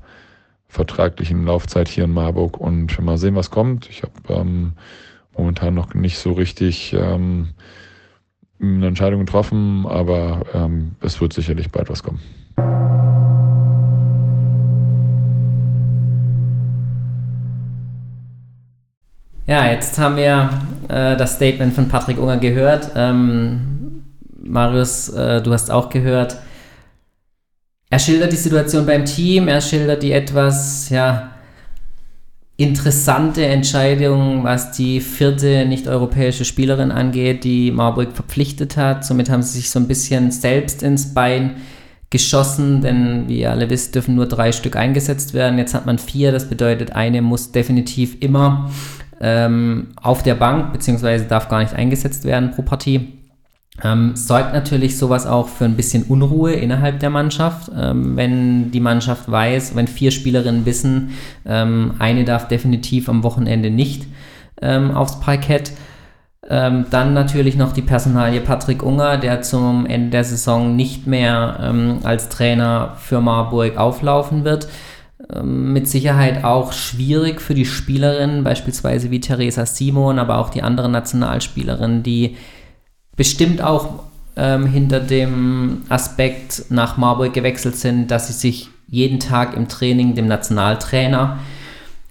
vertraglichen 0.67 1.45
Laufzeit 1.45 1.87
hier 1.87 2.03
in 2.03 2.13
Marburg 2.13 2.57
und 2.57 2.99
mal 3.01 3.17
sehen, 3.17 3.35
was 3.35 3.49
kommt. 3.49 3.89
Ich 3.89 4.03
habe 4.03 4.13
ähm, 4.29 4.73
momentan 5.37 5.73
noch 5.73 5.93
nicht 5.93 6.17
so 6.17 6.33
richtig 6.33 6.93
ähm, 6.93 7.49
eine 8.61 8.87
Entscheidung 8.87 9.21
getroffen, 9.21 9.85
aber 9.87 10.45
ähm, 10.53 10.95
es 11.01 11.19
wird 11.21 11.33
sicherlich 11.33 11.71
bald 11.71 11.89
was 11.89 12.03
kommen. 12.03 12.19
Ja, 19.47 19.67
jetzt 19.71 19.99
haben 19.99 20.17
wir 20.17 20.49
äh, 20.87 21.15
das 21.15 21.35
Statement 21.35 21.73
von 21.73 21.87
Patrick 21.87 22.17
Unger 22.17 22.37
gehört. 22.37 22.91
Ähm, 22.95 23.84
Marius, 24.45 25.09
äh, 25.09 25.41
du 25.41 25.51
hast 25.51 25.71
auch 25.71 25.89
gehört, 25.89 26.37
er 27.89 27.99
schildert 27.99 28.31
die 28.31 28.37
Situation 28.37 28.85
beim 28.85 29.05
Team, 29.05 29.47
er 29.47 29.61
schildert 29.61 30.03
die 30.03 30.11
etwas, 30.11 30.89
ja, 30.89 31.31
interessante 32.57 33.45
Entscheidung, 33.45 34.43
was 34.43 34.71
die 34.71 35.01
vierte 35.01 35.65
nicht-europäische 35.65 36.45
Spielerin 36.45 36.91
angeht, 36.91 37.43
die 37.43 37.71
Marburg 37.71 38.13
verpflichtet 38.13 38.77
hat. 38.77 39.03
Somit 39.03 39.29
haben 39.29 39.41
sie 39.41 39.57
sich 39.57 39.69
so 39.69 39.79
ein 39.79 39.87
bisschen 39.87 40.31
selbst 40.31 40.81
ins 40.81 41.13
Bein 41.13 41.57
geschossen, 42.09 42.81
denn 42.81 43.27
wie 43.27 43.41
ihr 43.41 43.51
alle 43.51 43.69
wisst, 43.69 43.95
dürfen 43.95 44.15
nur 44.15 44.27
drei 44.27 44.53
Stück 44.53 44.77
eingesetzt 44.77 45.33
werden. 45.33 45.59
Jetzt 45.59 45.73
hat 45.73 45.85
man 45.85 45.97
vier, 45.97 46.31
das 46.31 46.47
bedeutet, 46.47 46.93
eine 46.93 47.21
muss 47.21 47.51
definitiv 47.51 48.17
immer 48.21 48.71
ähm, 49.19 49.87
auf 50.01 50.23
der 50.23 50.35
Bank, 50.35 50.71
beziehungsweise 50.71 51.25
darf 51.25 51.49
gar 51.49 51.59
nicht 51.59 51.73
eingesetzt 51.73 52.23
werden 52.23 52.51
pro 52.51 52.61
Partie. 52.61 53.19
Ähm, 53.83 54.15
sorgt 54.15 54.53
natürlich 54.53 54.97
sowas 54.97 55.27
auch 55.27 55.49
für 55.49 55.65
ein 55.65 55.75
bisschen 55.75 56.03
Unruhe 56.03 56.53
innerhalb 56.53 56.99
der 57.01 57.09
Mannschaft, 57.09 57.69
ähm, 57.77 58.15
wenn 58.15 58.71
die 58.71 58.79
Mannschaft 58.79 59.29
weiß, 59.29 59.75
wenn 59.75 59.87
vier 59.87 60.11
Spielerinnen 60.11 60.65
wissen, 60.65 61.09
ähm, 61.45 61.95
eine 61.99 62.23
darf 62.23 62.47
definitiv 62.47 63.09
am 63.09 63.23
Wochenende 63.23 63.69
nicht 63.69 64.05
ähm, 64.61 64.91
aufs 64.91 65.19
Parkett. 65.19 65.73
Ähm, 66.47 66.85
dann 66.89 67.13
natürlich 67.13 67.57
noch 67.57 67.73
die 67.73 67.81
Personalie 67.81 68.39
Patrick 68.39 68.81
Unger, 68.81 69.17
der 69.17 69.41
zum 69.41 69.85
Ende 69.87 70.11
der 70.11 70.23
Saison 70.23 70.75
nicht 70.77 71.05
mehr 71.05 71.59
ähm, 71.61 71.99
als 72.03 72.29
Trainer 72.29 72.93
für 72.97 73.19
Marburg 73.19 73.77
auflaufen 73.77 74.45
wird. 74.45 74.67
mit 75.43 75.87
Sicherheit 75.87 76.43
auch 76.43 76.71
schwierig 76.71 77.41
für 77.41 77.55
die 77.55 77.65
Spielerinnen, 77.65 78.43
beispielsweise 78.43 79.09
wie 79.09 79.19
Theresa 79.19 79.65
Simon, 79.65 80.19
aber 80.19 80.37
auch 80.37 80.51
die 80.51 80.61
anderen 80.61 80.91
Nationalspielerinnen, 80.91 82.03
die 82.03 82.35
bestimmt 83.15 83.61
auch 83.61 84.03
ähm, 84.35 84.65
hinter 84.65 84.99
dem 84.99 85.83
Aspekt 85.89 86.65
nach 86.69 86.97
Marburg 86.97 87.33
gewechselt 87.33 87.75
sind, 87.75 88.11
dass 88.11 88.27
sie 88.27 88.33
sich 88.33 88.69
jeden 88.87 89.19
Tag 89.19 89.55
im 89.55 89.67
Training 89.67 90.15
dem 90.15 90.27
Nationaltrainer 90.27 91.39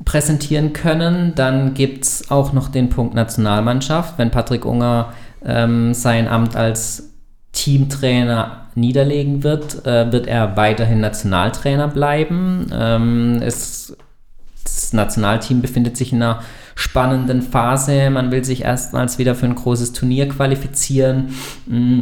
präsentieren 0.04 0.72
können. 0.72 1.34
Dann 1.34 1.74
gibt 1.74 2.04
es 2.04 2.30
auch 2.30 2.52
noch 2.52 2.68
den 2.68 2.88
Punkt 2.88 3.14
Nationalmannschaft. 3.14 4.18
Wenn 4.18 4.30
Patrick 4.30 4.64
Unger 4.64 5.12
ähm, 5.44 5.94
sein 5.94 6.26
Amt 6.26 6.56
als 6.56 7.10
Teamtrainer 7.52 8.66
niederlegen 8.74 9.44
wird, 9.44 9.86
äh, 9.86 10.10
wird 10.10 10.26
er 10.26 10.56
weiterhin 10.56 11.00
Nationaltrainer 11.00 11.88
bleiben. 11.88 12.66
Ähm, 12.72 13.40
es, 13.42 13.96
das 14.64 14.92
Nationalteam 14.92 15.62
befindet 15.62 15.96
sich 15.96 16.12
in 16.12 16.22
einer 16.22 16.42
spannenden 16.74 17.42
Phase. 17.42 18.10
Man 18.10 18.30
will 18.30 18.44
sich 18.44 18.62
erstmals 18.62 19.18
wieder 19.18 19.34
für 19.34 19.46
ein 19.46 19.54
großes 19.54 19.92
Turnier 19.92 20.28
qualifizieren. 20.28 21.34
Mm, 21.66 22.00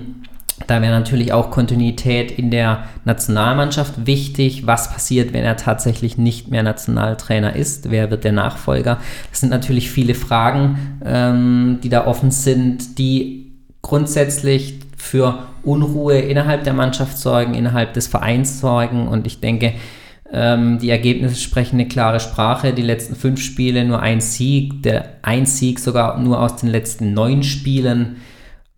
da 0.67 0.81
wäre 0.81 0.93
natürlich 0.93 1.33
auch 1.33 1.51
Kontinuität 1.51 2.31
in 2.31 2.51
der 2.51 2.85
Nationalmannschaft 3.05 4.07
wichtig. 4.07 4.67
Was 4.67 4.93
passiert, 4.93 5.33
wenn 5.33 5.45
er 5.45 5.57
tatsächlich 5.57 6.19
nicht 6.19 6.49
mehr 6.49 6.63
Nationaltrainer 6.63 7.57
ist? 7.57 7.91
Wer 7.91 8.11
wird 8.11 8.25
der 8.25 8.33
Nachfolger? 8.33 8.99
Das 9.31 9.41
sind 9.41 9.51
natürlich 9.51 9.91
viele 9.91 10.15
Fragen, 10.15 10.99
ähm, 11.05 11.79
die 11.83 11.89
da 11.89 12.07
offen 12.07 12.31
sind, 12.31 12.99
die 12.99 13.53
grundsätzlich 13.83 14.81
für 14.97 15.47
Unruhe 15.65 16.19
innerhalb 16.19 16.65
der 16.65 16.75
Mannschaft 16.75 17.19
sorgen, 17.19 17.55
innerhalb 17.55 17.95
des 17.95 18.07
Vereins 18.07 18.61
sorgen. 18.61 19.09
Und 19.09 19.27
ich 19.27 19.41
denke, 19.41 19.75
ähm, 20.33 20.79
die 20.79 20.89
Ergebnisse 20.89 21.37
sprechen 21.37 21.77
eine 21.77 21.89
klare 21.89 22.19
Sprache. 22.19 22.73
Die 22.73 22.83
letzten 22.83 23.15
fünf 23.15 23.41
Spiele 23.41 23.85
nur 23.85 24.01
ein 24.01 24.21
Sieg, 24.21 24.83
der 24.83 25.05
ein 25.21 25.45
Sieg 25.45 25.79
sogar 25.79 26.19
nur 26.19 26.41
aus 26.41 26.57
den 26.57 26.71
letzten 26.71 27.13
neun 27.13 27.43
Spielen. 27.43 28.17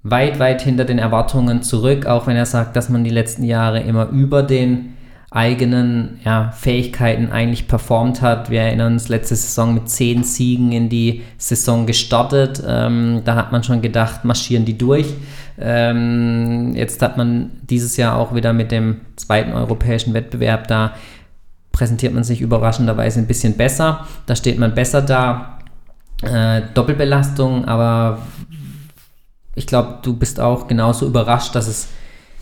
Weit, 0.02 0.38
weit 0.38 0.62
hinter 0.62 0.84
den 0.84 0.98
Erwartungen 0.98 1.62
zurück, 1.62 2.06
auch 2.06 2.26
wenn 2.26 2.36
er 2.36 2.44
sagt, 2.44 2.76
dass 2.76 2.88
man 2.88 3.04
die 3.04 3.10
letzten 3.10 3.44
Jahre 3.44 3.80
immer 3.80 4.08
über 4.08 4.42
den 4.42 4.94
eigenen 5.30 6.20
ja, 6.24 6.52
Fähigkeiten 6.52 7.30
eigentlich 7.32 7.66
performt 7.66 8.20
hat. 8.20 8.50
Wir 8.50 8.62
erinnern 8.62 8.92
uns 8.92 9.08
letzte 9.08 9.34
Saison 9.34 9.74
mit 9.74 9.88
zehn 9.88 10.22
Siegen 10.22 10.72
in 10.72 10.88
die 10.88 11.22
Saison 11.38 11.86
gestartet. 11.86 12.62
Ähm, 12.66 13.22
da 13.24 13.34
hat 13.34 13.50
man 13.50 13.64
schon 13.64 13.80
gedacht, 13.80 14.24
marschieren 14.24 14.64
die 14.64 14.78
durch. 14.78 15.06
Ähm, 15.58 16.74
jetzt 16.74 17.00
hat 17.00 17.16
man 17.16 17.50
dieses 17.62 17.96
Jahr 17.96 18.16
auch 18.16 18.34
wieder 18.34 18.52
mit 18.52 18.70
dem 18.70 19.00
zweiten 19.16 19.52
europäischen 19.52 20.14
Wettbewerb 20.14 20.68
da 20.68 20.94
präsentiert 21.74 22.14
man 22.14 22.22
sich 22.22 22.40
überraschenderweise 22.40 23.18
ein 23.18 23.26
bisschen 23.26 23.56
besser. 23.56 24.06
Da 24.26 24.36
steht 24.36 24.58
man 24.58 24.74
besser 24.74 25.02
da. 25.02 25.58
Äh, 26.22 26.62
Doppelbelastung, 26.72 27.64
aber 27.66 28.18
ich 29.56 29.66
glaube, 29.66 29.98
du 30.02 30.14
bist 30.16 30.40
auch 30.40 30.68
genauso 30.68 31.06
überrascht, 31.06 31.54
dass 31.54 31.66
es 31.66 31.88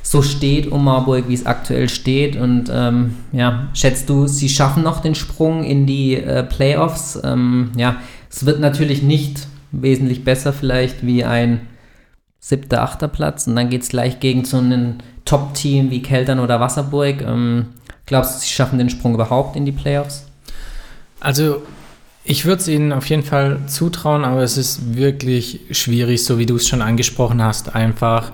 so 0.02 0.20
steht 0.20 0.70
um 0.70 0.84
Marburg, 0.84 1.24
wie 1.28 1.34
es 1.34 1.46
aktuell 1.46 1.88
steht. 1.88 2.36
Und 2.36 2.70
ähm, 2.72 3.16
ja, 3.32 3.68
schätzt 3.72 4.10
du, 4.10 4.26
sie 4.26 4.50
schaffen 4.50 4.82
noch 4.82 5.00
den 5.00 5.14
Sprung 5.14 5.64
in 5.64 5.86
die 5.86 6.16
äh, 6.16 6.42
Playoffs? 6.42 7.18
Ähm, 7.24 7.72
ja, 7.76 7.96
es 8.30 8.44
wird 8.44 8.60
natürlich 8.60 9.02
nicht 9.02 9.46
wesentlich 9.72 10.24
besser 10.24 10.52
vielleicht 10.52 11.04
wie 11.06 11.24
ein 11.24 11.62
siebter, 12.38 12.82
achter 12.82 13.08
Platz. 13.08 13.46
Und 13.46 13.56
dann 13.56 13.70
geht 13.70 13.82
es 13.82 13.88
gleich 13.88 14.20
gegen 14.20 14.44
so 14.44 14.58
ein 14.58 15.02
Top-Team 15.24 15.90
wie 15.90 16.02
Keltern 16.02 16.40
oder 16.40 16.60
Wasserburg. 16.60 17.22
Ähm, 17.22 17.68
glaubst 18.06 18.36
du, 18.36 18.40
sie 18.40 18.48
schaffen 18.48 18.78
den 18.78 18.90
Sprung 18.90 19.14
überhaupt 19.14 19.56
in 19.56 19.64
die 19.64 19.72
Playoffs? 19.72 20.26
Also 21.20 21.62
ich 22.24 22.44
würde 22.44 22.60
es 22.62 22.68
ihnen 22.68 22.92
auf 22.92 23.06
jeden 23.06 23.22
Fall 23.22 23.60
zutrauen, 23.66 24.24
aber 24.24 24.42
es 24.42 24.56
ist 24.56 24.96
wirklich 24.96 25.60
schwierig, 25.70 26.24
so 26.24 26.38
wie 26.38 26.46
du 26.46 26.56
es 26.56 26.68
schon 26.68 26.82
angesprochen 26.82 27.42
hast, 27.42 27.74
einfach 27.74 28.32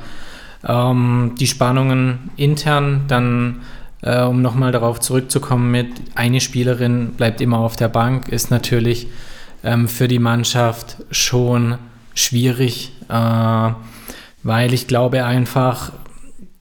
ähm, 0.67 1.35
die 1.39 1.47
Spannungen 1.47 2.31
intern, 2.37 3.05
dann 3.09 3.63
äh, 4.03 4.23
um 4.23 4.43
nochmal 4.43 4.73
darauf 4.73 5.01
zurückzukommen 5.01 5.71
mit 5.71 5.89
eine 6.15 6.41
Spielerin 6.41 7.13
bleibt 7.13 7.41
immer 7.41 7.59
auf 7.59 7.77
der 7.77 7.89
Bank, 7.89 8.29
ist 8.29 8.51
natürlich 8.51 9.09
ähm, 9.65 9.89
für 9.89 10.09
die 10.09 10.19
Mannschaft 10.19 10.99
schon 11.11 11.79
schwierig, 12.15 12.93
äh, 13.09 13.71
weil 14.43 14.75
ich 14.75 14.87
glaube 14.87 15.25
einfach, 15.25 15.93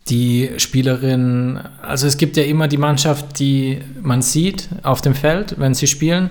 die 0.10 0.52
Spielerin, 0.58 1.60
also 1.82 2.08
es 2.08 2.18
gibt 2.18 2.38
ja 2.38 2.44
immer 2.44 2.68
die 2.68 2.78
Mannschaft, 2.78 3.40
die 3.40 3.80
man 4.02 4.22
sieht 4.22 4.70
auf 4.84 5.02
dem 5.02 5.16
Feld, 5.16 5.56
wenn 5.58 5.74
sie 5.74 5.88
spielen. 5.88 6.30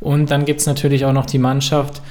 Und 0.00 0.30
dann 0.30 0.44
gibt 0.44 0.60
es 0.60 0.66
natürlich 0.66 1.04
auch 1.04 1.12
noch 1.12 1.26
die 1.26 1.38
Mannschaft, 1.38 2.02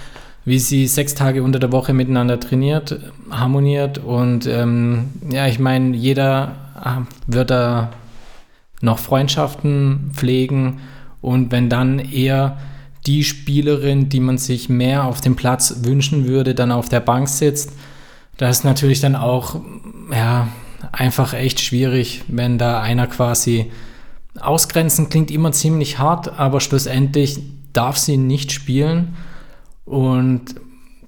wie 0.45 0.59
sie 0.59 0.87
sechs 0.87 1.15
Tage 1.15 1.43
unter 1.43 1.59
der 1.59 1.71
Woche 1.71 1.93
miteinander 1.93 2.39
trainiert, 2.39 2.99
harmoniert. 3.29 3.97
Und 3.99 4.45
ähm, 4.47 5.11
ja, 5.31 5.47
ich 5.47 5.59
meine, 5.59 5.95
jeder 5.95 6.55
äh, 6.83 7.33
wird 7.33 7.49
da 7.49 7.91
noch 8.81 8.99
Freundschaften 8.99 10.11
pflegen. 10.13 10.81
Und 11.21 11.51
wenn 11.51 11.69
dann 11.69 11.99
eher 11.99 12.57
die 13.05 13.23
Spielerin, 13.23 14.09
die 14.09 14.19
man 14.19 14.37
sich 14.37 14.69
mehr 14.69 15.05
auf 15.05 15.21
dem 15.21 15.35
Platz 15.35 15.77
wünschen 15.83 16.27
würde, 16.27 16.55
dann 16.55 16.71
auf 16.71 16.89
der 16.89 16.99
Bank 16.99 17.29
sitzt, 17.29 17.71
das 18.37 18.59
ist 18.59 18.63
natürlich 18.63 18.99
dann 18.99 19.15
auch 19.15 19.61
ja, 20.11 20.47
einfach 20.91 21.33
echt 21.33 21.59
schwierig, 21.61 22.23
wenn 22.27 22.57
da 22.57 22.81
einer 22.81 23.07
quasi 23.07 23.71
ausgrenzen 24.39 25.09
klingt 25.09 25.31
immer 25.31 25.51
ziemlich 25.51 25.99
hart, 25.99 26.39
aber 26.39 26.59
schlussendlich 26.59 27.39
darf 27.71 27.97
sie 27.97 28.17
nicht 28.17 28.51
spielen. 28.51 29.15
Und 29.85 30.55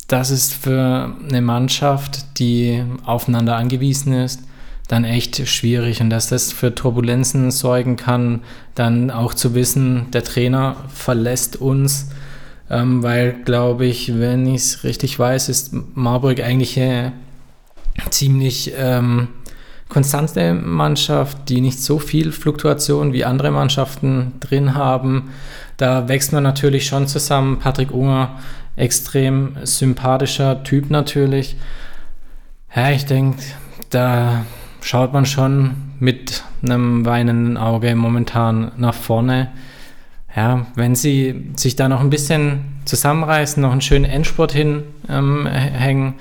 das 0.08 0.30
ist 0.30 0.54
für 0.54 1.16
eine 1.28 1.42
Mannschaft, 1.42 2.40
die 2.40 2.84
aufeinander 3.06 3.56
angewiesen 3.56 4.14
ist, 4.14 4.42
dann 4.88 5.04
echt 5.04 5.48
schwierig. 5.48 6.02
Und 6.02 6.10
dass 6.12 6.28
das 6.28 6.52
für 6.52 6.76
Turbulenzen 6.76 7.50
sorgen 7.50 7.96
kann, 7.96 8.42
dann 8.76 9.10
auch 9.10 9.34
zu 9.34 9.56
wissen, 9.56 10.12
der 10.12 10.24
Trainer 10.24 10.76
verlässt 10.90 11.56
uns. 11.56 12.10
Ähm, 12.70 13.04
weil, 13.04 13.34
glaube 13.44 13.86
ich, 13.86 14.20
wenn 14.20 14.48
ich 14.48 14.62
es 14.62 14.84
richtig 14.84 15.18
weiß, 15.18 15.50
ist 15.50 15.72
Marburg 15.94 16.40
eigentlich 16.40 16.78
äh, 16.78 17.12
ziemlich 18.10 18.74
ähm, 18.76 19.28
konstante 19.90 20.54
Mannschaft, 20.54 21.50
die 21.50 21.62
nicht 21.62 21.80
so 21.80 22.00
viel 22.00 22.32
Fluktuation 22.32 23.14
wie 23.14 23.26
andere 23.26 23.52
Mannschaften 23.52 24.34
drin 24.40 24.76
haben. 24.76 25.30
Da 25.78 26.08
wächst 26.08 26.34
man 26.34 26.44
natürlich 26.44 26.88
schon 26.88 27.08
zusammen. 27.08 27.60
Patrick 27.60 27.92
Unger 27.92 28.40
extrem 28.76 29.56
sympathischer 29.64 30.64
Typ 30.64 30.90
natürlich. 30.90 31.56
Ja, 32.76 32.92
ich 32.92 33.06
denke, 33.06 33.42
da 33.90 34.46
schaut 34.82 35.14
man 35.14 35.26
schon 35.26 35.76
mit 36.00 36.44
einem 36.62 37.06
weinenden 37.06 37.58
Auge 37.58 37.96
momentan 37.96 38.72
nach 38.78 38.94
vorne. 38.94 39.50
Ja, 40.36 40.66
wenn 40.76 40.96
sie 40.96 41.52
sich 41.56 41.78
da 41.78 41.88
noch 41.88 42.02
ein 42.02 42.10
bisschen 42.10 42.82
zusammenreißen, 42.84 43.62
noch 43.62 43.72
einen 43.72 43.82
schönen 43.82 44.04
Endspurt 44.06 44.52
hinhängen, 44.52 44.86
ähm, 45.10 46.14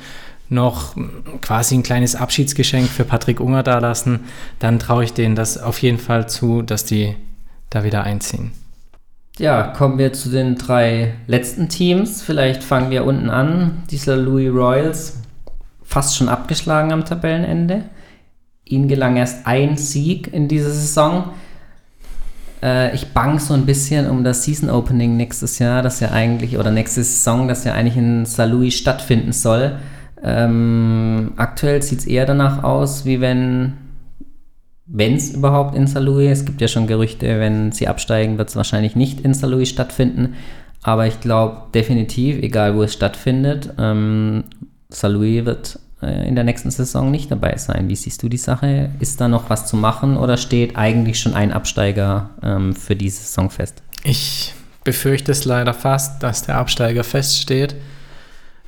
noch 0.48 0.94
quasi 1.40 1.74
ein 1.74 1.82
kleines 1.82 2.16
Abschiedsgeschenk 2.16 2.88
für 2.88 3.04
Patrick 3.04 3.40
Unger 3.40 3.62
da 3.62 3.78
lassen, 3.78 4.20
dann 4.58 4.78
traue 4.78 5.04
ich 5.04 5.12
denen 5.12 5.34
das 5.34 5.58
auf 5.58 5.78
jeden 5.82 5.98
Fall 5.98 6.28
zu, 6.28 6.62
dass 6.62 6.84
die 6.84 7.16
da 7.70 7.84
wieder 7.84 8.04
einziehen. 8.04 8.52
Ja, 9.38 9.62
kommen 9.64 9.98
wir 9.98 10.12
zu 10.12 10.28
den 10.28 10.56
drei 10.56 11.14
letzten 11.26 11.68
Teams. 11.68 12.22
Vielleicht 12.22 12.62
fangen 12.62 12.90
wir 12.90 13.04
unten 13.04 13.30
an. 13.30 13.82
Dieser 13.90 14.16
Louis 14.16 14.52
Royals, 14.52 15.18
fast 15.82 16.16
schon 16.16 16.28
abgeschlagen 16.28 16.92
am 16.92 17.04
Tabellenende. 17.04 17.84
Ihnen 18.64 18.86
gelang 18.86 19.16
erst 19.16 19.46
ein 19.46 19.76
Sieg 19.76 20.32
in 20.32 20.46
dieser 20.46 20.70
Saison. 20.70 21.30
Äh, 22.62 22.94
ich 22.94 23.08
bang 23.08 23.40
so 23.40 23.54
ein 23.54 23.66
bisschen 23.66 24.08
um 24.08 24.22
das 24.22 24.44
Season 24.44 24.70
Opening 24.70 25.16
nächstes 25.16 25.58
Jahr, 25.58 25.82
das 25.82 25.98
ja 25.98 26.12
eigentlich, 26.12 26.56
oder 26.56 26.70
nächste 26.70 27.02
Saison, 27.02 27.48
das 27.48 27.64
ja 27.64 27.74
eigentlich 27.74 27.96
in 27.96 28.26
St. 28.26 28.46
Louis 28.46 28.74
stattfinden 28.74 29.32
soll. 29.32 29.78
Ähm, 30.24 31.32
aktuell 31.36 31.82
sieht 31.82 32.00
es 32.00 32.06
eher 32.06 32.24
danach 32.24 32.64
aus, 32.64 33.04
wie 33.04 33.20
wenn 33.20 33.74
wenn 34.86 35.14
es 35.14 35.30
überhaupt 35.30 35.74
in 35.74 35.86
Saarlouis, 35.86 36.30
es 36.30 36.44
gibt 36.44 36.60
ja 36.60 36.68
schon 36.68 36.86
Gerüchte, 36.86 37.40
wenn 37.40 37.72
sie 37.72 37.88
absteigen, 37.88 38.36
wird 38.36 38.50
es 38.50 38.56
wahrscheinlich 38.56 38.96
nicht 38.96 39.20
in 39.20 39.32
Saarlouis 39.32 39.68
stattfinden. 39.68 40.34
Aber 40.82 41.06
ich 41.06 41.20
glaube 41.20 41.62
definitiv, 41.72 42.36
egal 42.42 42.76
wo 42.76 42.82
es 42.82 42.92
stattfindet, 42.92 43.72
ähm, 43.78 44.44
Saarlouis 44.90 45.46
wird 45.46 45.78
äh, 46.02 46.28
in 46.28 46.34
der 46.34 46.44
nächsten 46.44 46.70
Saison 46.70 47.10
nicht 47.10 47.30
dabei 47.30 47.56
sein. 47.56 47.88
Wie 47.88 47.96
siehst 47.96 48.22
du 48.22 48.28
die 48.28 48.36
Sache? 48.36 48.90
Ist 49.00 49.20
da 49.20 49.28
noch 49.28 49.48
was 49.48 49.66
zu 49.66 49.76
machen 49.76 50.18
oder 50.18 50.36
steht 50.36 50.76
eigentlich 50.76 51.18
schon 51.18 51.34
ein 51.34 51.52
Absteiger 51.52 52.30
ähm, 52.42 52.74
für 52.74 52.94
diese 52.94 53.22
Saison 53.22 53.48
fest? 53.48 53.82
Ich 54.04 54.52
befürchte 54.84 55.32
es 55.32 55.46
leider 55.46 55.72
fast, 55.72 56.22
dass 56.22 56.42
der 56.42 56.56
Absteiger 56.58 57.04
feststeht. 57.04 57.74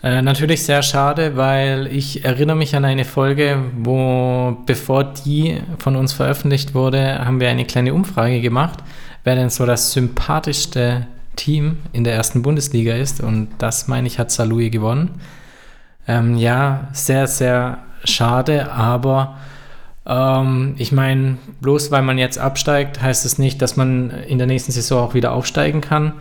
Äh, 0.03 0.23
natürlich 0.23 0.65
sehr 0.65 0.83
schade, 0.83 1.37
weil 1.37 1.87
ich 1.87 2.25
erinnere 2.25 2.57
mich 2.57 2.77
an 2.77 2.85
eine 2.85 3.05
Folge, 3.05 3.59
wo 3.79 4.57
bevor 4.67 5.05
die 5.05 5.61
von 5.79 5.97
uns 5.97 6.13
veröffentlicht 6.13 6.75
wurde, 6.75 7.25
haben 7.25 7.41
wir 7.41 7.49
eine 7.49 7.65
kleine 7.65 7.95
Umfrage 7.95 8.41
gemacht, 8.41 8.81
wer 9.25 9.35
denn 9.35 9.51
so 9.51 9.65
das 9.65 9.93
sympathischste 9.93 11.07
Team 11.35 11.79
in 11.93 12.05
der 12.05 12.15
ersten 12.15 12.43
Bundesliga 12.43 12.95
ist. 12.95 13.21
Und 13.21 13.49
das, 13.59 13.89
meine 13.89 14.07
ich, 14.07 14.19
hat 14.19 14.31
Salui 14.31 14.71
gewonnen. 14.71 15.21
Ähm, 16.09 16.37
ja, 16.37 16.89
sehr, 16.93 17.27
sehr 17.27 17.79
schade, 18.05 18.71
aber 18.73 19.37
ähm, 20.07 20.75
ich 20.79 20.93
meine, 20.93 21.39
bloß 21.61 21.91
weil 21.91 22.03
man 22.03 22.19
jetzt 22.19 22.39
absteigt, 22.39 23.03
heißt 23.03 23.25
es 23.27 23.39
nicht, 23.39 23.61
dass 23.61 23.77
man 23.77 24.11
in 24.11 24.39
der 24.39 24.47
nächsten 24.47 24.73
Saison 24.73 25.09
auch 25.09 25.15
wieder 25.15 25.33
aufsteigen 25.33 25.81
kann. 25.81 26.13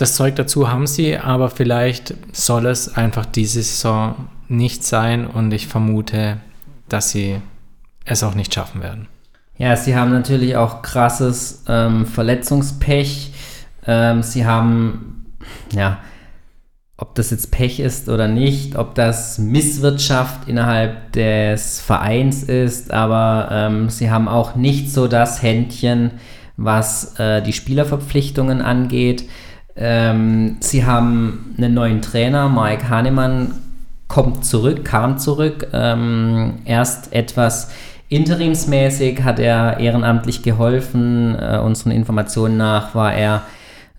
Das 0.00 0.14
Zeug 0.14 0.34
dazu 0.36 0.70
haben 0.70 0.86
sie, 0.86 1.18
aber 1.18 1.50
vielleicht 1.50 2.14
soll 2.32 2.64
es 2.64 2.96
einfach 2.96 3.26
diese 3.26 3.62
Saison 3.62 4.14
nicht 4.48 4.82
sein 4.82 5.26
und 5.26 5.52
ich 5.52 5.66
vermute, 5.66 6.38
dass 6.88 7.10
sie 7.10 7.42
es 8.06 8.22
auch 8.22 8.34
nicht 8.34 8.54
schaffen 8.54 8.82
werden. 8.82 9.08
Ja, 9.58 9.76
sie 9.76 9.94
haben 9.94 10.10
natürlich 10.10 10.56
auch 10.56 10.80
krasses 10.80 11.64
ähm, 11.68 12.06
Verletzungspech. 12.06 13.34
Ähm, 13.86 14.22
sie 14.22 14.46
haben, 14.46 15.34
ja, 15.70 15.98
ob 16.96 17.14
das 17.14 17.30
jetzt 17.30 17.50
Pech 17.50 17.78
ist 17.78 18.08
oder 18.08 18.26
nicht, 18.26 18.76
ob 18.76 18.94
das 18.94 19.38
Misswirtschaft 19.38 20.48
innerhalb 20.48 21.12
des 21.12 21.78
Vereins 21.78 22.42
ist, 22.42 22.90
aber 22.90 23.50
ähm, 23.52 23.90
sie 23.90 24.10
haben 24.10 24.28
auch 24.28 24.54
nicht 24.54 24.90
so 24.90 25.08
das 25.08 25.42
Händchen, 25.42 26.12
was 26.56 27.18
äh, 27.18 27.42
die 27.42 27.52
Spielerverpflichtungen 27.52 28.62
angeht. 28.62 29.28
Ähm, 29.76 30.56
sie 30.60 30.84
haben 30.84 31.54
einen 31.56 31.74
neuen 31.74 32.02
Trainer, 32.02 32.48
Mike 32.48 32.88
Hahnemann 32.88 33.54
kommt 34.08 34.44
zurück, 34.44 34.84
kam 34.84 35.18
zurück, 35.18 35.68
ähm, 35.72 36.58
erst 36.64 37.12
etwas 37.12 37.70
interimsmäßig 38.08 39.22
hat 39.22 39.38
er 39.38 39.78
ehrenamtlich 39.78 40.42
geholfen. 40.42 41.36
Äh, 41.38 41.58
unseren 41.58 41.92
Informationen 41.92 42.56
nach 42.56 42.94
war 42.94 43.14
er 43.14 43.42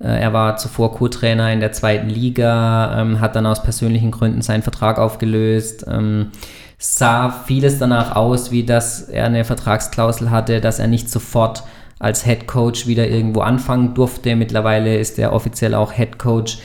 äh, 0.01 0.22
er 0.22 0.34
war 0.34 0.57
zuvor 0.57 0.93
Co-Trainer 0.95 1.51
in 1.53 1.59
der 1.59 1.72
zweiten 1.72 2.09
Liga, 2.09 2.99
ähm, 2.99 3.22
hat 3.22 3.36
dann 3.36 3.45
aus 3.45 3.63
persönlichen 3.63 4.11
Gründen 4.11 4.41
seinen 4.41 4.63
Vertrag 4.63 4.97
aufgelöst. 4.97 5.86
Ähm, 5.88 6.32
sah 6.78 7.30
vieles 7.45 7.78
danach 7.78 8.15
aus, 8.15 8.51
wie 8.51 8.65
dass 8.65 9.03
er 9.03 9.26
eine 9.26 9.45
Vertragsklausel 9.45 10.32
hatte, 10.32 10.61
dass 10.61 10.80
er 10.80 10.88
nicht 10.88 11.09
sofort 11.09 11.63
als 12.01 12.25
Head 12.25 12.47
Coach 12.47 12.87
wieder 12.87 13.07
irgendwo 13.07 13.41
anfangen 13.41 13.93
durfte. 13.93 14.35
Mittlerweile 14.35 14.97
ist 14.97 15.19
er 15.19 15.33
offiziell 15.33 15.75
auch 15.75 15.93
Head 15.93 16.17
Coach 16.17 16.57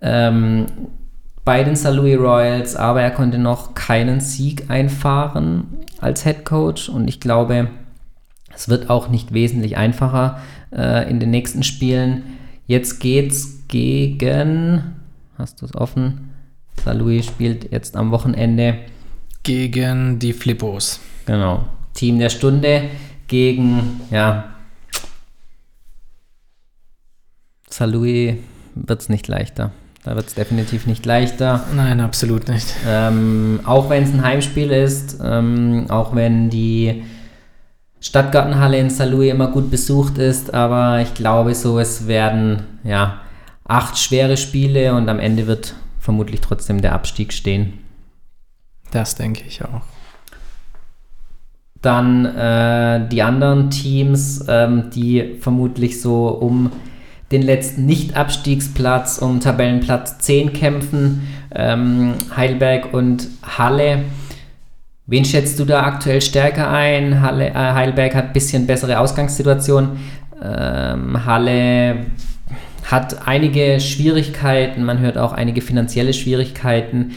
ähm, 0.00 0.66
bei 1.44 1.62
den 1.64 1.76
St. 1.76 1.92
Louis 1.92 2.18
Royals, 2.18 2.74
aber 2.74 3.02
er 3.02 3.10
konnte 3.10 3.38
noch 3.38 3.74
keinen 3.74 4.20
Sieg 4.20 4.70
einfahren 4.70 5.66
als 6.00 6.24
Head 6.24 6.46
Coach 6.46 6.88
und 6.88 7.08
ich 7.08 7.20
glaube, 7.20 7.68
es 8.54 8.70
wird 8.70 8.88
auch 8.88 9.08
nicht 9.08 9.34
wesentlich 9.34 9.76
einfacher 9.76 10.40
äh, 10.74 11.08
in 11.10 11.20
den 11.20 11.30
nächsten 11.30 11.62
Spielen. 11.62 12.22
Jetzt 12.66 13.00
geht's 13.00 13.68
gegen, 13.68 14.96
hast 15.36 15.60
du 15.60 15.66
es 15.66 15.74
offen? 15.74 16.30
Louis 16.86 17.26
spielt 17.26 17.70
jetzt 17.70 17.98
am 17.98 18.12
Wochenende 18.12 18.78
gegen 19.42 20.18
die 20.18 20.32
Flippos. 20.32 21.00
Genau. 21.26 21.66
Team 21.92 22.18
der 22.18 22.30
Stunde 22.30 22.84
gegen, 23.28 24.00
ja, 24.10 24.54
Louis 27.80 28.34
wird 28.74 29.00
es 29.00 29.08
nicht 29.08 29.28
leichter. 29.28 29.70
Da 30.04 30.16
wird 30.16 30.26
es 30.28 30.34
definitiv 30.34 30.86
nicht 30.86 31.04
leichter. 31.06 31.64
Nein, 31.74 32.00
absolut 32.00 32.48
nicht. 32.48 32.74
Ähm, 32.86 33.60
auch 33.64 33.90
wenn 33.90 34.04
es 34.04 34.12
ein 34.12 34.24
Heimspiel 34.24 34.70
ist, 34.70 35.18
ähm, 35.22 35.86
auch 35.88 36.14
wenn 36.14 36.50
die 36.50 37.04
Stadtgartenhalle 38.00 38.78
in 38.78 38.90
Saarlouis 38.90 39.30
immer 39.30 39.48
gut 39.48 39.70
besucht 39.70 40.18
ist, 40.18 40.54
aber 40.54 41.00
ich 41.00 41.14
glaube 41.14 41.54
so, 41.54 41.78
es 41.78 42.06
werden 42.06 42.62
ja 42.84 43.20
acht 43.64 43.98
schwere 43.98 44.36
Spiele 44.36 44.94
und 44.94 45.08
am 45.08 45.18
Ende 45.18 45.46
wird 45.46 45.74
vermutlich 45.98 46.40
trotzdem 46.40 46.80
der 46.80 46.94
Abstieg 46.94 47.32
stehen. 47.32 47.80
Das 48.92 49.14
denke 49.14 49.44
ich 49.46 49.62
auch. 49.62 49.82
Dann 51.82 52.24
äh, 52.24 53.08
die 53.08 53.22
anderen 53.22 53.70
Teams, 53.70 54.44
ähm, 54.48 54.90
die 54.94 55.36
vermutlich 55.40 56.00
so 56.00 56.28
um 56.28 56.72
den 57.30 57.42
letzten 57.42 57.86
Nicht-Abstiegsplatz, 57.86 59.18
um 59.18 59.40
Tabellenplatz 59.40 60.18
10 60.18 60.52
kämpfen. 60.52 61.28
Ähm, 61.54 62.14
Heidelberg 62.36 62.92
und 62.92 63.28
Halle 63.42 64.04
Wen 65.10 65.24
schätzt 65.24 65.58
du 65.58 65.64
da 65.64 65.84
aktuell 65.84 66.20
stärker 66.20 66.68
ein? 66.70 67.22
Halle, 67.22 67.48
äh, 67.48 67.54
Heidelberg 67.54 68.14
hat 68.14 68.26
ein 68.26 68.32
bisschen 68.34 68.66
bessere 68.66 68.98
Ausgangssituation. 68.98 69.98
Ähm, 70.42 71.24
Halle 71.24 72.08
hat 72.84 73.26
einige 73.26 73.80
Schwierigkeiten, 73.80 74.84
man 74.84 74.98
hört 74.98 75.16
auch 75.16 75.32
einige 75.32 75.62
finanzielle 75.62 76.12
Schwierigkeiten. 76.12 77.12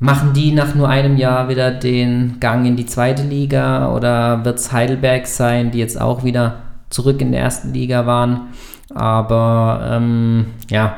Machen 0.00 0.32
die 0.32 0.52
nach 0.52 0.74
nur 0.74 0.88
einem 0.88 1.16
Jahr 1.16 1.48
wieder 1.48 1.72
den 1.72 2.38
Gang 2.38 2.66
in 2.66 2.76
die 2.76 2.86
zweite 2.86 3.24
Liga 3.24 3.92
oder 3.92 4.44
wird 4.44 4.58
es 4.58 4.72
Heidelberg 4.72 5.26
sein, 5.26 5.72
die 5.72 5.78
jetzt 5.78 6.00
auch 6.00 6.22
wieder 6.22 6.62
zurück 6.88 7.20
in 7.20 7.32
der 7.32 7.40
ersten 7.40 7.72
Liga 7.72 8.06
waren? 8.06 8.48
Aber 8.94 9.88
ähm, 9.90 10.46
ja, 10.70 10.96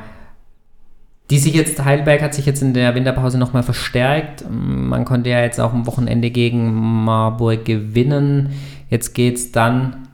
die 1.31 1.39
sich 1.39 1.55
jetzt, 1.55 1.83
Heidelberg 1.85 2.23
hat 2.23 2.35
sich 2.35 2.45
jetzt 2.45 2.61
in 2.61 2.75
der 2.75 2.95
Winterpause 2.95 3.39
nochmal 3.39 3.63
verstärkt. 3.63 4.45
Man 4.51 5.05
konnte 5.05 5.31
ja 5.31 5.41
jetzt 5.41 5.61
auch 5.61 5.73
am 5.73 5.87
Wochenende 5.87 6.31
gegen 6.31 6.75
Marburg 7.05 7.65
gewinnen. 7.65 8.51
Jetzt 8.91 9.15
geht 9.15 9.37
es 9.37 9.53
dann 9.53 10.09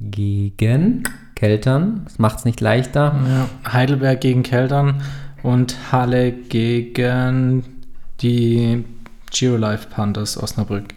gegen 0.00 1.02
Keltern. 1.34 2.02
Das 2.04 2.18
macht 2.18 2.38
es 2.38 2.44
nicht 2.44 2.60
leichter. 2.60 3.16
Ja, 3.28 3.72
Heidelberg 3.72 4.20
gegen 4.20 4.44
Keltern 4.44 5.02
und 5.42 5.92
Halle 5.92 6.32
gegen 6.32 7.84
die 8.20 8.84
Geolife 9.30 9.86
Panthers 9.88 10.36
Osnabrück. 10.42 10.94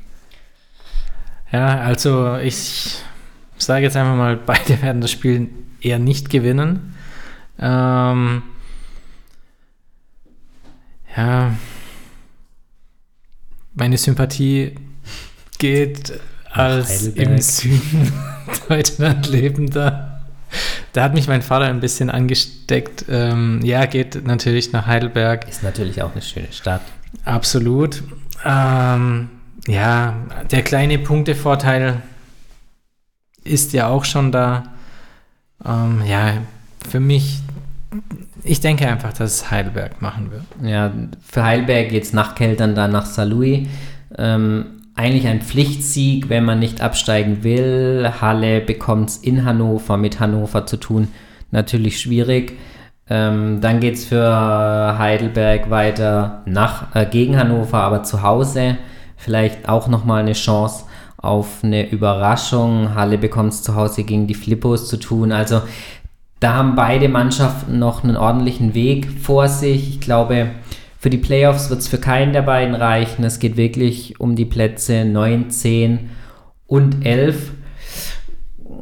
Ja, 1.51 1.81
also 1.81 2.37
ich 2.37 2.97
sage 3.57 3.83
jetzt 3.83 3.97
einfach 3.97 4.15
mal, 4.15 4.37
beide 4.45 4.81
werden 4.81 5.01
das 5.01 5.11
Spiel 5.11 5.49
eher 5.81 5.99
nicht 5.99 6.29
gewinnen. 6.29 6.95
Ähm, 7.59 8.43
ja, 11.15 11.53
meine 13.73 13.97
Sympathie 13.97 14.75
geht 15.57 16.19
als 16.49 17.07
im 17.07 17.37
Süden 17.39 18.11
Deutschland 18.67 19.29
lebender. 19.29 20.10
Da 20.93 21.03
hat 21.03 21.13
mich 21.13 21.27
mein 21.27 21.41
Vater 21.41 21.65
ein 21.65 21.79
bisschen 21.79 22.09
angesteckt. 22.09 23.05
Ähm, 23.09 23.61
ja, 23.63 23.85
geht 23.85 24.25
natürlich 24.25 24.71
nach 24.73 24.87
Heidelberg. 24.87 25.47
Ist 25.47 25.63
natürlich 25.63 26.01
auch 26.01 26.11
eine 26.11 26.21
schöne 26.21 26.51
Stadt. 26.51 26.81
Absolut. 27.23 28.03
Ähm, 28.45 29.29
ja, 29.67 30.15
der 30.49 30.63
kleine 30.63 30.97
Punktevorteil 30.97 32.01
ist 33.43 33.73
ja 33.73 33.87
auch 33.87 34.05
schon 34.05 34.31
da. 34.31 34.63
Ähm, 35.65 36.01
ja, 36.05 36.33
für 36.89 36.99
mich 36.99 37.41
ich 38.43 38.59
denke 38.59 38.87
einfach, 38.87 39.13
dass 39.13 39.33
es 39.35 39.51
Heidelberg 39.51 40.01
machen 40.01 40.31
wird. 40.31 40.43
Ja, 40.63 40.91
für 41.21 41.43
Heidelberg 41.43 41.89
geht 41.89 42.03
es 42.03 42.13
nach 42.13 42.35
Keltern 42.35 42.75
dann 42.75 42.91
nach 42.91 43.05
Saarlouis. 43.05 43.67
Ähm, 44.17 44.80
eigentlich 44.95 45.27
ein 45.27 45.41
Pflichtsieg, 45.41 46.29
wenn 46.29 46.45
man 46.45 46.59
nicht 46.59 46.81
absteigen 46.81 47.43
will. 47.43 48.11
Halle 48.21 48.61
bekommt 48.61 49.09
es 49.09 49.17
in 49.17 49.45
Hannover 49.45 49.97
mit 49.97 50.19
Hannover 50.19 50.65
zu 50.65 50.77
tun. 50.77 51.07
Natürlich 51.51 51.99
schwierig. 51.99 52.57
Ähm, 53.09 53.59
dann 53.61 53.79
geht 53.79 53.95
es 53.95 54.05
für 54.05 54.97
Heidelberg 54.97 55.69
weiter 55.69 56.43
nach, 56.45 56.95
äh, 56.95 57.05
gegen 57.05 57.37
Hannover, 57.37 57.79
aber 57.79 58.03
zu 58.03 58.21
Hause. 58.21 58.77
Vielleicht 59.17 59.67
auch 59.67 59.87
nochmal 59.87 60.21
eine 60.21 60.33
Chance 60.33 60.85
auf 61.17 61.63
eine 61.63 61.89
Überraschung. 61.89 62.95
Halle 62.95 63.17
bekommt 63.17 63.53
es 63.53 63.63
zu 63.63 63.75
Hause 63.75 64.03
gegen 64.03 64.27
die 64.27 64.33
Flippos 64.33 64.87
zu 64.87 64.97
tun. 64.97 65.31
Also 65.31 65.61
da 66.39 66.55
haben 66.55 66.75
beide 66.75 67.07
Mannschaften 67.07 67.79
noch 67.79 68.03
einen 68.03 68.17
ordentlichen 68.17 68.73
Weg 68.73 69.07
vor 69.21 69.47
sich. 69.47 69.89
Ich 69.89 69.99
glaube, 69.99 70.49
für 71.01 71.09
die 71.09 71.17
Playoffs 71.17 71.71
wird 71.71 71.79
es 71.79 71.87
für 71.87 71.97
keinen 71.97 72.31
der 72.31 72.43
beiden 72.43 72.75
reichen. 72.75 73.23
Es 73.23 73.39
geht 73.39 73.57
wirklich 73.57 74.19
um 74.19 74.35
die 74.35 74.45
Plätze 74.45 75.03
9, 75.03 75.49
10 75.49 76.11
und 76.67 77.03
11. 77.03 77.53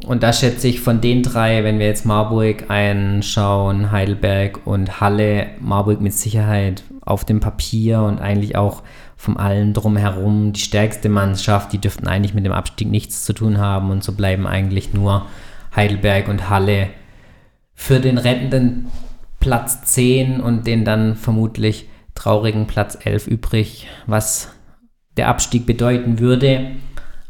Und 0.06 0.22
da 0.22 0.34
schätze 0.34 0.68
ich 0.68 0.82
von 0.82 1.00
den 1.00 1.24
drei, 1.24 1.64
wenn 1.64 1.80
wir 1.80 1.86
jetzt 1.86 2.06
Marburg 2.06 2.70
einschauen, 2.70 3.94
Heidelberg 3.94 4.68
und 4.68 5.00
Halle, 5.00 5.48
Marburg 5.62 6.02
mit 6.02 6.12
Sicherheit 6.12 6.84
auf 7.00 7.24
dem 7.24 7.40
Papier 7.40 8.02
und 8.02 8.20
eigentlich 8.20 8.58
auch 8.58 8.84
vom 9.16 9.38
allen 9.38 9.74
drumherum 9.74 10.52
die 10.52 10.60
stärkste 10.60 11.08
Mannschaft. 11.08 11.72
Die 11.72 11.80
dürften 11.80 12.10
eigentlich 12.10 12.34
mit 12.34 12.46
dem 12.46 12.52
Abstieg 12.52 12.90
nichts 12.90 13.24
zu 13.24 13.32
tun 13.32 13.60
haben 13.60 13.92
und 13.92 14.04
so 14.04 14.12
bleiben 14.12 14.46
eigentlich 14.46 14.94
nur 14.94 15.26
Heidelberg 15.74 16.28
und 16.28 16.50
Halle 16.50 16.90
für 17.76 18.02
den 18.02 18.18
rettenden 18.18 18.88
Platz 19.40 19.84
10 19.84 20.42
und 20.42 20.68
den 20.68 20.84
dann 20.84 21.16
vermutlich 21.16 21.88
traurigen 22.20 22.68
Platz 22.68 22.98
11 23.02 23.28
übrig, 23.28 23.88
was 24.06 24.50
der 25.16 25.30
Abstieg 25.30 25.66
bedeuten 25.66 26.20
würde. 26.20 26.72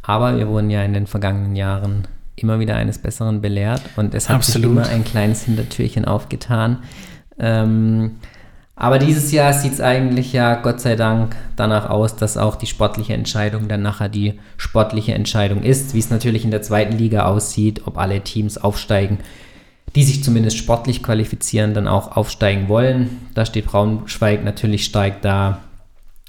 Aber 0.01 0.37
wir 0.37 0.47
wurden 0.47 0.71
ja 0.71 0.83
in 0.83 0.93
den 0.93 1.05
vergangenen 1.05 1.55
Jahren 1.55 2.07
immer 2.35 2.59
wieder 2.59 2.75
eines 2.75 2.97
Besseren 2.97 3.41
belehrt 3.41 3.81
und 3.97 4.15
es 4.15 4.29
hat 4.29 4.37
Absolut. 4.37 4.63
sich 4.63 4.71
immer 4.71 4.87
ein 4.87 5.03
kleines 5.03 5.43
Hintertürchen 5.43 6.05
aufgetan. 6.05 6.79
Ähm, 7.37 8.15
aber 8.75 8.97
dieses 8.97 9.31
Jahr 9.31 9.53
sieht 9.53 9.73
es 9.73 9.81
eigentlich 9.81 10.33
ja 10.33 10.55
Gott 10.55 10.79
sei 10.79 10.95
Dank 10.95 11.35
danach 11.55 11.89
aus, 11.89 12.15
dass 12.15 12.37
auch 12.37 12.55
die 12.55 12.65
sportliche 12.65 13.13
Entscheidung 13.13 13.67
dann 13.67 13.81
nachher 13.81 14.09
die 14.09 14.39
sportliche 14.57 15.13
Entscheidung 15.13 15.61
ist, 15.63 15.93
wie 15.93 15.99
es 15.99 16.09
natürlich 16.09 16.45
in 16.45 16.51
der 16.51 16.61
zweiten 16.61 16.97
Liga 16.97 17.25
aussieht, 17.25 17.81
ob 17.85 17.97
alle 17.97 18.21
Teams 18.21 18.57
aufsteigen 18.57 19.19
die 19.95 20.03
sich 20.03 20.23
zumindest 20.23 20.57
sportlich 20.57 21.01
qualifizieren, 21.01 21.73
dann 21.73 21.87
auch 21.87 22.15
aufsteigen 22.15 22.69
wollen. 22.69 23.27
Da 23.33 23.45
steht 23.45 23.65
Braunschweig 23.65 24.43
natürlich 24.43 24.85
steigt 24.85 25.25
da 25.25 25.59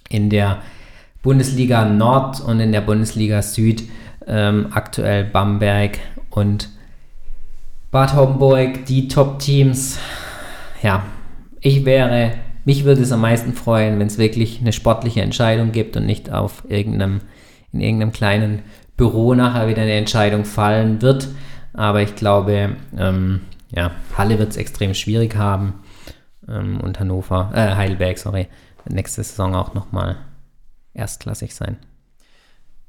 in 0.09 0.31
der 0.31 0.59
Bundesliga 1.23 1.85
Nord 1.85 2.41
und 2.41 2.61
in 2.61 2.73
der 2.73 2.81
Bundesliga 2.81 3.43
Süd 3.43 3.83
ähm, 4.27 4.69
aktuell 4.71 5.25
Bamberg 5.25 5.99
und 6.31 6.71
Bad 7.91 8.15
Homburg, 8.15 8.87
die 8.87 9.09
Top-Teams. 9.09 9.99
Ja, 10.83 11.05
ich 11.61 11.85
wäre, 11.85 12.33
mich 12.65 12.85
würde 12.85 13.03
es 13.03 13.13
am 13.13 13.21
meisten 13.21 13.53
freuen, 13.53 13.99
wenn 13.99 14.07
es 14.07 14.17
wirklich 14.17 14.61
eine 14.61 14.73
sportliche 14.73 15.21
Entscheidung 15.21 15.73
gibt 15.73 15.97
und 15.97 16.07
nicht 16.07 16.33
auf 16.33 16.63
irgendeinem, 16.69 17.21
in 17.73 17.81
irgendeinem 17.81 18.13
kleinen 18.13 18.63
Büro 18.97 19.35
nachher 19.35 19.69
wieder 19.69 19.83
eine 19.83 19.95
Entscheidung 19.95 20.45
fallen 20.45 21.03
wird. 21.03 21.29
Aber 21.75 22.01
ich 22.03 22.15
glaube, 22.15 22.77
ähm, 22.97 23.41
ja, 23.71 23.93
Halle 24.17 24.39
wird 24.39 24.51
es 24.51 24.57
extrem 24.57 24.95
schwierig 24.95 25.37
haben 25.37 25.83
ähm, 26.49 26.81
und 26.81 26.99
Hannover, 27.01 27.51
äh, 27.55 27.75
Heidelberg, 27.75 28.19
sorry, 28.19 28.49
nächste 28.89 29.23
Saison 29.23 29.55
auch 29.55 29.75
nochmal 29.75 30.17
erstklassig 30.95 31.55
sein. 31.55 31.77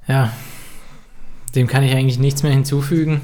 Ja, 0.07 0.31
dem 1.55 1.67
kann 1.67 1.83
ich 1.83 1.93
eigentlich 1.93 2.19
nichts 2.19 2.43
mehr 2.43 2.51
hinzufügen. 2.51 3.21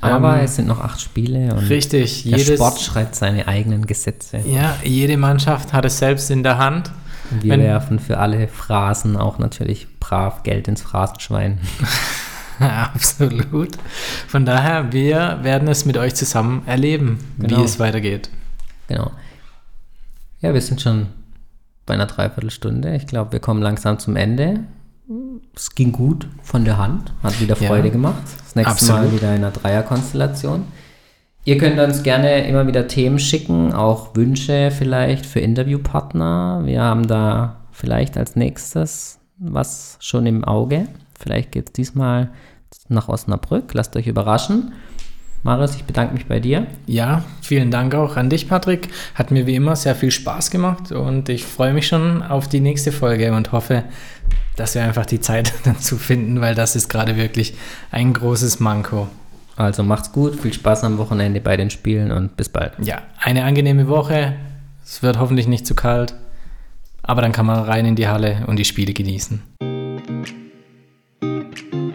Aber 0.00 0.38
ähm, 0.38 0.44
es 0.44 0.56
sind 0.56 0.68
noch 0.68 0.80
acht 0.80 1.00
Spiele 1.00 1.52
und 1.54 1.68
richtig, 1.68 2.22
der 2.22 2.38
jedes, 2.38 2.54
Sport 2.54 2.80
schreibt 2.80 3.16
seine 3.16 3.48
eigenen 3.48 3.86
Gesetze. 3.86 4.38
Ja, 4.46 4.76
jede 4.84 5.16
Mannschaft 5.16 5.72
hat 5.72 5.84
es 5.84 5.98
selbst 5.98 6.30
in 6.30 6.42
der 6.42 6.58
Hand. 6.58 6.92
Und 7.30 7.42
wir 7.42 7.52
Wenn, 7.52 7.60
werfen 7.60 7.98
für 7.98 8.18
alle 8.18 8.48
Phrasen 8.48 9.16
auch 9.16 9.38
natürlich 9.38 9.86
brav 9.98 10.44
Geld 10.44 10.68
ins 10.68 10.82
Phrasenschwein. 10.82 11.58
Absolut. 12.94 13.76
Von 14.26 14.44
daher, 14.44 14.92
wir 14.92 15.38
werden 15.42 15.68
es 15.68 15.84
mit 15.84 15.96
euch 15.96 16.14
zusammen 16.14 16.62
erleben, 16.66 17.18
genau. 17.38 17.58
wie 17.58 17.64
es 17.64 17.78
weitergeht. 17.78 18.30
Genau. 18.88 19.10
Ja, 20.40 20.54
wir 20.54 20.60
sind 20.60 20.80
schon 20.80 21.06
bei 21.86 21.94
einer 21.94 22.06
Dreiviertelstunde. 22.06 22.94
Ich 22.94 23.06
glaube, 23.06 23.32
wir 23.32 23.40
kommen 23.40 23.62
langsam 23.62 23.98
zum 23.98 24.16
Ende. 24.16 24.60
Es 25.54 25.74
ging 25.74 25.92
gut 25.92 26.28
von 26.42 26.64
der 26.64 26.78
Hand, 26.78 27.12
hat 27.22 27.40
wieder 27.40 27.56
Freude 27.56 27.88
ja, 27.88 27.92
gemacht. 27.92 28.22
Das 28.44 28.54
nächste 28.54 28.72
absolut. 28.72 29.02
Mal 29.02 29.12
wieder 29.12 29.28
in 29.30 29.42
einer 29.42 29.50
Dreierkonstellation. 29.50 30.64
Ihr 31.44 31.56
könnt 31.56 31.80
uns 31.80 32.02
gerne 32.02 32.46
immer 32.46 32.66
wieder 32.66 32.88
Themen 32.88 33.18
schicken, 33.18 33.72
auch 33.72 34.14
Wünsche 34.14 34.70
vielleicht 34.70 35.24
für 35.24 35.40
Interviewpartner. 35.40 36.62
Wir 36.64 36.82
haben 36.82 37.06
da 37.06 37.56
vielleicht 37.72 38.18
als 38.18 38.36
nächstes 38.36 39.18
was 39.38 39.96
schon 40.00 40.26
im 40.26 40.44
Auge. 40.44 40.88
Vielleicht 41.18 41.52
geht 41.52 41.66
es 41.68 41.72
diesmal 41.72 42.30
nach 42.88 43.08
Osnabrück. 43.08 43.74
Lasst 43.74 43.96
euch 43.96 44.06
überraschen. 44.06 44.72
Marius, 45.42 45.76
ich 45.76 45.84
bedanke 45.84 46.14
mich 46.14 46.26
bei 46.26 46.40
dir. 46.40 46.66
Ja, 46.86 47.24
vielen 47.42 47.70
Dank 47.70 47.94
auch 47.94 48.16
an 48.16 48.28
dich, 48.28 48.48
Patrick. 48.48 48.88
Hat 49.14 49.30
mir 49.30 49.46
wie 49.46 49.54
immer 49.54 49.76
sehr 49.76 49.94
viel 49.94 50.10
Spaß 50.10 50.50
gemacht 50.50 50.90
und 50.90 51.28
ich 51.28 51.44
freue 51.44 51.72
mich 51.72 51.86
schon 51.86 52.22
auf 52.22 52.48
die 52.48 52.60
nächste 52.60 52.90
Folge 52.90 53.32
und 53.32 53.52
hoffe, 53.52 53.84
dass 54.56 54.74
wir 54.74 54.82
einfach 54.82 55.06
die 55.06 55.20
Zeit 55.20 55.52
dazu 55.64 55.96
finden, 55.96 56.40
weil 56.40 56.54
das 56.54 56.74
ist 56.74 56.88
gerade 56.88 57.16
wirklich 57.16 57.54
ein 57.92 58.12
großes 58.12 58.58
Manko. 58.58 59.08
Also 59.56 59.82
macht's 59.82 60.12
gut, 60.12 60.40
viel 60.40 60.52
Spaß 60.52 60.84
am 60.84 60.98
Wochenende 60.98 61.40
bei 61.40 61.56
den 61.56 61.70
Spielen 61.70 62.10
und 62.10 62.36
bis 62.36 62.48
bald. 62.48 62.72
Ja, 62.80 63.02
eine 63.20 63.44
angenehme 63.44 63.88
Woche. 63.88 64.34
Es 64.84 65.02
wird 65.02 65.18
hoffentlich 65.18 65.46
nicht 65.46 65.66
zu 65.66 65.74
kalt, 65.74 66.14
aber 67.02 67.22
dann 67.22 67.32
kann 67.32 67.46
man 67.46 67.60
rein 67.60 67.86
in 67.86 67.96
die 67.96 68.08
Halle 68.08 68.44
und 68.46 68.56
die 68.56 68.64
Spiele 68.64 68.92
genießen. 68.92 69.42
thank 71.60 71.72
you 71.74 71.87